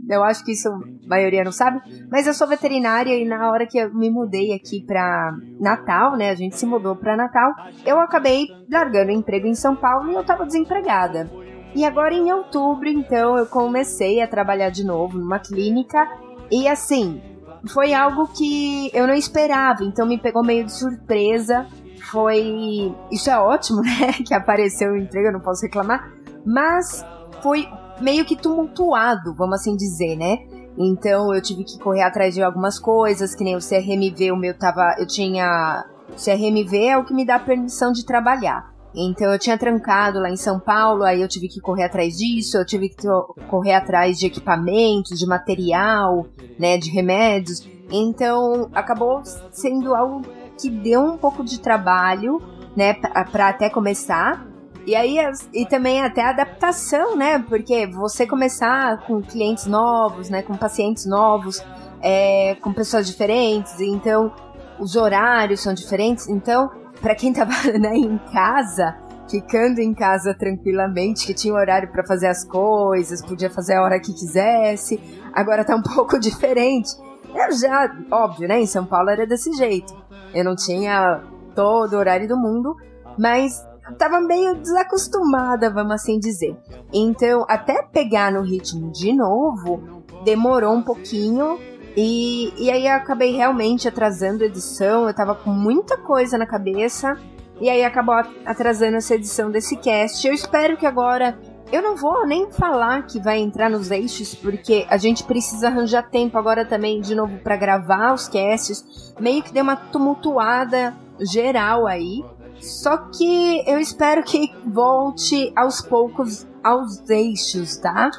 eu 0.10 0.24
acho 0.24 0.44
que 0.44 0.52
isso 0.54 0.70
a 0.70 1.08
maioria 1.08 1.44
não 1.44 1.52
sabe, 1.52 1.80
mas 2.10 2.26
eu 2.26 2.34
sou 2.34 2.48
veterinária 2.48 3.14
e 3.14 3.26
na 3.26 3.52
hora 3.52 3.68
que 3.68 3.78
eu 3.78 3.94
me 3.94 4.10
mudei 4.10 4.54
aqui 4.54 4.84
para 4.86 5.36
Natal, 5.60 6.16
né, 6.16 6.30
a 6.30 6.36
gente 6.36 6.58
se 6.58 6.66
mudou 6.66 6.96
para 6.96 7.18
Natal, 7.18 7.52
eu 7.86 8.00
acabei 8.00 8.48
largando 8.70 9.12
emprego 9.12 9.46
em 9.46 9.56
São 9.56 9.76
Paulo 9.76 10.10
e 10.10 10.16
eu 10.16 10.22
estava 10.22 10.46
desempregada. 10.46 11.30
E 11.74 11.86
agora 11.86 12.14
em 12.14 12.32
outubro, 12.32 12.90
então, 12.90 13.38
eu 13.38 13.46
comecei 13.46 14.22
a 14.22 14.28
trabalhar 14.28 14.70
de 14.70 14.86
novo 14.86 15.18
numa 15.18 15.40
clínica 15.40 16.06
e 16.52 16.68
assim, 16.68 17.22
foi 17.70 17.94
algo 17.94 18.28
que 18.28 18.90
eu 18.94 19.06
não 19.06 19.14
esperava, 19.14 19.84
então 19.84 20.06
me 20.06 20.18
pegou 20.18 20.44
meio 20.44 20.66
de 20.66 20.74
surpresa. 20.74 21.68
Foi. 22.10 22.94
Isso 23.12 23.30
é 23.30 23.38
ótimo, 23.40 23.82
né? 23.84 24.14
Que 24.26 24.34
apareceu 24.34 24.92
o 24.92 24.98
emprego, 24.98 25.28
eu 25.28 25.34
não 25.34 25.40
posso 25.40 25.62
reclamar. 25.62 26.12
Mas 26.46 27.06
foi 27.42 27.68
meio 28.00 28.26
que 28.26 28.36
tumultuado, 28.36 29.34
vamos 29.36 29.56
assim 29.56 29.76
dizer, 29.76 30.16
né? 30.16 30.40
Então 30.78 31.34
eu 31.34 31.42
tive 31.42 31.64
que 31.64 31.78
correr 31.78 32.02
atrás 32.02 32.34
de 32.34 32.42
algumas 32.42 32.80
coisas, 32.80 33.36
que 33.36 33.44
nem 33.44 33.56
o 33.56 33.60
CRMV, 33.60 34.32
o 34.32 34.38
meu 34.38 34.58
tava. 34.58 34.96
Eu 34.98 35.06
tinha. 35.06 35.86
O 36.10 36.16
CRMV 36.16 36.88
é 36.88 36.98
o 36.98 37.06
que 37.06 37.14
me 37.14 37.26
dá 37.26 37.40
permissão 37.40 37.92
de 37.92 38.06
trabalhar. 38.06 38.71
Então 38.94 39.32
eu 39.32 39.40
tinha 39.40 39.58
trancado 39.58 40.20
lá 40.20 40.30
em 40.30 40.36
São 40.36 40.60
Paulo, 40.60 41.04
aí 41.04 41.22
eu 41.22 41.28
tive 41.28 41.48
que 41.48 41.62
correr 41.62 41.84
atrás 41.84 42.18
disso, 42.18 42.58
eu 42.58 42.66
tive 42.66 42.90
que 42.90 43.08
correr 43.50 43.74
atrás 43.74 44.20
de 44.20 44.28
equipamentos, 44.28 45.18
de 45.18 45.26
material, 45.26 46.28
né, 46.60 46.78
de 46.78 46.90
remédios. 46.90 47.68
Então 47.90 48.70
acabou 48.74 49.22
sendo 49.52 49.96
algo 49.96 50.22
que 50.60 50.70
deu 50.70 51.02
um 51.02 51.18
pouco 51.18 51.44
de 51.44 51.60
trabalho, 51.60 52.42
né, 52.76 52.94
para 52.94 53.50
até 53.50 53.70
começar. 53.70 54.46
E 54.86 54.96
aí 54.96 55.18
e 55.54 55.66
também 55.66 56.02
até 56.02 56.24
adaptação, 56.24 57.16
né? 57.16 57.38
Porque 57.38 57.86
você 57.86 58.26
começar 58.26 59.06
com 59.06 59.22
clientes 59.22 59.68
novos, 59.68 60.30
né, 60.30 60.42
com 60.42 60.58
pacientes 60.58 61.06
novos, 61.06 61.64
é, 62.02 62.56
com 62.56 62.74
pessoas 62.74 63.06
diferentes, 63.06 63.80
então 63.80 64.34
os 64.80 64.96
horários 64.96 65.62
são 65.62 65.74
diferentes, 65.74 66.28
então 66.28 66.72
para 67.02 67.16
quem 67.16 67.34
tava 67.34 67.52
né, 67.80 67.96
em 67.96 68.18
casa, 68.32 68.96
ficando 69.30 69.80
em 69.80 69.94
casa 69.94 70.34
tranquilamente, 70.34 71.26
que 71.26 71.34
tinha 71.34 71.54
horário 71.54 71.92
para 71.92 72.06
fazer 72.06 72.28
as 72.28 72.44
coisas, 72.44 73.22
podia 73.22 73.50
fazer 73.50 73.74
a 73.74 73.82
hora 73.82 74.00
que 74.00 74.14
quisesse, 74.14 75.00
agora 75.34 75.66
tá 75.66 75.76
um 75.76 75.82
pouco 75.96 76.20
diferente. 76.20 76.92
Eu 77.34 77.52
já, 77.54 77.96
óbvio, 78.12 78.48
né? 78.48 78.60
Em 78.60 78.68
São 78.68 78.86
Paulo 78.86 79.10
era 79.10 79.26
desse 79.26 79.54
jeito. 79.54 79.96
Eu 80.34 80.44
não 80.44 80.56
tinha 80.56 81.24
todo 81.56 81.94
o 81.94 81.98
horário 81.98 82.28
do 82.28 82.38
mundo, 82.38 82.76
mas 83.18 83.66
tava 83.98 84.20
meio 84.20 84.56
desacostumada, 84.56 85.70
vamos 85.70 85.94
assim 85.94 86.20
dizer. 86.20 86.58
Então, 86.94 87.46
até 87.48 87.84
pegar 87.84 88.32
no 88.32 88.42
ritmo 88.42 88.92
de 88.92 89.14
novo, 89.14 90.04
demorou 90.24 90.74
um 90.74 90.82
pouquinho, 90.82 91.58
e, 91.96 92.54
e 92.58 92.72
aí 92.72 92.88
eu 92.88 92.94
acabei 92.94 93.32
realmente 93.32 93.88
atrasando 93.88 94.44
a 94.44 94.48
edição, 94.48 95.08
eu 95.08 95.14
tava 95.14 95.36
com 95.36 95.50
muita 95.50 95.98
coisa 95.98 96.38
na 96.38 96.46
cabeça, 96.46 97.18
e 97.60 97.70
aí 97.70 97.84
acabou 97.84 98.16
atrasando 98.46 98.98
essa 98.98 99.14
edição 99.16 99.52
desse 99.52 99.76
cast. 99.78 100.26
Eu 100.26 100.34
espero 100.34 100.76
que 100.76 100.86
agora. 100.86 101.38
Eu 101.72 101.82
não 101.82 101.96
vou 101.96 102.28
nem 102.28 102.52
falar 102.52 103.04
que 103.04 103.18
vai 103.18 103.40
entrar 103.40 103.70
nos 103.70 103.92
eixos, 103.92 104.36
porque 104.36 104.86
a 104.90 104.98
gente 104.98 105.24
precisa 105.24 105.68
arranjar 105.68 106.10
tempo 106.10 106.38
agora 106.38 106.66
também 106.66 107.00
de 107.00 107.16
novo 107.16 107.38
para 107.38 107.56
gravar 107.56 108.14
os 108.14 108.28
casts. 108.28 109.14
Meio 109.18 109.42
que 109.42 109.54
deu 109.54 109.64
uma 109.64 109.78
tumultuada 109.78 110.94
geral 111.22 111.88
aí. 111.88 112.26
Só 112.60 112.98
que 112.98 113.64
eu 113.66 113.80
espero 113.80 114.22
que 114.22 114.54
volte 114.66 115.54
aos 115.56 115.82
poucos 115.82 116.46
aos 116.62 117.10
eixos, 117.10 117.78
tá? 117.78 118.12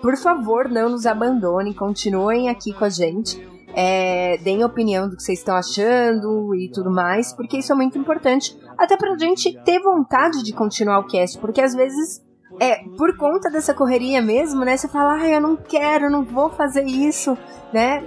Por 0.00 0.16
favor, 0.16 0.68
não 0.68 0.90
nos 0.90 1.06
abandonem, 1.06 1.72
continuem 1.72 2.48
aqui 2.48 2.72
com 2.72 2.84
a 2.84 2.88
gente. 2.88 3.48
É, 3.72 4.36
deem 4.38 4.64
opinião 4.64 5.08
do 5.08 5.16
que 5.16 5.22
vocês 5.22 5.38
estão 5.38 5.54
achando 5.54 6.54
e 6.56 6.68
tudo 6.72 6.90
mais, 6.90 7.32
porque 7.32 7.58
isso 7.58 7.72
é 7.72 7.76
muito 7.76 7.96
importante, 7.96 8.58
até 8.76 8.96
pra 8.96 9.16
gente 9.16 9.56
ter 9.62 9.78
vontade 9.80 10.42
de 10.42 10.52
continuar 10.52 10.98
o 10.98 11.06
cast, 11.06 11.38
porque 11.38 11.60
às 11.60 11.72
vezes, 11.72 12.20
é, 12.58 12.82
por 12.98 13.16
conta 13.16 13.48
dessa 13.48 13.72
correria 13.72 14.20
mesmo, 14.20 14.64
né, 14.64 14.76
você 14.76 14.88
fala, 14.88 15.22
ah, 15.22 15.28
eu 15.28 15.40
não 15.40 15.56
quero, 15.56 16.10
não 16.10 16.24
vou 16.24 16.50
fazer 16.50 16.84
isso, 16.84 17.38
né, 17.72 18.00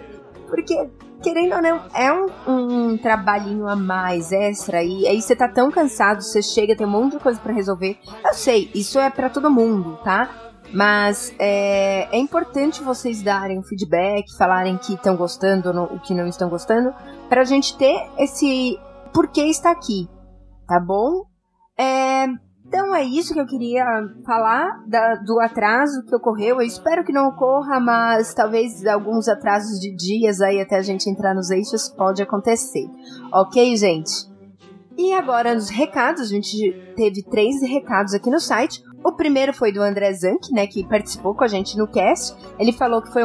porque, 0.49 0.89
querendo 1.21 1.55
ou 1.55 1.61
não, 1.61 1.81
é 1.95 2.11
um, 2.11 2.27
um 2.91 2.97
trabalhinho 2.97 3.65
a 3.65 3.75
mais, 3.77 4.33
extra, 4.33 4.83
e 4.83 5.07
aí 5.07 5.21
você 5.21 5.33
tá 5.33 5.47
tão 5.47 5.71
cansado, 5.71 6.21
você 6.21 6.41
chega, 6.41 6.75
tem 6.75 6.85
um 6.85 6.89
monte 6.89 7.13
de 7.13 7.19
coisa 7.19 7.39
para 7.39 7.53
resolver, 7.53 7.97
eu 8.25 8.33
sei, 8.33 8.69
isso 8.75 8.99
é 8.99 9.09
para 9.09 9.29
todo 9.29 9.49
mundo, 9.49 9.97
tá? 10.03 10.29
Mas 10.73 11.33
é, 11.37 12.07
é 12.11 12.17
importante 12.17 12.81
vocês 12.81 13.21
darem 13.21 13.61
feedback, 13.63 14.25
falarem 14.37 14.77
que 14.77 14.95
estão 14.95 15.15
gostando 15.15 15.69
ou 15.69 15.99
que 15.99 16.13
não 16.13 16.27
estão 16.27 16.49
gostando, 16.49 16.93
para 17.29 17.41
a 17.41 17.45
gente 17.45 17.77
ter 17.77 18.09
esse 18.17 18.79
porquê 19.13 19.43
está 19.43 19.71
aqui, 19.71 20.09
tá 20.67 20.79
bom? 20.79 21.25
É, 21.77 22.25
Então 22.65 22.95
é 22.95 23.03
isso 23.03 23.35
que 23.35 23.39
eu 23.39 23.45
queria 23.45 23.85
falar 24.25 24.83
da, 24.87 25.15
do 25.15 25.39
atraso 25.39 26.03
que 26.07 26.15
ocorreu. 26.15 26.55
Eu 26.55 26.65
espero 26.65 27.03
que 27.03 27.13
não 27.13 27.27
ocorra, 27.27 27.79
mas 27.79 28.33
talvez 28.33 28.83
alguns 28.87 29.27
atrasos 29.27 29.79
de 29.79 29.95
dias 29.95 30.41
aí 30.41 30.59
até 30.59 30.77
a 30.77 30.81
gente 30.81 31.07
entrar 31.07 31.35
nos 31.35 31.51
eixos 31.51 31.87
pode 31.89 32.23
acontecer. 32.23 32.87
Ok, 33.31 33.75
gente? 33.75 34.27
E 34.97 35.13
agora 35.13 35.53
nos 35.53 35.69
recados, 35.69 36.21
a 36.21 36.25
gente 36.25 36.73
teve 36.95 37.23
três 37.23 37.61
recados 37.61 38.13
aqui 38.13 38.29
no 38.29 38.39
site. 38.39 38.81
O 39.03 39.11
primeiro 39.11 39.53
foi 39.53 39.71
do 39.71 39.81
André 39.81 40.13
Zank, 40.13 40.51
né, 40.53 40.65
que 40.65 40.87
participou 40.87 41.35
com 41.35 41.43
a 41.43 41.47
gente 41.47 41.77
no 41.77 41.87
cast. 41.87 42.35
Ele 42.57 42.71
falou 42.71 43.01
que 43.01 43.11
foi 43.11 43.23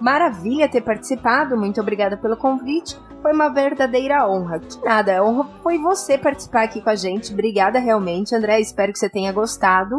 maravilha 0.00 0.68
ter 0.68 0.80
participado, 0.80 1.56
muito 1.56 1.80
obrigada 1.80 2.16
pelo 2.16 2.36
convite. 2.36 2.96
Foi 3.20 3.32
uma 3.32 3.50
verdadeira 3.50 4.26
honra. 4.26 4.58
Que 4.58 4.82
nada, 4.82 5.18
a 5.18 5.22
honra 5.22 5.46
foi 5.62 5.78
você 5.78 6.16
participar 6.16 6.62
aqui 6.62 6.80
com 6.80 6.88
a 6.88 6.94
gente. 6.94 7.32
Obrigada 7.32 7.78
realmente, 7.78 8.34
André. 8.34 8.60
Espero 8.60 8.92
que 8.92 8.98
você 8.98 9.10
tenha 9.10 9.30
gostado. 9.30 9.98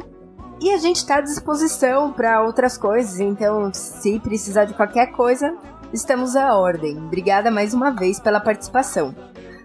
E 0.60 0.72
a 0.72 0.78
gente 0.78 0.98
está 0.98 1.18
à 1.18 1.22
disposição 1.22 2.12
para 2.12 2.44
outras 2.44 2.78
coisas, 2.78 3.20
então 3.20 3.74
se 3.74 4.20
precisar 4.20 4.66
de 4.66 4.76
qualquer 4.76 5.08
coisa, 5.08 5.56
estamos 5.92 6.36
à 6.36 6.56
ordem. 6.56 6.98
Obrigada 7.00 7.50
mais 7.50 7.74
uma 7.74 7.90
vez 7.90 8.20
pela 8.20 8.40
participação. 8.40 9.16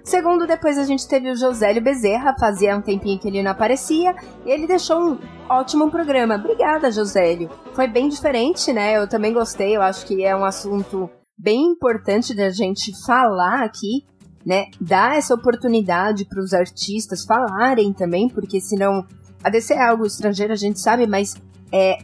Segundo, 0.07 0.47
depois 0.47 0.79
a 0.79 0.85
gente 0.85 1.09
teve 1.09 1.29
o 1.29 1.35
Josélio 1.35 1.83
Bezerra, 1.83 2.37
fazia 2.39 2.77
um 2.77 2.81
tempinho 2.81 3.19
que 3.19 3.27
ele 3.27 3.43
não 3.43 3.51
aparecia, 3.51 4.15
e 4.45 4.51
ele 4.53 4.65
deixou 4.65 5.01
um 5.01 5.19
ótimo 5.49 5.91
programa. 5.91 6.37
Obrigada, 6.37 6.93
Josélio. 6.93 7.51
Foi 7.75 7.89
bem 7.89 8.09
diferente, 8.09 8.73
né? 8.73 8.97
Eu 8.97 9.09
também 9.09 9.33
gostei, 9.33 9.77
eu 9.77 9.83
acho 9.83 10.07
que 10.07 10.25
é 10.25 10.35
um 10.37 10.45
assunto 10.45 11.11
bem 11.37 11.73
importante 11.73 12.37
da 12.37 12.51
gente 12.51 12.93
falar 13.05 13.65
aqui, 13.65 14.05
né? 14.47 14.67
Dar 14.81 15.17
essa 15.17 15.35
oportunidade 15.35 16.25
para 16.25 16.41
os 16.41 16.55
artistas 16.55 17.25
falarem 17.25 17.93
também, 17.93 18.29
porque 18.29 18.61
senão 18.61 19.05
a 19.43 19.51
DC 19.51 19.75
é 19.75 19.89
algo 19.89 20.07
estrangeiro, 20.07 20.53
a 20.53 20.57
gente 20.57 20.79
sabe, 20.79 21.09
mas 21.09 21.35
é, 21.73 21.99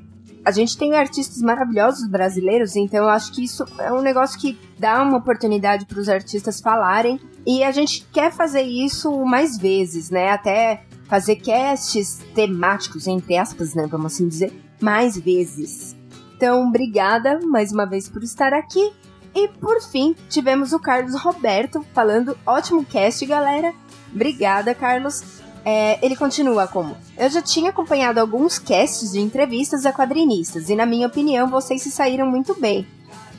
a 0.45 0.51
gente 0.51 0.77
tem 0.77 0.95
artistas 0.95 1.41
maravilhosos 1.41 2.09
brasileiros, 2.09 2.75
então 2.75 3.05
eu 3.05 3.09
acho 3.09 3.33
que 3.33 3.45
isso 3.45 3.65
é 3.79 3.93
um 3.93 4.01
negócio 4.01 4.39
que 4.39 4.59
dá 4.79 5.03
uma 5.03 5.19
oportunidade 5.19 5.87
para 5.87 6.01
os 6.01 6.09
artistas 6.09 6.61
falarem. 6.61 7.21
E 7.47 7.63
a 7.63 7.71
gente 7.71 8.07
quer 8.13 8.33
fazer 8.33 8.63
isso 8.63 9.25
mais 9.25 9.57
vezes, 9.57 10.11
né? 10.11 10.31
Até 10.31 10.83
fazer 11.05 11.37
casts 11.37 12.21
temáticos, 12.35 13.07
entre 13.07 13.37
aspas, 13.37 13.75
né? 13.75 13.87
Vamos 13.87 14.15
assim 14.15 14.27
dizer, 14.27 14.53
mais 14.81 15.17
vezes. 15.17 15.97
Então, 16.37 16.69
obrigada 16.69 17.39
mais 17.45 17.71
uma 17.71 17.87
vez 17.87 18.09
por 18.09 18.23
estar 18.23 18.53
aqui. 18.53 18.93
E 19.35 19.49
por 19.49 19.81
fim, 19.81 20.15
tivemos 20.29 20.73
o 20.73 20.81
Carlos 20.81 21.15
Roberto 21.15 21.85
falando: 21.95 22.37
ótimo 22.45 22.85
cast, 22.85 23.25
galera. 23.25 23.73
Obrigada, 24.13 24.75
Carlos. 24.75 25.43
É, 25.65 26.05
ele 26.05 26.17
continua 26.17 26.67
como: 26.67 26.97
Eu 27.17 27.31
já 27.31 27.41
tinha 27.41 27.71
acompanhado 27.71 28.19
alguns 28.19 28.59
casts 28.59 29.13
de 29.13 29.21
entrevistas 29.21 29.87
a 29.87 29.93
quadrinistas 29.93 30.69
e, 30.69 30.75
na 30.75 30.87
minha 30.87 31.07
opinião, 31.07 31.49
vocês 31.49 31.83
se 31.83 31.91
saíram 31.91 32.27
muito 32.27 32.59
bem. 32.61 32.87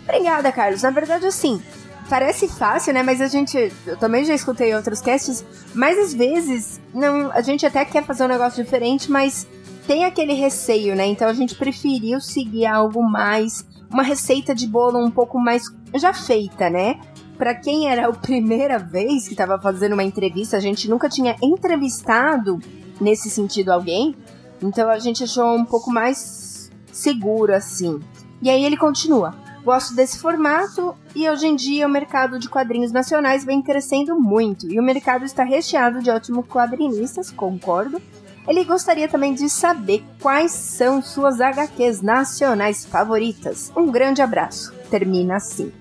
Obrigada, 0.03 0.51
Carlos. 0.51 0.81
Na 0.81 0.89
verdade, 0.89 1.25
assim, 1.25 1.61
parece 2.09 2.47
fácil, 2.47 2.93
né? 2.93 3.03
Mas 3.03 3.21
a 3.21 3.27
gente. 3.27 3.71
Eu 3.85 3.97
também 3.97 4.23
já 4.23 4.33
escutei 4.33 4.73
outros 4.75 5.01
casts, 5.01 5.43
mas 5.73 5.97
às 5.97 6.13
vezes 6.13 6.79
não, 6.93 7.31
a 7.31 7.41
gente 7.41 7.65
até 7.65 7.83
quer 7.85 8.03
fazer 8.03 8.23
um 8.23 8.27
negócio 8.27 8.63
diferente, 8.63 9.11
mas 9.11 9.47
tem 9.87 10.05
aquele 10.05 10.33
receio, 10.33 10.95
né? 10.95 11.05
Então 11.05 11.27
a 11.27 11.33
gente 11.33 11.55
preferiu 11.55 12.21
seguir 12.21 12.65
algo 12.65 13.01
mais 13.03 13.65
uma 13.89 14.03
receita 14.03 14.55
de 14.55 14.67
bolo 14.67 14.97
um 14.97 15.11
pouco 15.11 15.39
mais 15.39 15.63
já 15.93 16.13
feita, 16.13 16.69
né? 16.69 16.99
Para 17.37 17.55
quem 17.55 17.89
era 17.89 18.07
a 18.07 18.13
primeira 18.13 18.77
vez 18.77 19.27
que 19.27 19.33
estava 19.33 19.59
fazendo 19.59 19.93
uma 19.93 20.03
entrevista, 20.03 20.57
a 20.57 20.59
gente 20.59 20.89
nunca 20.89 21.09
tinha 21.09 21.35
entrevistado 21.41 22.59
nesse 23.01 23.29
sentido 23.29 23.71
alguém, 23.71 24.15
então 24.61 24.89
a 24.89 24.99
gente 24.99 25.23
achou 25.23 25.55
um 25.55 25.65
pouco 25.65 25.91
mais 25.91 26.71
seguro 26.91 27.53
assim. 27.53 27.99
E 28.41 28.49
aí 28.49 28.63
ele 28.63 28.77
continua: 28.77 29.35
Gosto 29.63 29.95
desse 29.95 30.19
formato 30.19 30.93
e 31.15 31.29
hoje 31.29 31.47
em 31.47 31.55
dia 31.55 31.87
o 31.87 31.89
mercado 31.89 32.37
de 32.37 32.49
quadrinhos 32.49 32.91
nacionais 32.91 33.45
vem 33.45 33.61
crescendo 33.61 34.19
muito 34.19 34.69
e 34.69 34.77
o 34.77 34.83
mercado 34.83 35.23
está 35.23 35.43
recheado 35.43 36.01
de 36.01 36.09
ótimos 36.09 36.45
quadrinistas, 36.45 37.31
concordo, 37.31 38.01
ele 38.45 38.65
gostaria 38.65 39.07
também 39.07 39.33
de 39.33 39.49
saber 39.49 40.03
quais 40.21 40.51
são 40.51 41.01
suas 41.01 41.39
HQs 41.39 42.01
nacionais 42.01 42.85
favoritas. 42.85 43.71
Um 43.75 43.89
grande 43.89 44.21
abraço. 44.21 44.73
Termina 44.89 45.37
assim. 45.37 45.71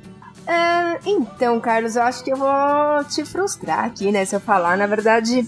Então, 1.04 1.58
Carlos, 1.60 1.96
eu 1.96 2.02
acho 2.02 2.22
que 2.22 2.32
eu 2.32 2.36
vou 2.36 3.04
te 3.08 3.24
frustrar 3.24 3.84
aqui, 3.84 4.12
né? 4.12 4.24
Se 4.24 4.36
eu 4.36 4.40
falar, 4.40 4.76
na 4.76 4.86
verdade, 4.86 5.46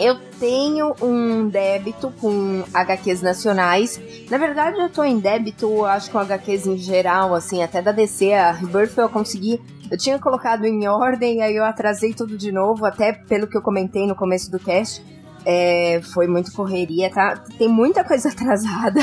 eu 0.00 0.18
tenho 0.40 0.94
um 1.02 1.48
débito 1.48 2.12
com 2.20 2.64
HQs 2.72 3.22
nacionais. 3.22 4.00
Na 4.30 4.38
verdade, 4.38 4.78
eu 4.80 4.88
tô 4.88 5.04
em 5.04 5.18
débito, 5.18 5.84
acho, 5.84 6.10
com 6.10 6.18
HQs 6.18 6.66
em 6.66 6.76
geral, 6.78 7.34
assim, 7.34 7.62
até 7.62 7.82
da 7.82 7.92
DC. 7.92 8.32
A 8.32 8.52
Rebirth 8.52 8.96
eu 8.96 9.08
consegui. 9.08 9.60
Eu 9.90 9.98
tinha 9.98 10.18
colocado 10.18 10.64
em 10.64 10.88
ordem, 10.88 11.42
aí 11.42 11.54
eu 11.54 11.64
atrasei 11.64 12.14
tudo 12.14 12.38
de 12.38 12.50
novo, 12.50 12.86
até 12.86 13.12
pelo 13.12 13.46
que 13.46 13.56
eu 13.56 13.62
comentei 13.62 14.06
no 14.06 14.16
começo 14.16 14.50
do 14.50 14.58
cast. 14.58 15.04
É, 15.44 16.00
foi 16.14 16.26
muito 16.26 16.50
correria, 16.52 17.10
tá? 17.10 17.44
Tem 17.58 17.68
muita 17.68 18.02
coisa 18.02 18.30
atrasada. 18.32 19.00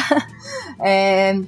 é, 0.80 1.39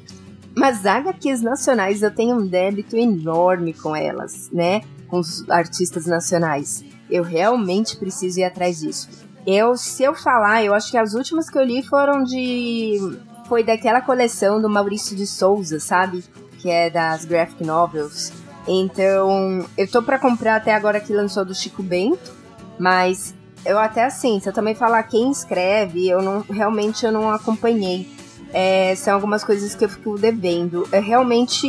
mas 0.55 0.85
HQs 0.85 1.41
nacionais 1.41 2.01
eu 2.01 2.13
tenho 2.13 2.35
um 2.35 2.47
débito 2.47 2.95
enorme 2.95 3.73
com 3.73 3.95
elas, 3.95 4.49
né? 4.51 4.81
Com 5.07 5.19
os 5.19 5.49
artistas 5.49 6.05
nacionais. 6.05 6.83
Eu 7.09 7.23
realmente 7.23 7.97
preciso 7.97 8.39
ir 8.39 8.43
atrás 8.43 8.79
disso. 8.79 9.09
Eu, 9.45 9.75
se 9.75 10.03
eu 10.03 10.13
falar, 10.13 10.63
eu 10.63 10.73
acho 10.73 10.89
que 10.89 10.97
as 10.97 11.13
últimas 11.13 11.49
que 11.49 11.57
eu 11.57 11.63
li 11.63 11.83
foram 11.83 12.23
de. 12.23 13.17
Foi 13.47 13.63
daquela 13.63 13.99
coleção 13.99 14.61
do 14.61 14.69
Maurício 14.69 15.15
de 15.15 15.27
Souza, 15.27 15.79
sabe? 15.79 16.23
Que 16.59 16.69
é 16.69 16.89
das 16.89 17.25
graphic 17.25 17.63
novels. 17.63 18.31
Então, 18.67 19.65
eu 19.77 19.89
tô 19.89 20.01
para 20.01 20.17
comprar 20.17 20.55
até 20.55 20.73
agora 20.73 20.99
que 20.99 21.11
lançou 21.13 21.43
do 21.43 21.53
Chico 21.53 21.83
Bento, 21.83 22.31
mas 22.79 23.35
eu 23.65 23.77
até 23.77 24.05
assim, 24.05 24.39
se 24.39 24.47
eu 24.47 24.53
também 24.53 24.73
falar 24.73 25.03
quem 25.03 25.29
escreve, 25.29 26.07
eu 26.07 26.21
não 26.21 26.41
realmente 26.41 27.05
eu 27.05 27.11
não 27.11 27.29
acompanhei. 27.29 28.09
É, 28.53 28.93
são 28.95 29.15
algumas 29.15 29.43
coisas 29.43 29.73
que 29.73 29.83
eu 29.83 29.89
fico 29.89 30.17
devendo. 30.17 30.87
É 30.91 30.99
realmente 30.99 31.67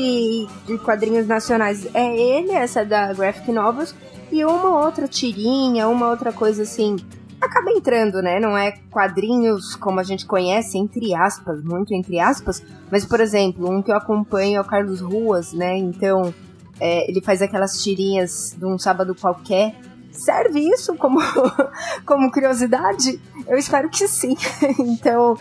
de 0.66 0.78
quadrinhos 0.78 1.26
nacionais. 1.26 1.86
É 1.94 2.16
ele, 2.16 2.52
essa 2.52 2.84
da 2.84 3.12
Graphic 3.12 3.50
Novels, 3.50 3.94
e 4.30 4.44
uma 4.44 4.84
outra 4.84 5.08
tirinha, 5.08 5.88
uma 5.88 6.10
outra 6.10 6.32
coisa 6.32 6.62
assim. 6.62 6.96
Acaba 7.40 7.70
entrando, 7.70 8.22
né? 8.22 8.38
Não 8.38 8.56
é 8.56 8.72
quadrinhos 8.90 9.74
como 9.76 9.98
a 9.98 10.02
gente 10.02 10.26
conhece, 10.26 10.78
entre 10.78 11.14
aspas, 11.14 11.62
muito 11.62 11.94
entre 11.94 12.20
aspas. 12.20 12.62
Mas, 12.90 13.04
por 13.04 13.20
exemplo, 13.20 13.70
um 13.70 13.82
que 13.82 13.90
eu 13.90 13.96
acompanho 13.96 14.58
é 14.58 14.60
o 14.60 14.64
Carlos 14.64 15.00
Ruas, 15.00 15.52
né? 15.52 15.76
Então, 15.76 16.34
é, 16.78 17.10
ele 17.10 17.20
faz 17.20 17.40
aquelas 17.40 17.82
tirinhas 17.82 18.54
de 18.58 18.64
um 18.66 18.78
sábado 18.78 19.14
qualquer 19.14 19.74
serve 20.14 20.60
isso 20.60 20.94
como, 20.96 21.18
como 22.06 22.30
curiosidade? 22.30 23.20
Eu 23.46 23.58
espero 23.58 23.90
que 23.90 24.06
sim. 24.06 24.36
então, 24.78 25.36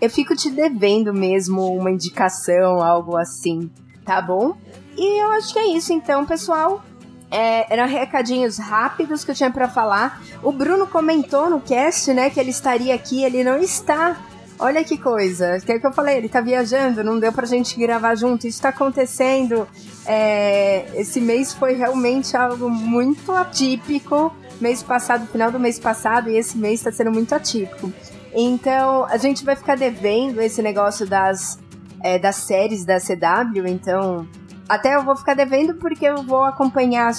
eu 0.00 0.08
fico 0.08 0.34
te 0.34 0.50
devendo 0.50 1.12
mesmo 1.12 1.74
uma 1.74 1.90
indicação, 1.90 2.82
algo 2.82 3.16
assim, 3.16 3.70
tá 4.04 4.20
bom? 4.22 4.56
E 4.96 5.22
eu 5.22 5.30
acho 5.32 5.52
que 5.52 5.58
é 5.58 5.66
isso 5.76 5.92
então, 5.92 6.24
pessoal. 6.24 6.82
É, 7.30 7.72
eram 7.72 7.86
recadinhos 7.86 8.58
rápidos 8.58 9.22
que 9.22 9.30
eu 9.30 9.34
tinha 9.34 9.50
para 9.50 9.68
falar. 9.68 10.22
O 10.42 10.50
Bruno 10.50 10.86
comentou 10.86 11.50
no 11.50 11.60
cast, 11.60 12.12
né, 12.14 12.30
que 12.30 12.40
ele 12.40 12.50
estaria 12.50 12.94
aqui, 12.94 13.22
ele 13.22 13.44
não 13.44 13.58
está. 13.58 14.16
Olha 14.58 14.82
que 14.82 14.98
coisa. 14.98 15.56
O 15.56 15.64
que, 15.64 15.72
é 15.72 15.78
que 15.78 15.86
eu 15.86 15.92
falei? 15.92 16.16
Ele 16.16 16.28
tá 16.28 16.40
viajando, 16.40 17.04
não 17.04 17.18
deu 17.18 17.32
pra 17.32 17.46
gente 17.46 17.78
gravar 17.78 18.16
junto. 18.16 18.46
Isso 18.46 18.60
tá 18.60 18.70
acontecendo. 18.70 19.68
É, 20.04 20.86
esse 20.96 21.20
mês 21.20 21.52
foi 21.52 21.74
realmente 21.74 22.36
algo 22.36 22.68
muito 22.68 23.30
atípico. 23.30 24.34
Mês 24.60 24.82
passado, 24.82 25.28
final 25.28 25.52
do 25.52 25.60
mês 25.60 25.78
passado, 25.78 26.28
e 26.28 26.36
esse 26.36 26.58
mês 26.58 26.82
tá 26.82 26.90
sendo 26.90 27.12
muito 27.12 27.32
atípico. 27.32 27.92
Então, 28.34 29.04
a 29.04 29.16
gente 29.16 29.44
vai 29.44 29.56
ficar 29.56 29.76
devendo 29.76 30.40
esse 30.40 30.62
negócio 30.62 31.06
das, 31.06 31.58
é, 32.02 32.18
das 32.18 32.36
séries 32.36 32.84
da 32.84 32.98
CW. 32.98 33.66
Então, 33.66 34.28
até 34.68 34.94
eu 34.94 35.04
vou 35.04 35.16
ficar 35.16 35.34
devendo 35.34 35.74
porque 35.74 36.04
eu 36.06 36.22
vou 36.22 36.44
acompanhar. 36.44 37.12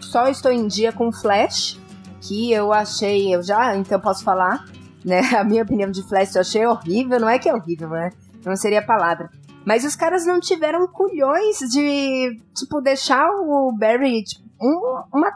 Só 0.00 0.28
estou 0.28 0.52
em 0.52 0.66
dia 0.66 0.92
com 0.92 1.12
Flash, 1.12 1.78
que 2.20 2.52
eu 2.52 2.72
achei. 2.72 3.34
Eu 3.34 3.42
já, 3.42 3.76
então 3.76 3.98
posso 4.00 4.24
falar 4.24 4.64
né? 5.04 5.20
A 5.36 5.44
minha 5.44 5.62
opinião 5.62 5.90
de 5.90 6.02
Flash 6.02 6.34
eu 6.34 6.40
achei 6.40 6.66
horrível, 6.66 7.20
não 7.20 7.28
é 7.28 7.38
que 7.38 7.48
é 7.48 7.54
horrível, 7.54 7.90
né? 7.90 8.10
Não 8.44 8.56
seria 8.56 8.80
a 8.80 8.84
palavra. 8.86 9.30
Mas 9.64 9.84
os 9.84 9.94
caras 9.94 10.24
não 10.24 10.40
tiveram 10.40 10.86
culhões 10.88 11.58
de, 11.70 12.40
tipo, 12.54 12.80
deixar 12.80 13.28
o 13.28 13.70
Barry 13.72 14.24
tipo, 14.24 14.48
um, 14.60 15.02
uma, 15.12 15.34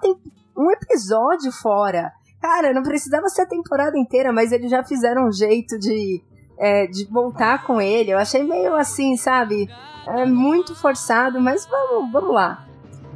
um 0.56 0.70
episódio 0.70 1.52
fora. 1.52 2.10
Cara, 2.44 2.74
não 2.74 2.82
precisava 2.82 3.26
ser 3.30 3.40
a 3.40 3.46
temporada 3.46 3.96
inteira, 3.98 4.30
mas 4.30 4.52
eles 4.52 4.70
já 4.70 4.84
fizeram 4.84 5.28
um 5.28 5.32
jeito 5.32 5.78
de, 5.78 6.22
é, 6.58 6.86
de 6.86 7.06
voltar 7.10 7.64
com 7.64 7.80
ele. 7.80 8.10
Eu 8.10 8.18
achei 8.18 8.42
meio 8.42 8.76
assim, 8.76 9.16
sabe? 9.16 9.66
É 10.06 10.26
muito 10.26 10.74
forçado, 10.74 11.40
mas 11.40 11.64
vamos, 11.64 12.12
vamos 12.12 12.34
lá. 12.34 12.66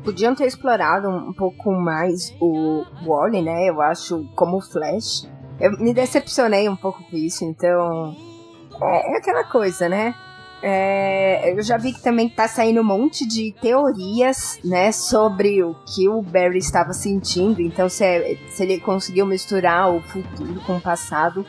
Podiam 0.02 0.34
ter 0.34 0.46
explorado 0.46 1.10
um, 1.10 1.34
pouco 1.34 1.70
mais 1.72 2.34
o 2.40 2.86
Wally, 3.04 3.42
né? 3.42 3.68
Eu 3.68 3.82
acho, 3.82 4.24
como 4.34 4.62
Flash. 4.62 5.28
eu 5.60 5.72
me 5.72 5.92
decepcionei 5.92 6.66
um 6.66 6.76
pouco 6.76 7.04
com 7.04 7.14
isso, 7.14 7.44
então. 7.44 8.16
É, 8.80 9.12
é 9.12 9.18
aquela 9.18 9.44
coisa, 9.44 9.90
né? 9.90 10.14
É, 10.60 11.52
eu 11.52 11.62
já 11.62 11.76
vi 11.76 11.92
que 11.92 12.02
também 12.02 12.28
tá 12.28 12.48
saindo 12.48 12.80
um 12.80 12.84
monte 12.84 13.26
de 13.26 13.54
teorias, 13.60 14.58
né, 14.64 14.90
sobre 14.90 15.62
o 15.62 15.74
que 15.86 16.08
o 16.08 16.20
Barry 16.20 16.58
estava 16.58 16.92
sentindo. 16.92 17.60
Então, 17.60 17.88
se, 17.88 18.04
é, 18.04 18.36
se 18.48 18.62
ele 18.64 18.80
conseguiu 18.80 19.24
misturar 19.24 19.94
o 19.94 20.00
futuro 20.02 20.60
com 20.66 20.76
o 20.76 20.80
passado. 20.80 21.46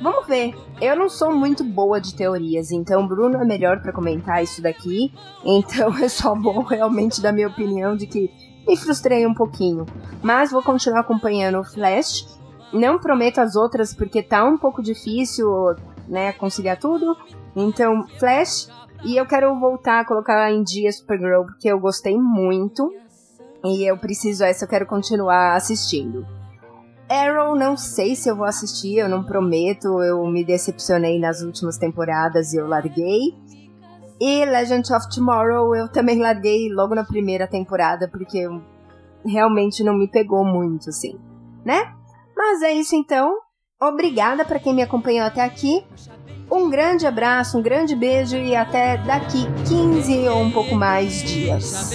Vamos 0.00 0.26
ver. 0.26 0.54
Eu 0.80 0.96
não 0.96 1.08
sou 1.08 1.32
muito 1.32 1.62
boa 1.62 2.00
de 2.00 2.14
teorias, 2.14 2.72
então 2.72 3.04
o 3.04 3.08
Bruno 3.08 3.38
é 3.38 3.44
melhor 3.44 3.80
para 3.80 3.92
comentar 3.92 4.42
isso 4.42 4.60
daqui. 4.60 5.12
Então 5.44 5.96
eu 6.02 6.08
só 6.08 6.34
vou 6.34 6.62
realmente 6.62 7.22
dar 7.22 7.32
minha 7.32 7.46
opinião 7.46 7.96
de 7.96 8.06
que 8.06 8.28
me 8.66 8.76
frustrei 8.76 9.24
um 9.26 9.34
pouquinho. 9.34 9.86
Mas 10.20 10.50
vou 10.50 10.62
continuar 10.62 11.00
acompanhando 11.00 11.60
o 11.60 11.64
Flash. 11.64 12.26
Não 12.72 12.98
prometo 12.98 13.38
as 13.38 13.54
outras 13.54 13.94
porque 13.94 14.22
tá 14.22 14.44
um 14.44 14.58
pouco 14.58 14.82
difícil, 14.82 15.48
né, 16.08 16.32
conciliar 16.32 16.78
tudo. 16.78 17.16
Então, 17.54 18.06
Flash. 18.18 18.68
E 19.04 19.16
eu 19.16 19.26
quero 19.26 19.58
voltar 19.58 20.00
a 20.00 20.04
colocar 20.04 20.50
em 20.52 20.62
dia 20.62 20.92
Supergirl 20.92 21.44
porque 21.44 21.68
eu 21.68 21.78
gostei 21.80 22.16
muito. 22.16 22.92
E 23.64 23.84
eu 23.88 23.96
preciso 23.98 24.44
essa, 24.44 24.64
eu 24.64 24.68
quero 24.68 24.86
continuar 24.86 25.54
assistindo. 25.54 26.26
Arrow, 27.08 27.54
não 27.54 27.76
sei 27.76 28.14
se 28.16 28.28
eu 28.28 28.36
vou 28.36 28.46
assistir, 28.46 28.96
eu 28.96 29.08
não 29.08 29.22
prometo, 29.22 30.02
eu 30.02 30.26
me 30.26 30.44
decepcionei 30.44 31.18
nas 31.20 31.42
últimas 31.42 31.76
temporadas 31.76 32.52
e 32.52 32.56
eu 32.56 32.66
larguei. 32.66 33.34
E 34.20 34.44
Legend 34.44 34.92
of 34.94 35.08
Tomorrow 35.14 35.74
eu 35.74 35.88
também 35.88 36.18
larguei 36.20 36.72
logo 36.72 36.94
na 36.94 37.04
primeira 37.04 37.46
temporada, 37.46 38.08
porque 38.08 38.48
realmente 39.26 39.84
não 39.84 39.94
me 39.94 40.08
pegou 40.08 40.44
muito, 40.44 40.88
assim, 40.88 41.18
né? 41.64 41.92
Mas 42.36 42.62
é 42.62 42.72
isso 42.72 42.94
então. 42.96 43.36
Obrigada 43.80 44.44
para 44.44 44.60
quem 44.60 44.74
me 44.74 44.82
acompanhou 44.82 45.26
até 45.26 45.42
aqui. 45.42 45.84
Um 46.50 46.70
grande 46.70 47.06
abraço, 47.06 47.58
um 47.58 47.62
grande 47.62 47.94
beijo 47.94 48.36
e 48.36 48.54
até 48.54 48.98
daqui 48.98 49.46
15 49.66 50.28
ou 50.28 50.42
um 50.42 50.50
pouco 50.50 50.74
mais 50.74 51.22
dias. 51.22 51.90